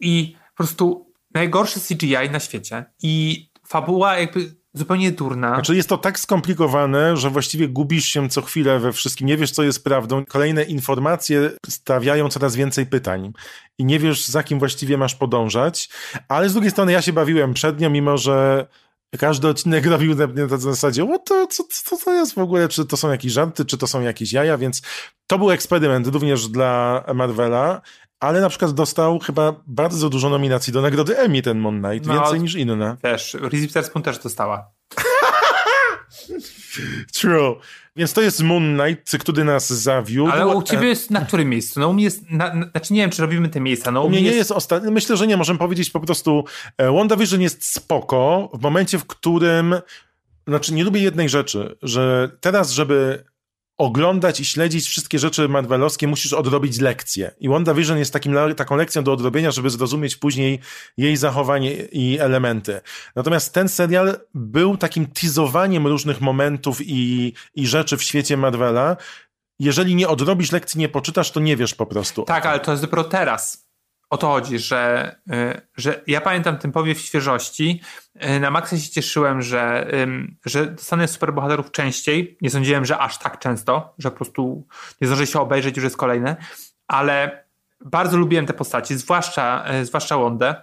I 0.00 0.36
po 0.50 0.56
prostu 0.56 1.12
najgorszy 1.34 1.80
CGI 1.80 2.30
na 2.30 2.40
świecie 2.40 2.84
i 3.02 3.46
fabuła 3.66 4.18
jakby 4.18 4.54
zupełnie 4.76 5.12
durna. 5.12 5.54
Znaczy 5.54 5.76
jest 5.76 5.88
to 5.88 5.98
tak 5.98 6.18
skomplikowane, 6.18 7.16
że 7.16 7.30
właściwie 7.30 7.68
gubisz 7.68 8.04
się 8.04 8.28
co 8.28 8.42
chwilę 8.42 8.78
we 8.78 8.92
wszystkim, 8.92 9.26
nie 9.26 9.36
wiesz 9.36 9.50
co 9.50 9.62
jest 9.62 9.84
prawdą. 9.84 10.24
Kolejne 10.24 10.62
informacje 10.64 11.50
stawiają 11.68 12.28
coraz 12.28 12.56
więcej 12.56 12.86
pytań 12.86 13.32
i 13.78 13.84
nie 13.84 13.98
wiesz 13.98 14.26
za 14.26 14.42
kim 14.42 14.58
właściwie 14.58 14.98
masz 14.98 15.14
podążać, 15.14 15.88
ale 16.28 16.48
z 16.48 16.52
drugiej 16.52 16.70
strony 16.70 16.92
ja 16.92 17.02
się 17.02 17.12
bawiłem 17.12 17.54
przed 17.54 17.80
nią, 17.80 17.90
mimo 17.90 18.18
że 18.18 18.66
każdy 19.18 19.48
odcinek 19.48 19.86
robił 19.96 20.14
na 20.14 20.26
na 20.26 20.56
zasadzie, 20.56 21.04
o 21.04 21.18
to, 21.18 21.46
co, 21.46 21.64
co 21.64 21.96
to 21.96 22.12
jest 22.12 22.34
w 22.34 22.38
ogóle, 22.38 22.68
czy 22.68 22.86
to 22.86 22.96
są 22.96 23.10
jakieś 23.10 23.32
żarty, 23.32 23.64
czy 23.64 23.78
to 23.78 23.86
są 23.86 24.00
jakieś 24.00 24.32
jaja, 24.32 24.58
więc 24.58 24.82
to 25.26 25.38
był 25.38 25.50
eksperyment 25.50 26.06
również 26.06 26.48
dla 26.48 27.04
Marvela, 27.14 27.80
ale 28.20 28.40
na 28.40 28.48
przykład 28.48 28.72
dostał 28.72 29.18
chyba 29.18 29.54
bardzo 29.66 30.08
dużo 30.08 30.30
nominacji 30.30 30.72
do 30.72 30.82
nagrody 30.82 31.18
Emmy 31.18 31.42
ten 31.42 31.58
Moon 31.58 31.82
Knight, 31.82 32.08
No, 32.08 32.14
więcej 32.14 32.40
niż 32.40 32.54
inne. 32.54 32.96
Wiesz, 33.04 33.34
Reese 33.34 33.62
Witherspoon 33.62 34.02
też 34.02 34.18
dostała. 34.18 34.70
True. 37.20 37.56
Więc 37.96 38.12
to 38.12 38.22
jest 38.22 38.42
Moon 38.42 38.78
Knight, 38.78 39.18
który 39.18 39.44
nas 39.44 39.72
zawiódł. 39.72 40.30
Ale 40.30 40.46
u 40.46 40.62
ciebie 40.62 40.88
jest 40.88 41.10
na 41.10 41.20
którym 41.20 41.48
miejscu? 41.48 41.80
No 41.80 41.88
u 41.88 41.92
mnie 41.92 42.04
jest, 42.04 42.30
na, 42.30 42.54
na, 42.54 42.70
znaczy 42.70 42.94
nie 42.94 43.00
wiem, 43.00 43.10
czy 43.10 43.22
robimy 43.22 43.48
te 43.48 43.60
miejsca. 43.60 43.90
No, 43.90 44.02
u 44.02 44.08
mnie 44.08 44.18
nie 44.18 44.26
jest, 44.26 44.38
jest 44.38 44.52
ostatni. 44.52 44.92
Myślę, 44.92 45.16
że 45.16 45.26
nie. 45.26 45.36
Możemy 45.36 45.58
powiedzieć 45.58 45.90
po 45.90 46.00
prostu 46.00 46.44
e, 46.78 46.92
WandaVision 46.92 47.40
jest 47.40 47.64
spoko 47.64 48.50
w 48.54 48.62
momencie, 48.62 48.98
w 48.98 49.06
którym 49.06 49.74
znaczy 50.46 50.74
nie 50.74 50.84
lubię 50.84 51.00
jednej 51.00 51.28
rzeczy, 51.28 51.76
że 51.82 52.30
teraz, 52.40 52.70
żeby 52.70 53.24
oglądać 53.78 54.40
i 54.40 54.44
śledzić 54.44 54.86
wszystkie 54.86 55.18
rzeczy 55.18 55.48
Marvelowskie, 55.48 56.06
musisz 56.06 56.32
odrobić 56.32 56.80
lekcję. 56.80 57.30
I 57.40 57.48
WandaVision 57.48 57.98
jest 57.98 58.12
takim, 58.12 58.34
taką 58.56 58.76
lekcją 58.76 59.04
do 59.04 59.12
odrobienia, 59.12 59.50
żeby 59.50 59.70
zrozumieć 59.70 60.16
później 60.16 60.60
jej 60.96 61.16
zachowanie 61.16 61.74
i 61.74 62.18
elementy. 62.18 62.80
Natomiast 63.16 63.54
ten 63.54 63.68
serial 63.68 64.20
był 64.34 64.76
takim 64.76 65.06
teasowaniem 65.06 65.86
różnych 65.86 66.20
momentów 66.20 66.78
i, 66.80 67.32
i 67.54 67.66
rzeczy 67.66 67.96
w 67.96 68.02
świecie 68.02 68.36
Marvela. 68.36 68.96
Jeżeli 69.58 69.94
nie 69.94 70.08
odrobisz 70.08 70.52
lekcji, 70.52 70.80
nie 70.80 70.88
poczytasz, 70.88 71.30
to 71.30 71.40
nie 71.40 71.56
wiesz 71.56 71.74
po 71.74 71.86
prostu. 71.86 72.22
Tak, 72.22 72.46
ale 72.46 72.60
to 72.60 72.70
jest 72.70 72.82
dopiero 72.82 73.04
teraz 73.04 73.65
o 74.10 74.16
to 74.16 74.26
chodzi, 74.26 74.58
że, 74.58 75.14
y, 75.32 75.60
że 75.76 76.02
ja 76.06 76.20
pamiętam 76.20 76.58
ten 76.58 76.72
powiew 76.72 77.00
świeżości. 77.00 77.80
Y, 78.24 78.40
na 78.40 78.50
maksa 78.50 78.78
się 78.78 78.90
cieszyłem, 78.90 79.42
że, 79.42 79.90
że 80.44 80.66
dostanę 80.66 81.08
superbohaterów 81.08 81.70
częściej. 81.70 82.38
Nie 82.40 82.50
sądziłem, 82.50 82.84
że 82.84 82.98
aż 82.98 83.18
tak 83.18 83.38
często, 83.38 83.94
że 83.98 84.10
po 84.10 84.16
prostu 84.16 84.66
nie 85.00 85.06
zdążę 85.06 85.26
się 85.26 85.40
obejrzeć, 85.40 85.76
już 85.76 85.84
jest 85.84 85.96
kolejne. 85.96 86.36
Ale 86.86 87.44
bardzo 87.84 88.16
lubiłem 88.16 88.46
te 88.46 88.52
postaci, 88.52 88.94
zwłaszcza, 88.94 89.64
y, 89.80 89.84
zwłaszcza 89.84 90.16
Wondę. 90.16 90.54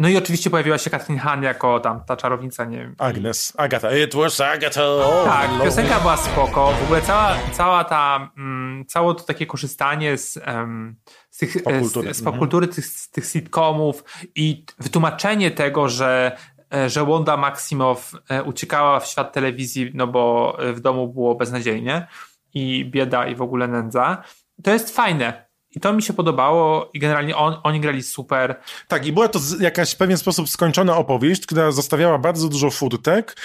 No 0.00 0.08
i 0.08 0.16
oczywiście 0.16 0.50
pojawiła 0.50 0.78
się 0.78 0.90
Kathleen 0.90 1.18
Han 1.18 1.42
jako 1.42 1.80
tam 1.80 2.04
ta 2.04 2.16
czarownica, 2.16 2.64
nie 2.64 2.78
wiem. 2.78 2.94
Agnes, 2.98 3.52
Agata, 3.56 3.96
it 3.96 4.14
was 4.14 4.40
Agatha. 4.40 4.82
tak, 5.24 5.50
piosenka 5.64 6.00
była 6.00 6.16
spoko. 6.16 6.72
W 6.72 6.84
ogóle 6.84 7.02
cała, 7.02 7.36
cała 7.52 7.84
ta, 7.84 8.30
mm, 8.36 8.53
całe 8.84 9.14
to 9.14 9.20
takie 9.20 9.46
korzystanie 9.46 10.18
z, 10.18 10.38
um, 10.46 10.96
z, 11.30 11.38
tych, 11.38 11.62
popkultury, 11.62 12.14
z, 12.14 12.16
z 12.16 12.22
popkultury 12.22 12.66
mhm. 12.66 12.82
tych, 12.82 13.10
tych 13.12 13.24
sitcomów 13.24 14.04
i 14.34 14.64
wytłumaczenie 14.78 15.50
tego, 15.50 15.88
że 15.88 16.36
e, 16.74 16.90
że 16.90 17.04
Wanda 17.04 17.36
Maximow 17.36 18.12
e, 18.28 18.42
uciekała 18.42 19.00
w 19.00 19.06
świat 19.06 19.32
telewizji, 19.32 19.90
no 19.94 20.06
bo 20.06 20.56
w 20.72 20.80
domu 20.80 21.08
było 21.08 21.34
beznadziejnie 21.34 22.06
i 22.54 22.84
bieda 22.84 23.26
i 23.26 23.34
w 23.34 23.42
ogóle 23.42 23.68
nędza. 23.68 24.22
To 24.62 24.72
jest 24.72 24.96
fajne. 24.96 25.44
I 25.70 25.80
to 25.80 25.92
mi 25.92 26.02
się 26.02 26.12
podobało 26.12 26.90
i 26.94 26.98
generalnie 26.98 27.36
on, 27.36 27.56
oni 27.62 27.80
grali 27.80 28.02
super. 28.02 28.60
Tak, 28.88 29.06
i 29.06 29.12
była 29.12 29.28
to 29.28 29.38
jakaś 29.60 29.94
w 29.94 29.96
pewien 29.96 30.18
sposób 30.18 30.48
skończona 30.48 30.96
opowieść, 30.96 31.46
która 31.46 31.72
zostawiała 31.72 32.18
bardzo 32.18 32.48
dużo 32.48 32.70
furtek, 32.70 33.36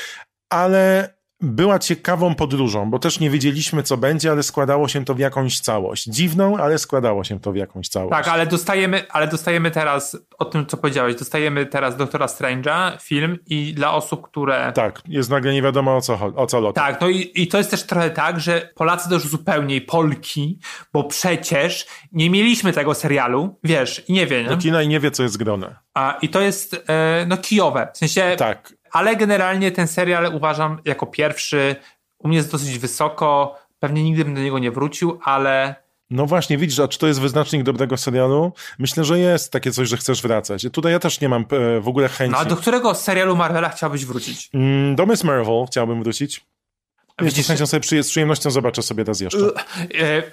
ale 0.49 1.13
była 1.41 1.79
ciekawą 1.79 2.35
podróżą, 2.35 2.89
bo 2.89 2.99
też 2.99 3.19
nie 3.19 3.29
wiedzieliśmy, 3.29 3.83
co 3.83 3.97
będzie, 3.97 4.31
ale 4.31 4.43
składało 4.43 4.87
się 4.87 5.05
to 5.05 5.15
w 5.15 5.19
jakąś 5.19 5.59
całość. 5.59 6.05
Dziwną, 6.05 6.57
ale 6.57 6.77
składało 6.77 7.23
się 7.23 7.39
to 7.39 7.51
w 7.51 7.55
jakąś 7.55 7.87
całość. 7.87 8.11
Tak, 8.11 8.27
ale 8.27 8.47
dostajemy, 8.47 9.05
ale 9.09 9.27
dostajemy 9.27 9.71
teraz, 9.71 10.17
o 10.37 10.45
tym, 10.45 10.65
co 10.65 10.77
powiedziałeś, 10.77 11.15
dostajemy 11.15 11.65
teraz 11.65 11.97
Doktora 11.97 12.25
Strange'a, 12.25 13.01
film 13.01 13.37
i 13.47 13.73
dla 13.73 13.93
osób, 13.93 14.21
które... 14.21 14.71
Tak, 14.75 15.01
jest 15.07 15.29
nagle 15.29 15.53
nie 15.53 15.61
wiadomo 15.61 15.97
o 15.97 16.01
co, 16.01 16.19
o 16.35 16.47
co 16.47 16.59
lotę. 16.59 16.81
Tak, 16.81 17.01
no 17.01 17.09
i, 17.09 17.31
i 17.35 17.47
to 17.47 17.57
jest 17.57 17.71
też 17.71 17.83
trochę 17.83 18.09
tak, 18.09 18.39
że 18.39 18.69
Polacy 18.75 19.13
już 19.13 19.27
zupełnie 19.27 19.81
Polki, 19.81 20.59
bo 20.93 21.03
przecież 21.03 21.85
nie 22.11 22.29
mieliśmy 22.29 22.73
tego 22.73 22.93
serialu, 22.93 23.59
wiesz, 23.63 24.09
i 24.09 24.13
nie 24.13 24.27
wie, 24.27 24.43
nie? 24.43 24.49
Do 24.49 24.57
kina 24.57 24.83
i 24.83 24.87
nie 24.87 24.99
wie, 24.99 25.11
co 25.11 25.23
jest 25.23 25.37
grone. 25.37 25.75
A, 25.93 26.17
I 26.21 26.29
to 26.29 26.41
jest, 26.41 26.83
e, 26.87 27.25
no, 27.27 27.37
kijowe. 27.37 27.87
W 27.93 27.97
sensie... 27.97 28.35
Tak 28.37 28.78
ale 28.91 29.15
generalnie 29.15 29.71
ten 29.71 29.87
serial 29.87 30.35
uważam 30.35 30.81
jako 30.85 31.05
pierwszy. 31.07 31.75
U 32.19 32.27
mnie 32.27 32.37
jest 32.37 32.51
dosyć 32.51 32.79
wysoko. 32.79 33.55
Pewnie 33.79 34.03
nigdy 34.03 34.25
bym 34.25 34.35
do 34.35 34.41
niego 34.41 34.59
nie 34.59 34.71
wrócił, 34.71 35.19
ale. 35.23 35.75
No 36.09 36.25
właśnie, 36.25 36.57
widzisz, 36.57 36.79
a 36.79 36.87
czy 36.87 36.99
to 36.99 37.07
jest 37.07 37.21
wyznacznik 37.21 37.63
dobrego 37.63 37.97
serialu? 37.97 38.53
Myślę, 38.79 39.03
że 39.03 39.19
jest 39.19 39.51
takie 39.51 39.71
coś, 39.71 39.89
że 39.89 39.97
chcesz 39.97 40.21
wracać. 40.21 40.67
Tutaj 40.71 40.91
ja 40.91 40.99
też 40.99 41.21
nie 41.21 41.29
mam 41.29 41.45
e, 41.51 41.79
w 41.79 41.87
ogóle 41.87 42.09
chęci. 42.09 42.31
No 42.31 42.37
a 42.37 42.45
do 42.45 42.55
którego 42.55 42.95
serialu 42.95 43.35
Marvela 43.35 43.69
chciałbyś 43.69 44.05
wrócić? 44.05 44.49
Mm, 44.53 44.95
do 44.95 45.05
Miss 45.05 45.23
Marvel 45.23 45.65
chciałbym 45.67 46.03
wrócić. 46.03 46.45
Widzisz, 47.21 47.45
z 47.45 47.47
chęcią 47.47 47.67
sobie 47.67 47.81
przy, 47.81 48.03
z 48.03 48.09
przyjemnością 48.09 48.51
zobaczę 48.51 48.81
sobie 48.81 49.03
raz 49.03 49.19
jeszcze. 49.19 49.39
E, 49.99 50.23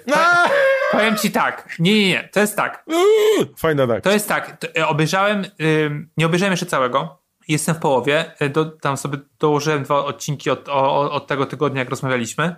powiem 0.91 1.17
ci 1.17 1.31
tak. 1.31 1.75
Nie, 1.79 1.93
nie, 1.93 2.09
nie. 2.09 2.29
To 2.33 2.39
jest 2.39 2.55
tak. 2.55 2.85
Fajna 3.57 3.87
tak. 3.87 4.03
To 4.03 4.11
jest 4.11 4.27
tak. 4.27 4.57
To, 4.57 4.67
e, 4.75 4.87
obejrzałem, 4.87 5.45
nie 6.17 6.25
obejrzałem 6.25 6.51
jeszcze 6.51 6.65
całego 6.65 7.26
Jestem 7.47 7.75
w 7.75 7.79
połowie. 7.79 8.39
E, 8.39 8.49
do, 8.49 8.65
tam 8.65 8.97
sobie 8.97 9.17
dołożyłem 9.39 9.83
dwa 9.83 10.05
odcinki 10.05 10.49
od, 10.49 10.69
od, 10.69 11.11
od 11.11 11.27
tego 11.27 11.45
tygodnia, 11.45 11.79
jak 11.79 11.89
rozmawialiśmy. 11.89 12.55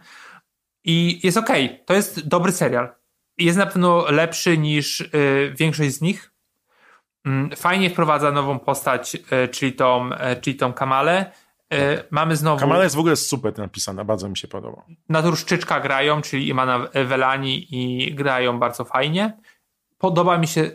I 0.84 1.20
jest 1.24 1.38
ok. 1.38 1.50
To 1.86 1.94
jest 1.94 2.28
dobry 2.28 2.52
serial. 2.52 2.90
Jest 3.38 3.58
na 3.58 3.66
pewno 3.66 4.12
lepszy 4.12 4.58
niż 4.58 5.02
y, 5.02 5.54
większość 5.58 5.92
z 5.92 6.02
nich. 6.02 6.32
Y, 7.28 7.56
fajnie 7.56 7.90
wprowadza 7.90 8.32
nową 8.32 8.60
postać, 8.60 9.16
y, 9.16 9.48
czyli, 9.48 9.74
tą, 9.74 10.10
czyli 10.42 10.56
tą 10.56 10.74
Kamalę. 10.74 11.32
Mamy 12.12 12.36
znowu. 12.36 12.60
Kamala 12.60 12.84
jest 12.84 12.96
w 12.96 13.00
ogóle 13.00 13.16
super 13.16 13.58
napisana, 13.58 14.04
bardzo 14.04 14.30
mi 14.30 14.38
się 14.38 14.48
podoba. 14.48 14.86
Naturszczyczka 15.10 15.80
grają, 15.80 16.22
czyli 16.22 16.48
Imana 16.48 16.88
Velani 17.06 17.68
i 17.76 18.14
grają 18.16 18.60
bardzo 18.60 18.86
fajnie. 18.86 19.38
Podoba 19.98 20.38
mi 20.38 20.48
się 20.48 20.72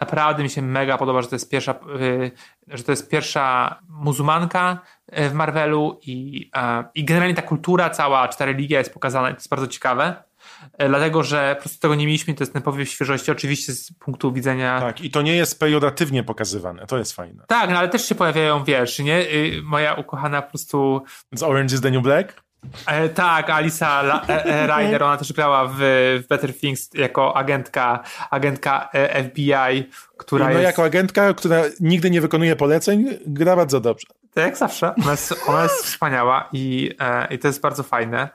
Naprawdę 0.00 0.42
mi 0.42 0.50
się 0.50 0.62
mega 0.62 0.98
podoba, 0.98 1.22
że 1.22 1.28
to 1.28 1.34
jest 1.34 1.50
pierwsza, 1.50 1.74
y, 2.00 2.30
że 2.68 2.84
to 2.84 2.92
jest 2.92 3.10
pierwsza 3.10 3.76
muzułmanka 3.88 4.78
y, 5.18 5.28
w 5.28 5.34
Marvelu 5.34 6.00
i, 6.02 6.50
i 6.94 7.04
generalnie 7.04 7.34
ta 7.34 7.42
kultura 7.42 7.90
cała, 7.90 8.28
czy 8.28 8.38
ta 8.38 8.44
religia 8.44 8.78
jest 8.78 8.94
pokazana 8.94 9.30
i 9.30 9.32
to 9.32 9.38
jest 9.38 9.48
bardzo 9.48 9.66
ciekawe. 9.66 10.22
Y, 10.82 10.88
dlatego, 10.88 11.22
że 11.22 11.54
po 11.56 11.62
prostu 11.62 11.80
tego 11.80 11.94
nie 11.94 12.06
mieliśmy, 12.06 12.34
to 12.34 12.42
jest 12.42 12.52
ten 12.52 12.62
powiew 12.62 12.90
świeżości, 12.90 13.30
oczywiście 13.30 13.72
z 13.72 13.92
punktu 13.92 14.32
widzenia... 14.32 14.80
Tak, 14.80 15.00
i 15.00 15.10
to 15.10 15.22
nie 15.22 15.36
jest 15.36 15.60
pejoratywnie 15.60 16.24
pokazywane, 16.24 16.86
to 16.86 16.98
jest 16.98 17.12
fajne. 17.12 17.44
Tak, 17.48 17.70
no 17.70 17.78
ale 17.78 17.88
też 17.88 18.08
się 18.08 18.14
pojawiają, 18.14 18.64
wiesz, 18.64 18.98
nie? 18.98 19.26
Moja 19.62 19.94
ukochana 19.94 20.42
po 20.42 20.48
prostu... 20.48 21.02
Z 21.32 21.42
Orange 21.42 21.74
is 21.74 21.80
the 21.80 21.90
New 21.90 22.02
Black? 22.02 22.47
E, 22.86 23.08
tak, 23.08 23.50
Alisa 23.50 24.00
La, 24.02 24.22
e, 24.28 24.44
e, 24.44 24.66
Ryder, 24.66 25.02
ona 25.02 25.16
też 25.16 25.32
grała 25.32 25.66
w, 25.66 25.76
w 26.24 26.28
Better 26.28 26.54
Things 26.54 26.90
jako 26.94 27.36
agentka, 27.36 28.02
agentka 28.30 28.88
e, 28.92 29.24
FBI, 29.24 29.90
która 30.16 30.44
no, 30.44 30.50
jest... 30.50 30.62
jako 30.62 30.84
agentka, 30.84 31.34
która 31.34 31.62
nigdy 31.80 32.10
nie 32.10 32.20
wykonuje 32.20 32.56
poleceń, 32.56 33.06
gra 33.26 33.56
bardzo 33.56 33.80
dobrze. 33.80 34.06
Tak 34.34 34.44
jak 34.44 34.56
zawsze. 34.56 34.94
Ona 35.02 35.10
jest, 35.10 35.34
ona 35.46 35.62
jest 35.62 35.84
wspaniała 35.84 36.48
i, 36.52 36.90
e, 37.00 37.34
i 37.34 37.38
to 37.38 37.48
jest 37.48 37.60
bardzo 37.60 37.82
fajne. 37.82 38.28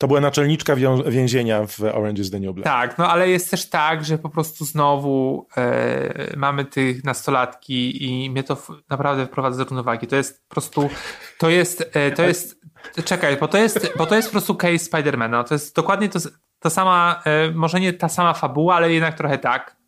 To 0.00 0.08
była 0.08 0.20
naczelniczka 0.20 0.76
więzienia 1.06 1.66
w 1.66 1.80
Orange 1.80 2.22
is 2.22 2.30
the 2.30 2.40
New 2.40 2.54
Black. 2.54 2.64
Tak, 2.64 2.98
no 2.98 3.08
ale 3.08 3.28
jest 3.28 3.50
też 3.50 3.68
tak, 3.68 4.04
że 4.04 4.18
po 4.18 4.28
prostu 4.28 4.64
znowu 4.64 5.46
e, 5.56 6.36
mamy 6.36 6.64
tych 6.64 7.04
nastolatki 7.04 8.04
i 8.04 8.30
mnie 8.30 8.42
to 8.42 8.56
naprawdę 8.90 9.26
wprowadza 9.26 9.58
do 9.58 9.64
równowagi. 9.64 10.06
To 10.06 10.16
jest 10.16 10.48
po 10.48 10.54
prostu, 10.54 10.90
to 11.38 11.50
jest, 11.50 11.90
e, 11.92 12.10
to 12.10 12.22
jest, 12.22 12.60
czekaj, 13.04 13.36
bo 13.36 13.48
to 13.48 13.58
jest, 13.58 13.92
bo 13.98 14.06
to 14.06 14.16
jest 14.16 14.28
po 14.28 14.32
prostu 14.32 14.54
case 14.54 14.78
Spidermana. 14.78 15.44
To 15.44 15.54
jest 15.54 15.76
dokładnie 15.76 16.08
to, 16.08 16.18
ta 16.60 16.70
sama, 16.70 17.22
e, 17.24 17.50
może 17.50 17.80
nie 17.80 17.92
ta 17.92 18.08
sama 18.08 18.34
fabuła, 18.34 18.74
ale 18.74 18.92
jednak 18.92 19.14
trochę 19.14 19.38
tak. 19.38 19.79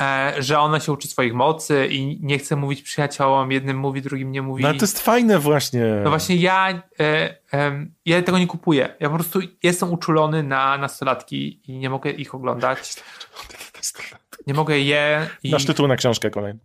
E, 0.00 0.34
że 0.38 0.58
ona 0.58 0.80
się 0.80 0.92
uczy 0.92 1.08
swoich 1.08 1.34
mocy 1.34 1.88
i 1.90 2.18
nie 2.22 2.38
chce 2.38 2.56
mówić 2.56 2.82
przyjaciołom, 2.82 3.52
jednym 3.52 3.78
mówi, 3.78 4.02
drugim 4.02 4.32
nie 4.32 4.42
mówi. 4.42 4.62
No 4.62 4.68
ale 4.68 4.78
to 4.78 4.84
jest 4.84 5.00
fajne 5.00 5.38
właśnie. 5.38 6.00
No 6.04 6.10
właśnie 6.10 6.36
ja, 6.36 6.82
e, 7.00 7.86
ja 8.06 8.22
tego 8.22 8.38
nie 8.38 8.46
kupuję. 8.46 8.94
Ja 9.00 9.08
po 9.08 9.14
prostu 9.14 9.40
jestem 9.62 9.92
uczulony 9.92 10.42
na 10.42 10.78
nastolatki 10.78 11.60
i 11.70 11.78
nie 11.78 11.90
mogę 11.90 12.10
ich 12.10 12.34
oglądać. 12.34 12.94
Nie 14.46 14.54
mogę 14.54 14.78
je. 14.78 15.28
I... 15.42 15.50
Nasz 15.50 15.64
tytuł 15.64 15.88
na 15.88 15.96
książkę 15.96 16.30
kolejny. 16.30 16.60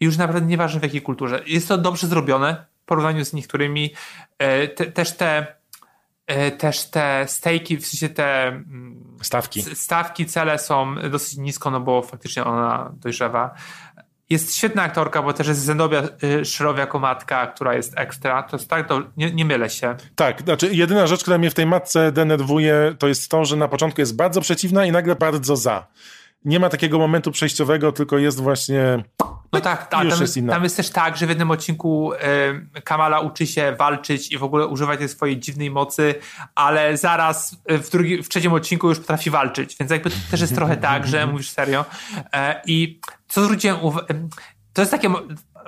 I 0.00 0.04
już 0.04 0.16
naprawdę 0.16 0.48
nieważne 0.48 0.80
w 0.80 0.82
jakiej 0.82 1.02
kulturze. 1.02 1.40
Jest 1.46 1.68
to 1.68 1.78
dobrze 1.78 2.06
zrobione 2.06 2.66
w 2.82 2.84
porównaniu 2.84 3.24
z 3.24 3.32
niektórymi. 3.32 3.94
E, 4.38 4.68
te, 4.68 4.86
też 4.86 5.12
te 5.12 5.56
też 6.58 6.90
te 6.90 7.24
stejki, 7.28 7.76
w 7.76 7.86
sensie 7.86 8.08
te 8.08 8.48
mm, 8.48 9.16
stawki. 9.22 9.62
stawki, 9.62 10.26
cele 10.26 10.58
są 10.58 10.94
dosyć 11.10 11.38
nisko, 11.38 11.70
no 11.70 11.80
bo 11.80 12.02
faktycznie 12.02 12.44
ona 12.44 12.92
dojrzewa. 12.94 13.54
Jest 14.30 14.54
świetna 14.54 14.82
aktorka, 14.82 15.22
bo 15.22 15.32
też 15.32 15.48
jest 15.48 15.60
Zenobia 15.60 16.02
y, 16.24 16.44
Szrowia 16.44 16.80
jako 16.80 16.98
matka, 16.98 17.46
która 17.46 17.74
jest 17.74 17.98
ekstra. 17.98 18.42
To 18.42 18.56
jest 18.56 18.70
tak, 18.70 18.88
to 18.88 19.02
nie, 19.16 19.32
nie 19.32 19.44
mylę 19.44 19.70
się. 19.70 19.96
Tak, 20.14 20.42
znaczy 20.42 20.68
jedyna 20.72 21.06
rzecz, 21.06 21.22
która 21.22 21.38
mnie 21.38 21.50
w 21.50 21.54
tej 21.54 21.66
matce 21.66 22.12
denerwuje, 22.12 22.94
to 22.98 23.08
jest 23.08 23.30
to, 23.30 23.44
że 23.44 23.56
na 23.56 23.68
początku 23.68 24.00
jest 24.00 24.16
bardzo 24.16 24.40
przeciwna 24.40 24.86
i 24.86 24.92
nagle 24.92 25.16
bardzo 25.16 25.56
za. 25.56 25.86
Nie 26.46 26.60
ma 26.60 26.68
takiego 26.68 26.98
momentu 26.98 27.30
przejściowego, 27.30 27.92
tylko 27.92 28.18
jest 28.18 28.40
właśnie 28.40 29.04
no 29.52 29.60
tak, 29.60 29.86
ta, 29.86 29.96
tam, 29.96 30.20
jest 30.20 30.38
tam, 30.48 30.64
jest 30.64 30.76
też 30.76 30.90
tak, 30.90 31.16
że 31.16 31.26
w 31.26 31.28
jednym 31.28 31.50
odcinku 31.50 32.12
y, 32.12 32.80
Kamala 32.80 33.20
uczy 33.20 33.46
się 33.46 33.76
walczyć 33.78 34.32
i 34.32 34.38
w 34.38 34.42
ogóle 34.42 34.66
używać 34.66 34.98
tej 34.98 35.08
swojej 35.08 35.40
dziwnej 35.40 35.70
mocy, 35.70 36.14
ale 36.54 36.96
zaraz 36.96 37.56
w, 37.68 37.90
drugi, 37.90 38.22
w 38.22 38.28
trzecim 38.28 38.52
odcinku 38.52 38.88
już 38.88 38.98
potrafi 38.98 39.30
walczyć, 39.30 39.76
więc 39.80 39.90
jakby 39.90 40.10
to 40.10 40.16
też 40.30 40.40
jest 40.40 40.54
trochę 40.54 40.76
tak, 40.76 41.06
że 41.06 41.26
mówisz 41.26 41.50
serio. 41.50 41.84
E, 42.32 42.62
I 42.66 43.00
co 43.28 43.44
zwróciłem 43.44 43.82
uwagę, 43.82 44.28
to 44.72 44.82
jest 44.82 44.92
takie 44.92 45.10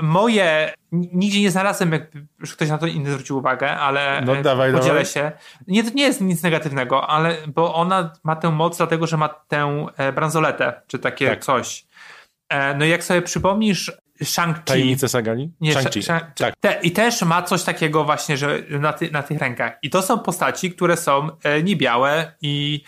moje, 0.03 0.73
nigdzie 0.93 1.41
nie 1.41 1.51
znalazłem, 1.51 1.93
jakby, 1.93 2.27
że 2.41 2.53
ktoś 2.53 2.69
na 2.69 2.79
to 2.79 2.87
inny 2.87 3.11
zwrócił 3.11 3.39
uwagę, 3.39 3.71
ale 3.71 4.23
no, 4.27 4.43
dawaj, 4.43 4.73
podzielę 4.73 4.89
dawaj. 4.89 5.07
się. 5.07 5.33
Nie, 5.67 5.85
to 5.85 5.91
nie 5.95 6.03
jest 6.03 6.21
nic 6.21 6.43
negatywnego, 6.43 7.11
ale 7.11 7.37
bo 7.55 7.75
ona 7.75 8.13
ma 8.25 8.37
tę 8.37 8.51
moc 8.51 8.77
dlatego, 8.77 9.07
że 9.07 9.17
ma 9.17 9.29
tę 9.29 9.87
bransoletę, 10.15 10.83
czy 10.87 10.99
takie 10.99 11.29
tak. 11.29 11.45
coś. 11.45 11.87
No 12.79 12.85
i 12.85 12.89
jak 12.89 13.05
sobie 13.05 13.23
przypomnisz 13.23 13.93
Shang-Chi. 14.25 14.65
Tajemnice 14.65 15.09
Sagali? 15.09 15.53
Nie, 15.61 15.73
Shang-Chi. 15.73 16.03
Shang 16.03 16.25
tak. 16.35 16.55
Te, 16.61 16.81
I 16.83 16.91
też 16.91 17.23
ma 17.23 17.43
coś 17.43 17.63
takiego 17.63 18.05
właśnie, 18.05 18.37
że 18.37 18.63
na, 18.71 18.93
ty, 18.93 19.11
na 19.11 19.23
tych 19.23 19.39
rękach. 19.39 19.79
I 19.83 19.91
to 19.91 20.03
są 20.03 20.19
postaci, 20.19 20.73
które 20.73 20.97
są 20.97 21.29
e, 21.43 21.63
niebiałe 21.63 22.33
i, 22.43 22.83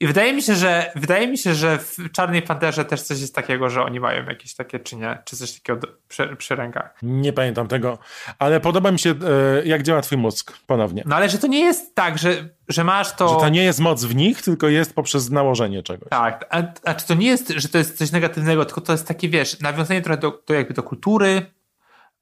i 0.00 0.06
wydaje 0.06 0.32
mi 0.32 0.42
się, 0.42 0.54
że 0.54 0.92
wydaje 0.96 1.28
mi 1.28 1.38
się, 1.38 1.54
że 1.54 1.78
w 1.78 1.96
Czarnej 2.12 2.42
Panterze 2.42 2.84
też 2.84 3.02
coś 3.02 3.20
jest 3.20 3.34
takiego, 3.34 3.70
że 3.70 3.82
oni 3.82 4.00
mają 4.00 4.24
jakieś 4.24 4.54
takie, 4.54 4.80
czy 4.80 4.96
nie, 4.96 5.18
czy 5.24 5.36
coś 5.36 5.52
takiego 5.52 5.80
do, 5.80 5.88
przy, 6.08 6.36
przy, 6.36 6.56
rękach. 6.56 6.98
Nie 7.02 7.32
pamiętam 7.32 7.68
tego, 7.68 7.98
ale 8.38 8.60
podoba 8.60 8.90
mi 8.90 8.98
się, 8.98 9.10
e, 9.10 9.66
jak 9.66 9.82
działa 9.82 10.02
twój 10.02 10.18
mózg 10.18 10.58
ponownie. 10.66 11.02
No 11.06 11.16
ale 11.16 11.28
że 11.28 11.38
to 11.38 11.46
nie 11.46 11.60
jest 11.60 11.94
tak, 11.94 12.18
że, 12.18 12.48
że 12.68 12.84
masz 12.84 13.16
to... 13.16 13.28
Że 13.28 13.34
to 13.34 13.48
nie 13.48 13.64
jest 13.64 13.80
moc 13.80 14.04
w 14.04 14.14
nich, 14.14 14.42
tylko 14.42 14.68
jest 14.68 14.94
poprzez 14.94 15.30
nałożenie 15.30 15.82
czegoś. 15.82 16.08
Tak, 16.08 16.46
a, 16.50 16.62
a 16.84 16.94
czy 16.94 17.06
to 17.06 17.14
nie 17.14 17.26
jest, 17.26 17.52
że 17.56 17.68
to 17.68 17.78
jest 17.78 17.98
coś 17.98 18.12
negatywnego, 18.12 18.64
tylko 18.64 18.80
to 18.80 18.92
jest 18.92 19.08
takie, 19.08 19.28
wiesz, 19.28 19.60
nawiązanie 19.60 20.02
trochę 20.02 20.20
do, 20.20 20.42
do 20.46 20.54
jakby 20.54 20.74
do 20.74 20.82
kultury, 20.82 21.46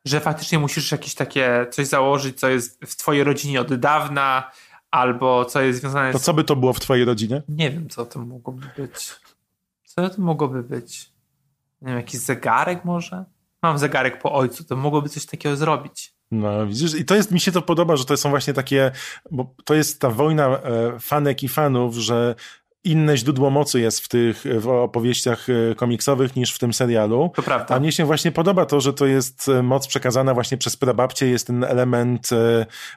że 0.04 0.20
faktycznie 0.20 0.58
musisz 0.58 0.92
jakieś 0.92 1.14
takie 1.14 1.66
coś 1.70 1.86
założyć, 1.86 2.40
co 2.40 2.48
jest 2.48 2.80
w 2.86 2.96
twojej 2.96 3.24
rodzinie 3.24 3.60
od 3.60 3.74
dawna, 3.74 4.50
albo 4.94 5.44
co 5.44 5.60
jest 5.60 5.80
związane 5.80 6.12
to 6.12 6.18
z... 6.18 6.20
To 6.20 6.24
co 6.24 6.34
by 6.34 6.44
to 6.44 6.56
było 6.56 6.72
w 6.72 6.80
twojej 6.80 7.04
rodzinie? 7.04 7.42
Nie 7.48 7.70
wiem, 7.70 7.88
co 7.88 8.06
to 8.06 8.18
mogłoby 8.18 8.66
być. 8.76 9.16
Co 9.84 10.08
to 10.08 10.22
mogłoby 10.22 10.62
być? 10.62 11.12
Nie 11.82 11.88
wiem, 11.88 11.96
jakiś 11.96 12.20
zegarek 12.20 12.84
może? 12.84 13.24
Mam 13.62 13.78
zegarek 13.78 14.22
po 14.22 14.32
ojcu, 14.32 14.64
to 14.64 14.76
mogłoby 14.76 15.08
coś 15.08 15.26
takiego 15.26 15.56
zrobić. 15.56 16.14
No, 16.30 16.66
widzisz, 16.66 16.94
i 16.94 17.04
to 17.04 17.14
jest, 17.14 17.30
mi 17.30 17.40
się 17.40 17.52
to 17.52 17.62
podoba, 17.62 17.96
że 17.96 18.04
to 18.04 18.16
są 18.16 18.30
właśnie 18.30 18.54
takie, 18.54 18.92
bo 19.30 19.54
to 19.64 19.74
jest 19.74 20.00
ta 20.00 20.10
wojna 20.10 20.46
e, 20.46 20.98
fanek 21.00 21.42
i 21.42 21.48
fanów, 21.48 21.94
że 21.94 22.34
inne 22.84 23.16
źródło 23.16 23.50
mocy 23.50 23.80
jest 23.80 24.00
w 24.00 24.08
tych 24.08 24.44
w 24.60 24.68
opowieściach 24.68 25.46
e, 25.50 25.74
komiksowych 25.74 26.36
niż 26.36 26.54
w 26.54 26.58
tym 26.58 26.72
serialu. 26.72 27.30
To 27.34 27.42
prawda. 27.42 27.74
A 27.74 27.80
mnie 27.80 27.92
się 27.92 28.04
właśnie 28.04 28.32
podoba 28.32 28.66
to, 28.66 28.80
że 28.80 28.92
to 28.92 29.06
jest 29.06 29.48
e, 29.48 29.62
moc 29.62 29.86
przekazana 29.86 30.34
właśnie 30.34 30.58
przez 30.58 30.76
prababcie, 30.76 31.26
jest 31.26 31.46
ten 31.46 31.64
element 31.64 32.30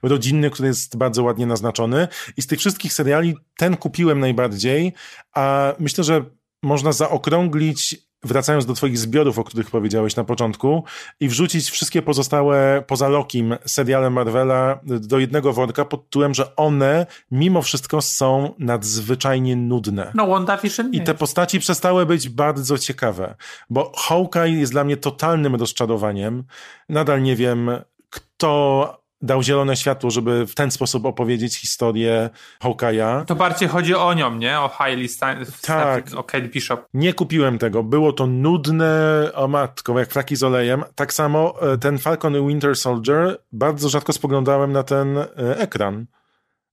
rodzinny, 0.03 0.49
który 0.49 0.67
jest 0.67 0.97
bardzo 0.97 1.23
ładnie 1.23 1.45
naznaczony. 1.45 2.07
I 2.37 2.41
z 2.41 2.47
tych 2.47 2.59
wszystkich 2.59 2.93
seriali 2.93 3.35
ten 3.57 3.77
kupiłem 3.77 4.19
najbardziej, 4.19 4.93
a 5.33 5.73
myślę, 5.79 6.03
że 6.03 6.25
można 6.63 6.91
zaokrąglić 6.91 8.06
wracając 8.27 8.65
do 8.65 8.73
twoich 8.73 8.97
zbiorów, 8.97 9.39
o 9.39 9.43
których 9.43 9.71
powiedziałeś 9.71 10.15
na 10.15 10.23
początku 10.23 10.83
i 11.19 11.27
wrzucić 11.27 11.69
wszystkie 11.69 12.01
pozostałe 12.01 12.83
poza 12.87 13.07
Lokim 13.07 13.55
seriale 13.65 14.09
Marvela 14.09 14.79
do 14.83 15.19
jednego 15.19 15.53
worka 15.53 15.85
pod 15.85 16.03
tytułem, 16.03 16.33
że 16.33 16.55
one 16.55 17.05
mimo 17.31 17.61
wszystko 17.61 18.01
są 18.01 18.53
nadzwyczajnie 18.59 19.55
nudne. 19.55 20.11
No 20.15 20.27
WandaVision 20.27 20.93
I 20.93 21.01
te 21.01 21.13
postaci 21.13 21.59
przestały 21.59 22.05
być 22.05 22.29
bardzo 22.29 22.77
ciekawe, 22.77 23.35
bo 23.69 23.91
Hawkeye 23.95 24.59
jest 24.59 24.71
dla 24.71 24.83
mnie 24.83 24.97
totalnym 24.97 25.55
rozczarowaniem. 25.55 26.43
Nadal 26.89 27.21
nie 27.21 27.35
wiem, 27.35 27.71
kto 28.09 29.06
dał 29.21 29.43
zielone 29.43 29.75
światło, 29.75 30.11
żeby 30.11 30.47
w 30.47 30.55
ten 30.55 30.71
sposób 30.71 31.05
opowiedzieć 31.05 31.57
historię 31.57 32.29
Hawkeye'a. 32.63 33.25
To 33.25 33.35
bardziej 33.35 33.69
chodzi 33.69 33.95
o 33.95 34.13
nią, 34.13 34.35
nie? 34.35 34.59
O 34.59 34.67
Hailey 34.67 35.07
Stein, 35.07 35.45
tak. 35.61 36.05
o 36.15 36.23
Kate 36.23 36.47
Bishop. 36.47 36.85
Nie 36.93 37.13
kupiłem 37.13 37.57
tego. 37.57 37.83
Było 37.83 38.13
to 38.13 38.27
nudne, 38.27 39.29
o 39.33 39.47
matko, 39.47 39.99
jak 39.99 40.11
fraki 40.11 40.35
z 40.35 40.43
olejem. 40.43 40.83
Tak 40.95 41.13
samo 41.13 41.53
ten 41.79 41.97
Falcon 41.97 42.35
i 42.35 42.47
Winter 42.47 42.75
Soldier, 42.75 43.37
bardzo 43.51 43.89
rzadko 43.89 44.13
spoglądałem 44.13 44.71
na 44.71 44.83
ten 44.83 45.17
ekran. 45.37 46.05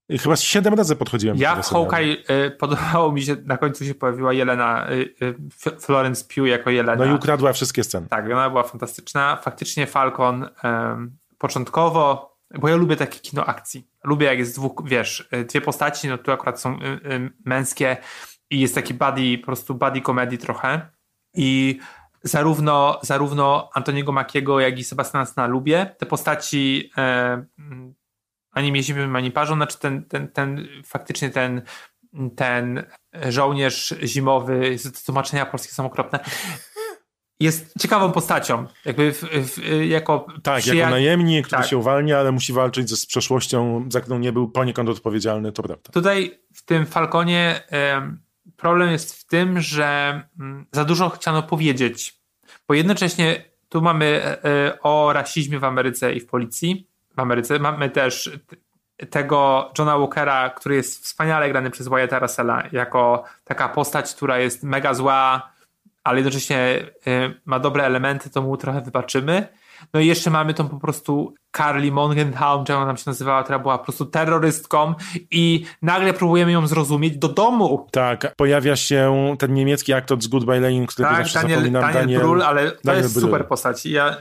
I 0.09 0.17
chyba 0.17 0.35
siedem 0.35 0.73
razy 0.73 0.95
podchodziłem 0.95 1.37
ja 1.37 1.61
Hawkeye 1.61 2.17
y, 2.45 2.51
podobało 2.51 3.11
mi 3.11 3.21
się, 3.21 3.35
na 3.45 3.57
końcu 3.57 3.85
się 3.85 3.95
pojawiła 3.95 4.33
Jelena, 4.33 4.91
y, 4.91 5.15
y, 5.67 5.79
Florence 5.79 6.25
Pugh 6.35 6.47
jako 6.47 6.69
Jelena. 6.69 7.05
No 7.05 7.11
i 7.11 7.15
ukradła 7.15 7.53
wszystkie 7.53 7.83
sceny. 7.83 8.07
Tak, 8.09 8.25
ona 8.25 8.49
była 8.49 8.63
fantastyczna. 8.63 9.35
Faktycznie 9.35 9.87
Falcon 9.87 10.49
początkowo 11.37 12.34
bo 12.59 12.69
ja 12.69 12.75
lubię 12.75 12.95
takie 12.95 13.19
kino 13.19 13.45
akcji. 13.45 13.87
Lubię 14.03 14.27
jak 14.27 14.39
jest 14.39 14.55
dwóch, 14.55 14.83
wiesz, 14.85 15.29
dwie 15.47 15.61
postaci, 15.61 16.07
no 16.07 16.17
tu 16.17 16.31
akurat 16.31 16.61
są 16.61 16.79
y, 16.79 16.85
y, 16.85 17.31
męskie 17.45 17.97
i 18.49 18.59
jest 18.59 18.75
taki 18.75 18.93
buddy, 18.93 19.37
po 19.37 19.45
prostu 19.45 19.75
buddy 19.75 20.01
komedii 20.01 20.37
trochę 20.37 20.89
i 21.33 21.79
zarówno, 22.23 22.99
zarówno 23.03 23.69
Antoniego 23.73 24.11
Makiego, 24.11 24.59
jak 24.59 24.79
i 24.79 24.83
Sebastiana 24.83 25.25
Stana 25.25 25.47
lubię. 25.47 25.95
Te 25.97 26.05
postaci 26.05 26.91
e, 26.97 27.45
ani 28.51 28.71
mnie 28.71 28.83
zimnym, 28.83 29.15
ani 29.15 29.31
parzą, 29.31 29.55
znaczy 29.55 29.79
ten, 29.79 30.03
ten, 30.05 30.27
ten 30.27 30.67
faktycznie 30.85 31.29
ten 31.29 31.61
ten 32.35 32.83
żołnierz 33.29 33.93
zimowy, 34.03 34.75
tłumaczenia 35.05 35.45
polskie 35.45 35.73
są 35.73 35.85
okropne, 35.85 36.19
jest 37.39 37.73
ciekawą 37.79 38.11
postacią. 38.11 38.65
Jakby 38.85 39.13
w, 39.13 39.21
w, 39.23 39.85
jako 39.87 40.27
tak, 40.43 40.61
przyja... 40.61 40.75
jako 40.75 40.91
najemnik, 40.91 41.47
który 41.47 41.61
tak. 41.61 41.69
się 41.69 41.77
uwalnia, 41.77 42.19
ale 42.19 42.31
musi 42.31 42.53
walczyć 42.53 42.89
z 42.89 43.05
przeszłością, 43.05 43.85
za 43.89 44.01
którą 44.01 44.19
nie 44.19 44.31
był 44.31 44.49
poniekąd 44.49 44.89
odpowiedzialny, 44.89 45.51
to 45.51 45.63
prawda. 45.63 45.91
Tutaj 45.91 46.39
w 46.53 46.65
tym 46.65 46.85
Falconie 46.85 47.61
e, 47.71 48.11
problem 48.57 48.91
jest 48.91 49.15
w 49.15 49.25
tym, 49.27 49.61
że 49.61 50.21
m, 50.39 50.65
za 50.71 50.85
dużo 50.85 51.09
chciano 51.09 51.43
powiedzieć, 51.43 52.19
bo 52.67 52.73
jednocześnie 52.73 53.43
tu 53.69 53.81
mamy 53.81 54.05
e, 54.05 54.77
o 54.81 55.13
rasizmie 55.13 55.59
w 55.59 55.63
Ameryce 55.63 56.13
i 56.13 56.19
w 56.19 56.27
policji. 56.27 56.87
W 57.15 57.19
Ameryce 57.19 57.59
mamy 57.59 57.89
też 57.89 58.39
tego 59.09 59.71
Johna 59.79 59.97
Walkera, 59.97 60.49
który 60.49 60.75
jest 60.75 61.03
wspaniale 61.03 61.49
grany 61.49 61.71
przez 61.71 61.87
Wyatta 61.87 62.19
Russella, 62.19 62.63
jako 62.71 63.23
taka 63.43 63.69
postać, 63.69 64.13
która 64.13 64.39
jest 64.39 64.63
mega 64.63 64.93
zła, 64.93 65.54
ale 66.05 66.17
jednocześnie 66.17 66.85
ma 67.45 67.59
dobre 67.59 67.83
elementy, 67.83 68.29
to 68.29 68.41
mu 68.41 68.57
trochę 68.57 68.81
wybaczymy. 68.81 69.47
No 69.93 69.99
i 69.99 70.07
jeszcze 70.07 70.29
mamy 70.29 70.53
tą 70.53 70.69
po 70.69 70.79
prostu 70.79 71.33
Carly 71.57 71.91
Mongenbaum, 71.91 72.65
czy 72.65 72.75
ona 72.75 72.85
nam 72.85 72.97
się 72.97 73.03
nazywała, 73.07 73.43
która 73.43 73.59
była 73.59 73.77
po 73.77 73.83
prostu 73.83 74.05
terrorystką 74.05 74.93
i 75.31 75.65
nagle 75.81 76.13
próbujemy 76.13 76.51
ją 76.51 76.67
zrozumieć 76.67 77.17
do 77.17 77.27
domu. 77.27 77.87
Tak, 77.91 78.35
pojawia 78.35 78.75
się 78.75 79.35
ten 79.39 79.53
niemiecki 79.53 79.93
aktor 79.93 80.21
z 80.21 80.27
Goodbye 80.27 80.59
Lane, 80.59 80.85
który 80.85 81.07
tak, 81.07 81.17
zawsze 81.17 81.39
Daniel, 81.39 81.57
zapominam. 81.57 81.81
Daniel, 81.81 82.03
Daniel 82.03 82.21
Brühl, 82.21 82.43
ale 82.43 82.71
to 82.71 82.77
Daniel 82.83 83.03
jest 83.03 83.17
Brühl. 83.17 83.21
super 83.21 83.47
postać. 83.47 83.85
Ja 83.85 84.17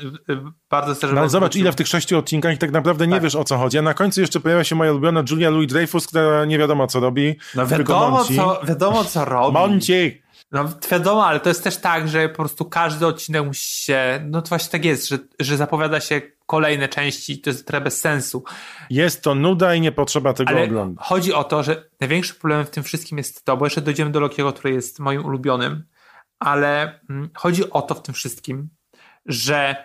bardzo 0.71 0.95
chcę, 0.95 1.09
żeby 1.09 1.21
no, 1.21 1.29
zobacz, 1.29 1.57
ile 1.57 1.73
w 1.73 1.77
tych 1.77 1.89
sześciu 1.89 2.19
odcinkach 2.19 2.59
tak 2.59 2.71
naprawdę 2.71 3.07
nie 3.07 3.15
tak. 3.15 3.23
wiesz 3.23 3.35
o 3.35 3.45
co 3.45 3.59
chodzi. 3.59 3.79
A 3.79 3.83
na 3.83 3.95
końcu 3.95 4.21
jeszcze 4.21 4.41
pojawia 4.41 4.65
się 4.65 4.77
moja 4.77 4.93
ulubiona 4.93 5.23
Julia 5.31 5.51
Louis-Dreyfus, 5.51 6.07
która 6.07 6.45
nie 6.45 6.59
wiadomo 6.59 6.87
co 6.87 7.01
robi. 7.01 7.37
No 7.55 7.67
wiadomo 7.67 8.25
co, 8.25 8.61
wiadomo 8.65 9.05
co 9.05 9.25
robi. 9.25 9.53
Monci! 9.55 10.24
No 10.55 10.69
wiadomo, 10.91 11.27
ale 11.27 11.41
to 11.41 11.49
jest 11.49 11.65
też 11.65 11.77
tak, 11.77 12.09
że 12.09 12.29
po 12.29 12.35
prostu 12.35 12.65
każdy 12.65 13.07
odcinek 13.07 13.45
musi 13.45 13.85
się, 13.85 14.21
no 14.31 14.43
to 14.43 14.49
właśnie 14.49 14.71
tak 14.71 14.85
jest, 14.85 15.09
że, 15.09 15.19
że 15.41 15.57
zapowiada 15.57 16.01
się 16.01 16.23
kolejne 16.47 16.89
części, 16.89 17.41
to 17.41 17.51
jest 17.51 17.67
trochę 17.67 17.85
bez 17.85 18.01
sensu. 18.01 18.45
Jest 18.91 19.23
to 19.23 19.35
nuda 19.35 19.75
i 19.75 19.81
nie 19.81 19.93
potrzeba 19.93 20.33
tego 20.33 20.51
ale 20.51 20.65
oglądać. 20.65 21.07
chodzi 21.07 21.33
o 21.33 21.45
to, 21.45 21.63
że 21.63 21.89
największym 22.01 22.37
problemem 22.37 22.67
w 22.67 22.71
tym 22.71 22.83
wszystkim 22.83 23.19
jest 23.19 23.45
to, 23.45 23.57
bo 23.57 23.67
jeszcze 23.67 23.81
dojdziemy 23.81 24.11
do 24.11 24.21
Lokiego, 24.21 24.53
który 24.53 24.75
jest 24.75 24.99
moim 24.99 25.25
ulubionym, 25.25 25.85
ale 26.39 27.01
mm, 27.11 27.31
chodzi 27.35 27.71
o 27.71 27.83
to 27.83 27.95
w 27.95 28.03
tym 28.03 28.15
wszystkim, 28.15 28.69
że 29.27 29.77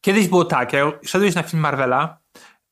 kiedyś 0.00 0.28
było 0.28 0.44
tak, 0.44 0.72
jak 0.72 0.94
szedłeś 1.04 1.34
na 1.34 1.42
film 1.42 1.62
Marvela 1.62 2.18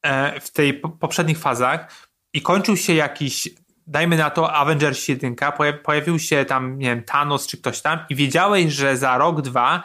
e, 0.03 0.41
w 0.41 0.53
tej 0.53 0.75
po, 0.75 0.89
poprzednich 0.89 1.39
fazach 1.39 2.09
i 2.33 2.43
kończył 2.43 2.77
się 2.77 2.95
jakiś 2.95 3.49
dajmy 3.87 4.17
na 4.17 4.31
to 4.31 4.53
Avengers 4.53 5.09
1, 5.09 5.37
pojawił 5.85 6.19
się 6.19 6.45
tam, 6.45 6.79
nie 6.79 6.87
wiem, 6.87 7.03
Thanos 7.03 7.47
czy 7.47 7.59
ktoś 7.59 7.81
tam 7.81 7.99
i 8.09 8.15
wiedziałeś, 8.15 8.73
że 8.73 8.97
za 8.97 9.19
rok, 9.19 9.43
dwa 9.43 9.83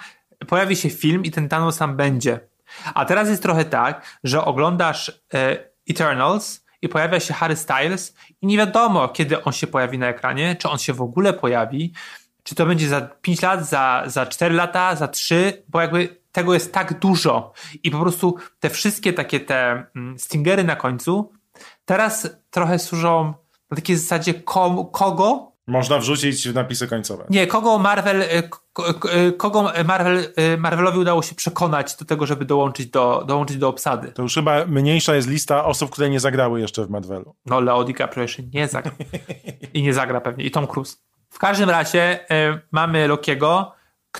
pojawi 0.47 0.75
się 0.75 0.89
film 0.89 1.23
i 1.23 1.31
ten 1.31 1.49
Thanos 1.49 1.77
tam 1.77 1.97
będzie. 1.97 2.39
A 2.93 3.05
teraz 3.05 3.29
jest 3.29 3.43
trochę 3.43 3.65
tak, 3.65 4.19
że 4.23 4.45
oglądasz 4.45 5.21
e, 5.33 5.57
Eternals 5.89 6.65
i 6.81 6.89
pojawia 6.89 7.19
się 7.19 7.33
Harry 7.33 7.55
Styles 7.55 8.15
i 8.41 8.47
nie 8.47 8.57
wiadomo, 8.57 9.07
kiedy 9.07 9.43
on 9.43 9.53
się 9.53 9.67
pojawi 9.67 9.97
na 9.97 10.07
ekranie, 10.07 10.55
czy 10.55 10.69
on 10.69 10.77
się 10.77 10.93
w 10.93 11.01
ogóle 11.01 11.33
pojawi, 11.33 11.93
czy 12.43 12.55
to 12.55 12.65
będzie 12.65 12.87
za 12.87 13.01
5 13.01 13.41
lat, 13.41 13.65
za, 13.65 14.03
za 14.05 14.25
4 14.25 14.55
lata, 14.55 14.95
za 14.95 15.07
3, 15.07 15.63
bo 15.67 15.81
jakby 15.81 16.19
tego 16.31 16.53
jest 16.53 16.73
tak 16.73 16.99
dużo 16.99 17.53
i 17.83 17.91
po 17.91 17.99
prostu 17.99 18.37
te 18.59 18.69
wszystkie 18.69 19.13
takie 19.13 19.39
te 19.39 19.83
mm, 19.95 20.19
stingery 20.19 20.63
na 20.63 20.75
końcu 20.75 21.31
teraz 21.85 22.29
trochę 22.49 22.79
służą 22.79 23.33
na 23.71 23.75
takiej 23.75 23.97
zasadzie 23.97 24.33
kogo 24.91 25.49
można 25.69 25.99
wrzucić 25.99 26.49
w 26.49 26.55
napisy 26.55 26.87
końcowe. 26.87 27.25
Nie, 27.29 27.47
kogo 27.47 27.77
Marvel, 27.77 28.23
kogo 29.37 29.71
Marvel, 29.85 30.33
Marvelowi 30.57 30.99
udało 30.99 31.21
się 31.21 31.35
przekonać 31.35 31.95
do 31.95 32.05
tego, 32.05 32.25
żeby 32.25 32.45
dołączyć 32.45 32.87
do, 32.87 33.23
dołączyć 33.27 33.57
do 33.57 33.67
obsady. 33.67 34.11
To 34.11 34.21
już 34.21 34.33
chyba 34.33 34.65
mniejsza 34.65 35.15
jest 35.15 35.27
lista 35.27 35.65
osób, 35.65 35.89
które 35.89 36.09
nie 36.09 36.19
zagrały 36.19 36.59
jeszcze 36.59 36.85
w 36.85 36.89
Marvelu. 36.89 37.35
No, 37.45 37.59
Leo 37.59 37.83
DiCaprio 37.83 38.21
jeszcze 38.21 38.43
nie 38.43 38.67
zagra. 38.67 38.91
I 39.73 39.83
nie 39.83 39.93
zagra 39.93 40.21
pewnie. 40.21 40.43
I 40.43 40.51
Tom 40.51 40.67
Cruise. 40.67 40.97
W 41.29 41.39
każdym 41.39 41.69
razie 41.69 42.19
y, 42.19 42.59
mamy 42.71 43.07
Lokiego, 43.07 43.71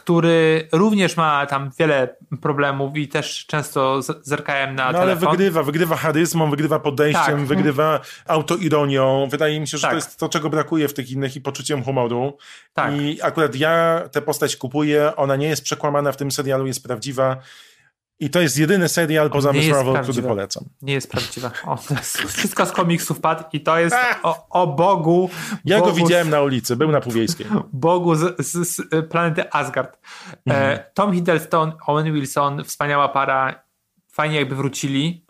który 0.02 0.68
również 0.72 1.18
ma 1.18 1.45
tam 1.45 1.72
wiele 1.80 2.16
problemów 2.41 2.97
i 2.97 3.08
też 3.08 3.45
często 3.45 4.02
zerkałem 4.22 4.76
na 4.76 4.91
no, 4.91 5.00
telefon. 5.00 5.28
ale 5.28 5.38
wygrywa, 5.38 5.64
wygrywa 5.64 5.95
charyzmą, 5.95 6.50
wygrywa 6.50 6.80
podejściem, 6.80 7.38
tak. 7.38 7.45
wygrywa 7.45 8.00
autoironią. 8.28 9.28
Wydaje 9.32 9.60
mi 9.60 9.68
się, 9.68 9.78
że 9.78 9.82
tak. 9.82 9.91
to 9.91 9.95
jest 9.95 10.20
to, 10.20 10.30
czego 10.30 10.50
brakuje 10.50 10.88
w 10.88 10.93
tych 10.93 11.12
innych 11.12 11.36
i 11.36 11.41
poczuciem 11.41 11.84
humoru. 11.84 12.38
Tak. 12.74 12.93
I 12.93 13.22
akurat 13.22 13.56
ja 13.56 14.02
tę 14.12 14.22
postać 14.22 14.56
kupuję, 14.56 15.16
ona 15.16 15.36
nie 15.36 15.47
jest 15.47 15.64
przekłamana 15.64 16.12
w 16.12 16.18
tym 16.18 16.32
serialu, 16.32 16.68
jest 16.68 16.84
prawdziwa. 16.84 17.38
I 18.20 18.30
to 18.30 18.42
jest 18.42 18.58
jedyny 18.58 18.90
serial 18.90 19.30
poza 19.30 19.54
Miss 19.54 19.70
Marvel, 19.70 20.04
który 20.04 20.22
polecam. 20.22 20.64
Nie 20.82 20.94
jest 20.94 21.12
prawdziwa. 21.12 21.52
O, 21.66 21.78
wszystko 22.28 22.66
z 22.66 22.72
komiksów 22.72 23.20
padł 23.20 23.44
i 23.54 23.62
to 23.62 23.80
jest 23.80 23.96
o, 24.24 24.48
o 24.50 24.68
Bogu. 24.68 25.30
Ja 25.66 25.80
Bogu 25.80 25.92
go 25.92 25.96
widziałem 25.96 26.30
na 26.30 26.42
ulicy, 26.42 26.76
był 26.76 26.92
na 26.92 27.02
Półwiejskiej. 27.02 27.48
Bogu 27.74 28.16
z, 28.16 28.48
z, 28.48 28.76
z 28.76 29.10
planety 29.10 29.54
Asgard. 29.54 29.98
E, 29.98 30.38
mhm. 30.46 30.80
Tom 30.94 31.14
Hiddleston, 31.14 31.74
Owen 31.86 32.14
Wilson, 32.14 32.64
wspaniała 32.64 33.10
para. 33.10 33.64
Fajnie 34.12 34.36
jakby 34.36 34.56
wrócili. 34.56 35.26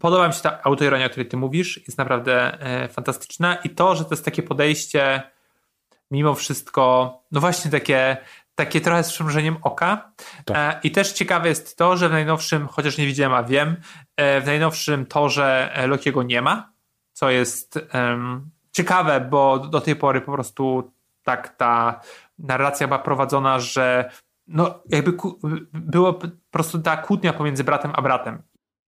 Podoba 0.00 0.28
mi 0.28 0.34
się 0.34 0.40
ta 0.40 0.62
autoironia, 0.62 1.06
o 1.06 1.10
której 1.10 1.28
ty 1.28 1.36
mówisz. 1.36 1.80
Jest 1.86 1.98
naprawdę 1.98 2.60
e, 2.60 2.88
fantastyczna. 2.88 3.54
I 3.54 3.70
to, 3.70 3.96
że 3.96 4.04
to 4.04 4.10
jest 4.10 4.24
takie 4.24 4.42
podejście 4.42 5.22
mimo 6.10 6.34
wszystko, 6.34 7.14
no 7.32 7.40
właśnie 7.40 7.70
takie 7.70 8.16
takie 8.60 8.80
trochę 8.80 9.04
z 9.04 9.12
przymrużeniem 9.12 9.56
oka. 9.62 10.12
Tak. 10.44 10.56
E, 10.56 10.80
I 10.82 10.90
też 10.90 11.12
ciekawe 11.12 11.48
jest 11.48 11.78
to, 11.78 11.96
że 11.96 12.08
w 12.08 12.12
najnowszym, 12.12 12.68
chociaż 12.68 12.98
nie 12.98 13.06
widziałem, 13.06 13.34
a 13.34 13.42
wiem, 13.42 13.76
e, 14.16 14.40
w 14.40 14.46
najnowszym 14.46 15.06
torze 15.06 15.70
e, 15.74 15.86
Lokiego 15.86 16.22
nie 16.22 16.42
ma, 16.42 16.72
co 17.12 17.30
jest 17.30 17.78
um, 17.94 18.50
ciekawe, 18.72 19.20
bo 19.20 19.58
do 19.58 19.80
tej 19.80 19.96
pory 19.96 20.20
po 20.20 20.32
prostu 20.32 20.92
tak 21.22 21.56
ta 21.56 22.00
narracja 22.38 22.86
była 22.86 22.98
prowadzona, 22.98 23.58
że 23.58 24.10
no 24.46 24.74
jakby 24.88 25.12
było 25.72 26.14
po 26.14 26.28
prostu 26.50 26.78
ta 26.78 26.96
kłótnia 26.96 27.32
pomiędzy 27.32 27.64
bratem 27.64 27.92
a 27.94 28.02
bratem. 28.02 28.42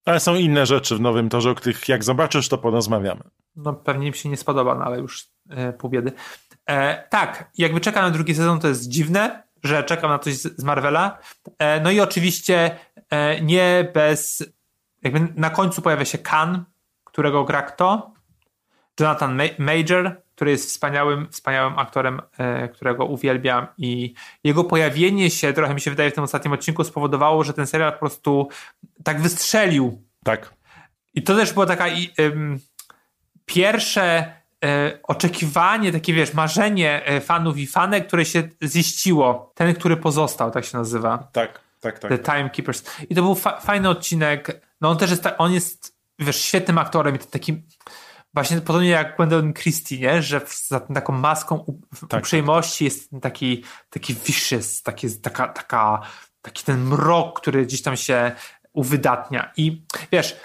Ale 0.06 0.20
są 0.20 0.36
inne 0.36 0.66
rzeczy 0.66 0.96
w 0.96 1.02
nowym 1.02 1.30
torze, 1.30 1.52
o 1.52 1.56
których 1.56 1.90
jak 1.90 2.04
zobaczysz, 2.04 2.50
to 2.50 2.58
porozmawiamy. 2.58 3.22
No 3.56 3.74
pewnie 3.74 4.08
mi 4.12 4.18
się 4.18 4.30
nie 4.30 4.38
spodoba, 4.38 4.76
no 4.76 4.86
ale 4.86 5.00
już 5.00 5.28
e, 5.50 5.74
pół 5.74 5.90
biedy. 5.90 6.12
E, 6.66 7.08
tak, 7.10 7.52
jakby 7.58 7.80
czeka 7.80 8.02
na 8.02 8.10
drugi 8.10 8.36
sezon, 8.36 8.60
to 8.60 8.68
jest 8.68 8.90
dziwne, 8.90 9.44
że 9.64 9.84
czekam 9.84 10.12
na 10.12 10.20
coś 10.20 10.34
z 10.34 10.64
Marvela. 10.64 11.18
E, 11.60 11.82
no 11.82 11.92
i 11.92 12.00
oczywiście 12.00 12.78
e, 13.10 13.42
nie 13.42 13.92
bez. 13.94 14.44
Jakby 15.04 15.28
na 15.36 15.50
końcu 15.50 15.82
pojawia 15.82 16.06
się 16.06 16.18
Khan, 16.18 16.66
którego 17.04 17.44
gra 17.44 17.62
kto? 17.62 18.14
Jonathan 19.00 19.42
Major, 19.60 20.22
który 20.36 20.52
jest 20.52 20.70
wspaniałym, 20.70 21.28
wspaniałym 21.32 21.80
aktorem, 21.80 22.22
e, 22.38 22.70
którego 22.70 23.06
uwielbiam 23.06 23.68
i 23.78 24.14
jego 24.44 24.64
pojawienie 24.64 25.30
się, 25.30 25.54
trochę 25.54 25.74
mi 25.74 25.82
się 25.82 25.92
wydaje 25.92 26.12
w 26.12 26.14
tym 26.14 26.24
ostatnim 26.24 26.54
odcinku, 26.54 26.84
spowodowało, 26.84 27.44
że 27.44 27.54
ten 27.54 27.68
serial 27.68 27.94
po 27.94 28.00
prostu 28.00 28.50
tak 29.04 29.22
wystrzelił. 29.22 30.04
Tak. 30.24 30.54
I 31.14 31.24
to 31.24 31.36
też 31.36 31.54
było 31.54 31.66
taka 31.66 31.86
pierwsze 33.46 34.34
oczekiwanie, 35.04 35.92
takie 35.92 36.14
wiesz, 36.14 36.34
marzenie 36.34 37.06
e, 37.06 37.22
fanów 37.22 37.58
i 37.58 37.68
fanek, 37.68 38.08
które 38.08 38.26
się 38.26 38.44
ziściło. 38.64 39.52
Ten, 39.56 39.76
który 39.76 39.98
pozostał, 39.98 40.52
tak 40.52 40.66
się 40.66 40.78
nazywa. 40.78 41.28
Tak, 41.32 41.60
tak, 41.80 42.00
tak. 42.00 42.12
The 42.12 42.20
Timekeepers. 42.20 42.84
I 43.10 43.16
to 43.16 43.22
był 43.22 43.36
fa 43.36 43.60
fajny 43.60 43.90
odcinek. 43.90 44.62
No 44.82 44.90
on 44.90 44.98
też 44.98 45.10
jest, 45.10 45.28
on 45.38 45.54
jest, 45.54 45.96
wiesz, 46.20 46.42
świetnym 46.42 46.78
aktorem 46.78 47.16
i 47.16 47.20
takim 47.20 47.64
właśnie 48.34 48.62
podobnie 48.62 48.90
jak 48.90 49.16
Gwendolyn 49.16 49.54
Christie, 49.54 50.00
nie? 50.00 50.22
że 50.22 50.42
za 50.68 50.80
taką 50.80 51.14
maską 51.14 51.80
tak, 52.10 52.20
uprzejmości 52.20 52.86
tak. 52.86 52.94
jest 52.94 53.10
taki, 53.22 53.64
taki 53.90 54.14
vicious, 54.14 54.84
taki, 54.84 55.20
taka, 55.20 55.48
taka, 55.48 56.02
taki 56.42 56.64
ten 56.64 56.84
mrok, 56.84 57.42
który 57.42 57.66
gdzieś 57.66 57.82
tam 57.82 57.98
się 57.98 58.32
uwydatnia. 58.74 59.52
I 59.58 59.84
wiesz, 60.12 60.36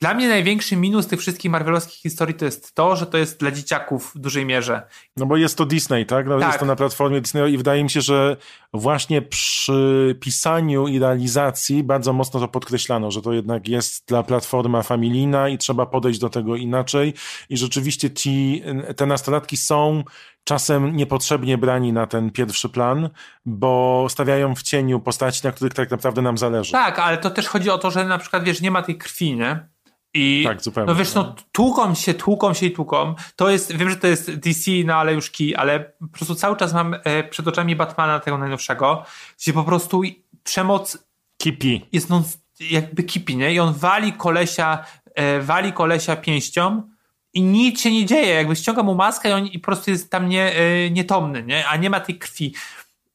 dla 0.00 0.14
mnie 0.14 0.28
największy 0.28 0.76
minus 0.76 1.06
tych 1.06 1.20
wszystkich 1.20 1.50
marvelowskich 1.50 2.00
historii 2.00 2.34
to 2.34 2.44
jest 2.44 2.74
to, 2.74 2.96
że 2.96 3.06
to 3.06 3.18
jest 3.18 3.40
dla 3.40 3.50
dzieciaków 3.50 4.12
w 4.14 4.18
dużej 4.18 4.46
mierze. 4.46 4.82
No 5.16 5.26
bo 5.26 5.36
jest 5.36 5.58
to 5.58 5.66
Disney, 5.66 6.06
tak? 6.06 6.26
No 6.26 6.38
tak. 6.38 6.48
Jest 6.48 6.58
to 6.58 6.66
na 6.66 6.76
platformie 6.76 7.20
Disney 7.20 7.52
i 7.52 7.56
wydaje 7.56 7.84
mi 7.84 7.90
się, 7.90 8.00
że 8.00 8.36
właśnie 8.72 9.22
przy 9.22 10.16
pisaniu 10.20 10.88
i 10.88 10.98
realizacji 10.98 11.82
bardzo 11.82 12.12
mocno 12.12 12.40
to 12.40 12.48
podkreślano, 12.48 13.10
że 13.10 13.22
to 13.22 13.32
jednak 13.32 13.68
jest 13.68 14.08
dla 14.08 14.22
platforma 14.22 14.82
familijna 14.82 15.48
i 15.48 15.58
trzeba 15.58 15.86
podejść 15.86 16.20
do 16.20 16.30
tego 16.30 16.56
inaczej 16.56 17.14
i 17.48 17.56
rzeczywiście 17.56 18.10
ci, 18.10 18.62
te 18.96 19.06
nastolatki 19.06 19.56
są 19.56 20.04
czasem 20.44 20.96
niepotrzebnie 20.96 21.58
brani 21.58 21.92
na 21.92 22.06
ten 22.06 22.30
pierwszy 22.30 22.68
plan, 22.68 23.10
bo 23.46 24.06
stawiają 24.08 24.54
w 24.54 24.62
cieniu 24.62 25.00
postaci, 25.00 25.40
na 25.44 25.52
których 25.52 25.74
tak 25.74 25.90
naprawdę 25.90 26.22
nam 26.22 26.38
zależy. 26.38 26.72
Tak, 26.72 26.98
ale 26.98 27.18
to 27.18 27.30
też 27.30 27.48
chodzi 27.48 27.70
o 27.70 27.78
to, 27.78 27.90
że 27.90 28.04
na 28.04 28.18
przykład, 28.18 28.44
wiesz, 28.44 28.60
nie 28.60 28.70
ma 28.70 28.82
tej 28.82 28.98
krwi, 28.98 29.36
nie? 29.36 29.68
I 30.14 30.44
tak, 30.46 30.62
zupełnie. 30.62 30.86
no 30.86 30.94
wiesz, 30.94 31.14
no 31.14 31.34
tłuką 31.52 31.94
się, 31.94 32.14
tłuką 32.14 32.54
się 32.54 32.66
i 32.66 32.70
tłuką. 32.70 33.14
To 33.36 33.50
jest, 33.50 33.76
wiem, 33.76 33.90
że 33.90 33.96
to 33.96 34.06
jest 34.06 34.34
DC, 34.34 34.70
no 34.84 34.94
ale 34.94 35.14
już 35.14 35.30
key, 35.30 35.56
ale 35.56 35.80
po 35.80 36.08
prostu 36.08 36.34
cały 36.34 36.56
czas 36.56 36.72
mam 36.72 36.94
e, 37.04 37.24
przed 37.24 37.48
oczami 37.48 37.76
Batmana 37.76 38.20
tego 38.20 38.38
najnowszego, 38.38 39.04
gdzie 39.38 39.52
po 39.52 39.64
prostu 39.64 40.02
przemoc 40.44 40.98
kipi. 41.38 41.86
jest 41.92 42.10
no, 42.10 42.22
jakby 42.60 43.02
kipi, 43.02 43.36
nie? 43.36 43.54
I 43.54 43.60
on 43.60 43.74
wali 43.74 44.12
kolesia, 44.12 44.84
e, 45.14 45.40
wali 45.40 45.72
kolesia 45.72 46.16
pięścią 46.16 46.93
i 47.34 47.42
nic 47.42 47.80
się 47.80 47.92
nie 47.92 48.06
dzieje, 48.06 48.34
jakby 48.34 48.56
ściąga 48.56 48.82
mu 48.82 48.94
maskę 48.94 49.28
i 49.28 49.32
on 49.32 49.46
i 49.46 49.58
po 49.58 49.64
prostu 49.64 49.90
jest 49.90 50.10
tam 50.10 50.28
nie, 50.28 50.56
e, 50.56 50.90
nietomny, 50.90 51.42
nie? 51.42 51.68
A 51.68 51.76
nie 51.76 51.90
ma 51.90 52.00
tej 52.00 52.18
krwi. 52.18 52.54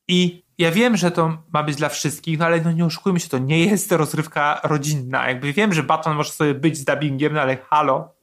I 0.08 0.44
ja 0.58 0.72
wiem, 0.72 0.98
że 0.98 1.12
to 1.12 1.38
ma 1.54 1.64
być 1.64 1.76
dla 1.76 1.90
wszystkich, 1.90 2.40
no 2.40 2.46
ale 2.46 2.62
no 2.62 2.72
nie 2.72 2.86
oszukujmy 2.86 3.20
się, 3.20 3.30
to 3.30 3.38
nie 3.38 3.66
jest 3.66 3.92
rozrywka 3.92 4.62
rodzinna. 4.64 5.28
Jakby 5.28 5.54
wiem, 5.54 5.74
że 5.74 5.84
Batman 5.84 6.16
może 6.16 6.32
sobie 6.32 6.54
być 6.54 6.78
z 6.78 6.86
dubbingiem, 6.86 7.34
no 7.34 7.42
ale 7.42 7.58
halo. 7.70 8.14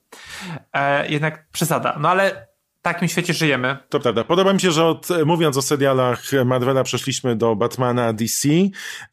E, 0.72 1.09
jednak 1.09 1.49
przesada. 1.51 1.97
No 2.01 2.09
ale 2.09 2.45
takim 2.87 3.09
świecie 3.09 3.34
żyjemy. 3.34 3.76
To 3.89 4.01
prawda. 4.01 4.24
Podoba 4.24 4.53
mi 4.53 4.61
się, 4.61 4.70
że 4.70 4.84
od, 4.84 5.09
mówiąc 5.24 5.57
o 5.57 5.62
serialach 5.62 6.22
Marvela 6.45 6.84
przeszliśmy 6.84 7.37
do 7.37 7.57
Batmana 7.57 8.12
DC. 8.12 8.49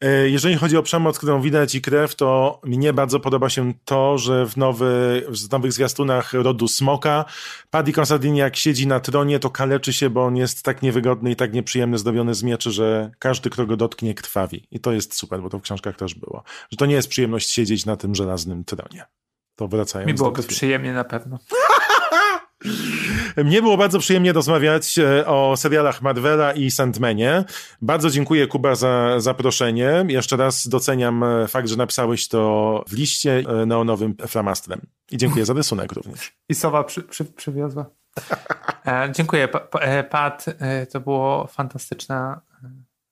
E, 0.00 0.28
jeżeli 0.28 0.54
chodzi 0.54 0.76
o 0.76 0.82
przemoc, 0.82 1.18
którą 1.18 1.40
widać 1.40 1.74
i 1.74 1.80
krew, 1.80 2.14
to 2.14 2.60
mnie 2.64 2.92
bardzo 2.92 3.20
podoba 3.20 3.48
się 3.48 3.72
to, 3.84 4.18
że 4.18 4.46
w, 4.46 4.56
nowy, 4.56 5.22
w 5.28 5.52
nowych 5.52 5.72
zwiastunach 5.72 6.32
rodu 6.32 6.68
Smoka 6.68 7.24
Paddy 7.70 7.92
Considine 7.92 8.36
jak 8.36 8.56
siedzi 8.56 8.86
na 8.86 9.00
tronie, 9.00 9.38
to 9.38 9.50
kaleczy 9.50 9.92
się, 9.92 10.10
bo 10.10 10.24
on 10.24 10.36
jest 10.36 10.62
tak 10.62 10.82
niewygodny 10.82 11.30
i 11.30 11.36
tak 11.36 11.52
nieprzyjemny, 11.52 11.98
zdobiony 11.98 12.34
z 12.34 12.42
mieczy, 12.42 12.70
że 12.70 13.10
każdy, 13.18 13.50
kto 13.50 13.66
go 13.66 13.76
dotknie, 13.76 14.14
krwawi. 14.14 14.68
I 14.70 14.80
to 14.80 14.92
jest 14.92 15.14
super, 15.14 15.42
bo 15.42 15.50
to 15.50 15.58
w 15.58 15.62
książkach 15.62 15.96
też 15.96 16.14
było. 16.14 16.42
Że 16.70 16.76
to 16.76 16.86
nie 16.86 16.94
jest 16.94 17.08
przyjemność 17.08 17.50
siedzieć 17.50 17.86
na 17.86 17.96
tym 17.96 18.14
żelaznym 18.14 18.64
tronie. 18.64 19.04
To 19.56 19.68
wracając 19.68 20.08
Mi 20.08 20.14
byłoby 20.14 20.42
przyjemnie 20.42 20.92
na 20.92 21.04
pewno. 21.04 21.38
Mnie 23.36 23.62
było 23.62 23.76
bardzo 23.76 23.98
przyjemnie 23.98 24.32
rozmawiać 24.32 24.98
e, 24.98 25.26
o 25.26 25.56
serialach 25.56 26.02
Marvela 26.02 26.52
i 26.52 26.70
Sandmanie. 26.70 27.44
Bardzo 27.82 28.10
dziękuję 28.10 28.46
Kuba 28.46 28.74
za 28.74 29.20
zaproszenie. 29.20 30.04
Jeszcze 30.08 30.36
raz 30.36 30.68
doceniam 30.68 31.24
e, 31.24 31.48
fakt, 31.48 31.68
że 31.68 31.76
napisałeś 31.76 32.28
to 32.28 32.84
w 32.88 32.92
liście 32.92 33.42
e, 33.62 33.66
neonowym 33.66 34.16
flamastrem. 34.26 34.80
I 35.10 35.16
dziękuję 35.16 35.44
za 35.44 35.52
rysunek 35.52 35.92
również. 35.92 36.32
I 36.48 36.54
sowa 36.54 36.84
przy, 36.84 37.02
przy, 37.02 37.24
przywiozła. 37.24 37.86
E, 38.86 39.12
dziękuję, 39.12 39.48
Pat. 40.10 40.44
To 40.92 41.00
było 41.00 41.46
fantastyczna, 41.46 42.40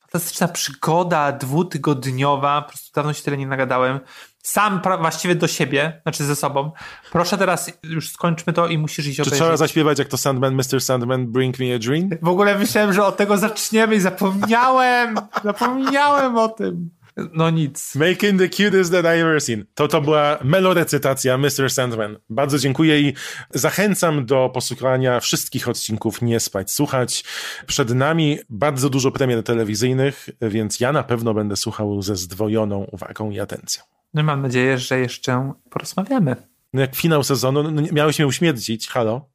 fantastyczna 0.00 0.48
przygoda 0.48 1.32
dwutygodniowa. 1.32 2.62
Po 2.62 2.68
prostu 2.68 2.90
dawno 2.94 3.12
się 3.12 3.22
tyle 3.22 3.36
nie 3.36 3.46
nagadałem 3.46 4.00
sam 4.43 4.80
właściwie 5.01 5.34
do 5.34 5.49
siebie, 5.49 6.01
znaczy 6.03 6.24
ze 6.24 6.36
sobą. 6.36 6.72
Proszę 7.12 7.38
teraz, 7.38 7.72
już 7.82 8.11
skończmy 8.11 8.53
to 8.53 8.66
i 8.68 8.78
musisz 8.78 9.07
iść 9.07 9.16
Czy 9.16 9.22
obejrzeć. 9.22 9.38
trzeba 9.40 9.57
zaśpiewać 9.57 9.99
jak 9.99 10.09
to 10.09 10.16
Sandman, 10.16 10.55
Mr. 10.55 10.80
Sandman, 10.80 11.26
Bring 11.26 11.59
Me 11.59 11.74
a 11.74 11.78
Dream? 11.78 12.09
W 12.22 12.28
ogóle 12.28 12.59
myślałem, 12.59 12.93
że 12.93 13.05
od 13.05 13.16
tego 13.16 13.38
zaczniemy 13.38 13.95
i 13.95 14.01
zapomniałem, 14.01 15.14
zapomniałem 15.45 16.36
o 16.36 16.49
tym. 16.49 16.90
No 17.32 17.51
nic. 17.51 17.95
Making 17.95 18.38
the 18.38 18.49
cutest 18.49 18.93
that 18.93 19.05
I 19.05 19.20
ever 19.20 19.40
seen. 19.40 19.64
To 19.74 19.88
to 19.88 20.01
była 20.01 20.38
melorecytacja 20.45 21.38
Mr. 21.38 21.70
Sandman. 21.70 22.16
Bardzo 22.30 22.59
dziękuję 22.59 23.01
i 23.01 23.14
zachęcam 23.55 24.26
do 24.26 24.51
posłuchania 24.55 25.20
wszystkich 25.20 25.68
odcinków 25.68 26.22
Nie 26.22 26.40
Spać 26.40 26.70
Słuchać. 26.72 27.24
Przed 27.66 27.95
nami 27.95 28.38
bardzo 28.51 28.90
dużo 28.90 29.11
premier 29.11 29.43
telewizyjnych, 29.43 30.28
więc 30.43 30.80
ja 30.80 30.93
na 30.93 31.03
pewno 31.03 31.34
będę 31.34 31.57
słuchał 31.57 32.03
ze 32.03 32.16
zdwojoną 32.16 32.86
uwagą 32.93 33.30
i 33.30 33.40
atencją. 33.40 33.82
No 34.15 34.21
i 34.23 34.25
mam 34.25 34.43
nadzieję, 34.43 34.79
że 34.79 34.99
jeszcze 34.99 35.53
porozmawiamy. 35.71 36.37
No 36.73 36.81
jak 36.81 36.95
finał 36.95 37.25
sezonu, 37.25 37.63
no 37.63 37.83
miałeś 37.93 38.19
mnie 38.19 38.27
uśmiercić. 38.27 38.89
Halo? 38.89 39.29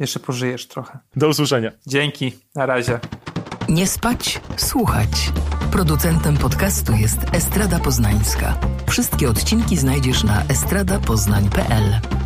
jeszcze 0.00 0.20
pożyjesz 0.20 0.66
trochę. 0.66 0.98
Do 1.16 1.28
usłyszenia. 1.28 1.72
Dzięki. 1.86 2.32
Na 2.54 2.66
razie. 2.66 3.00
Nie 3.68 3.86
spać, 3.86 4.40
słuchać. 4.56 5.32
Producentem 5.72 6.36
podcastu 6.36 6.92
jest 6.92 7.18
Estrada 7.32 7.78
Poznańska. 7.78 8.60
Wszystkie 8.88 9.28
odcinki 9.28 9.76
znajdziesz 9.76 10.24
na 10.24 10.44
estradapoznań.pl. 10.44 12.19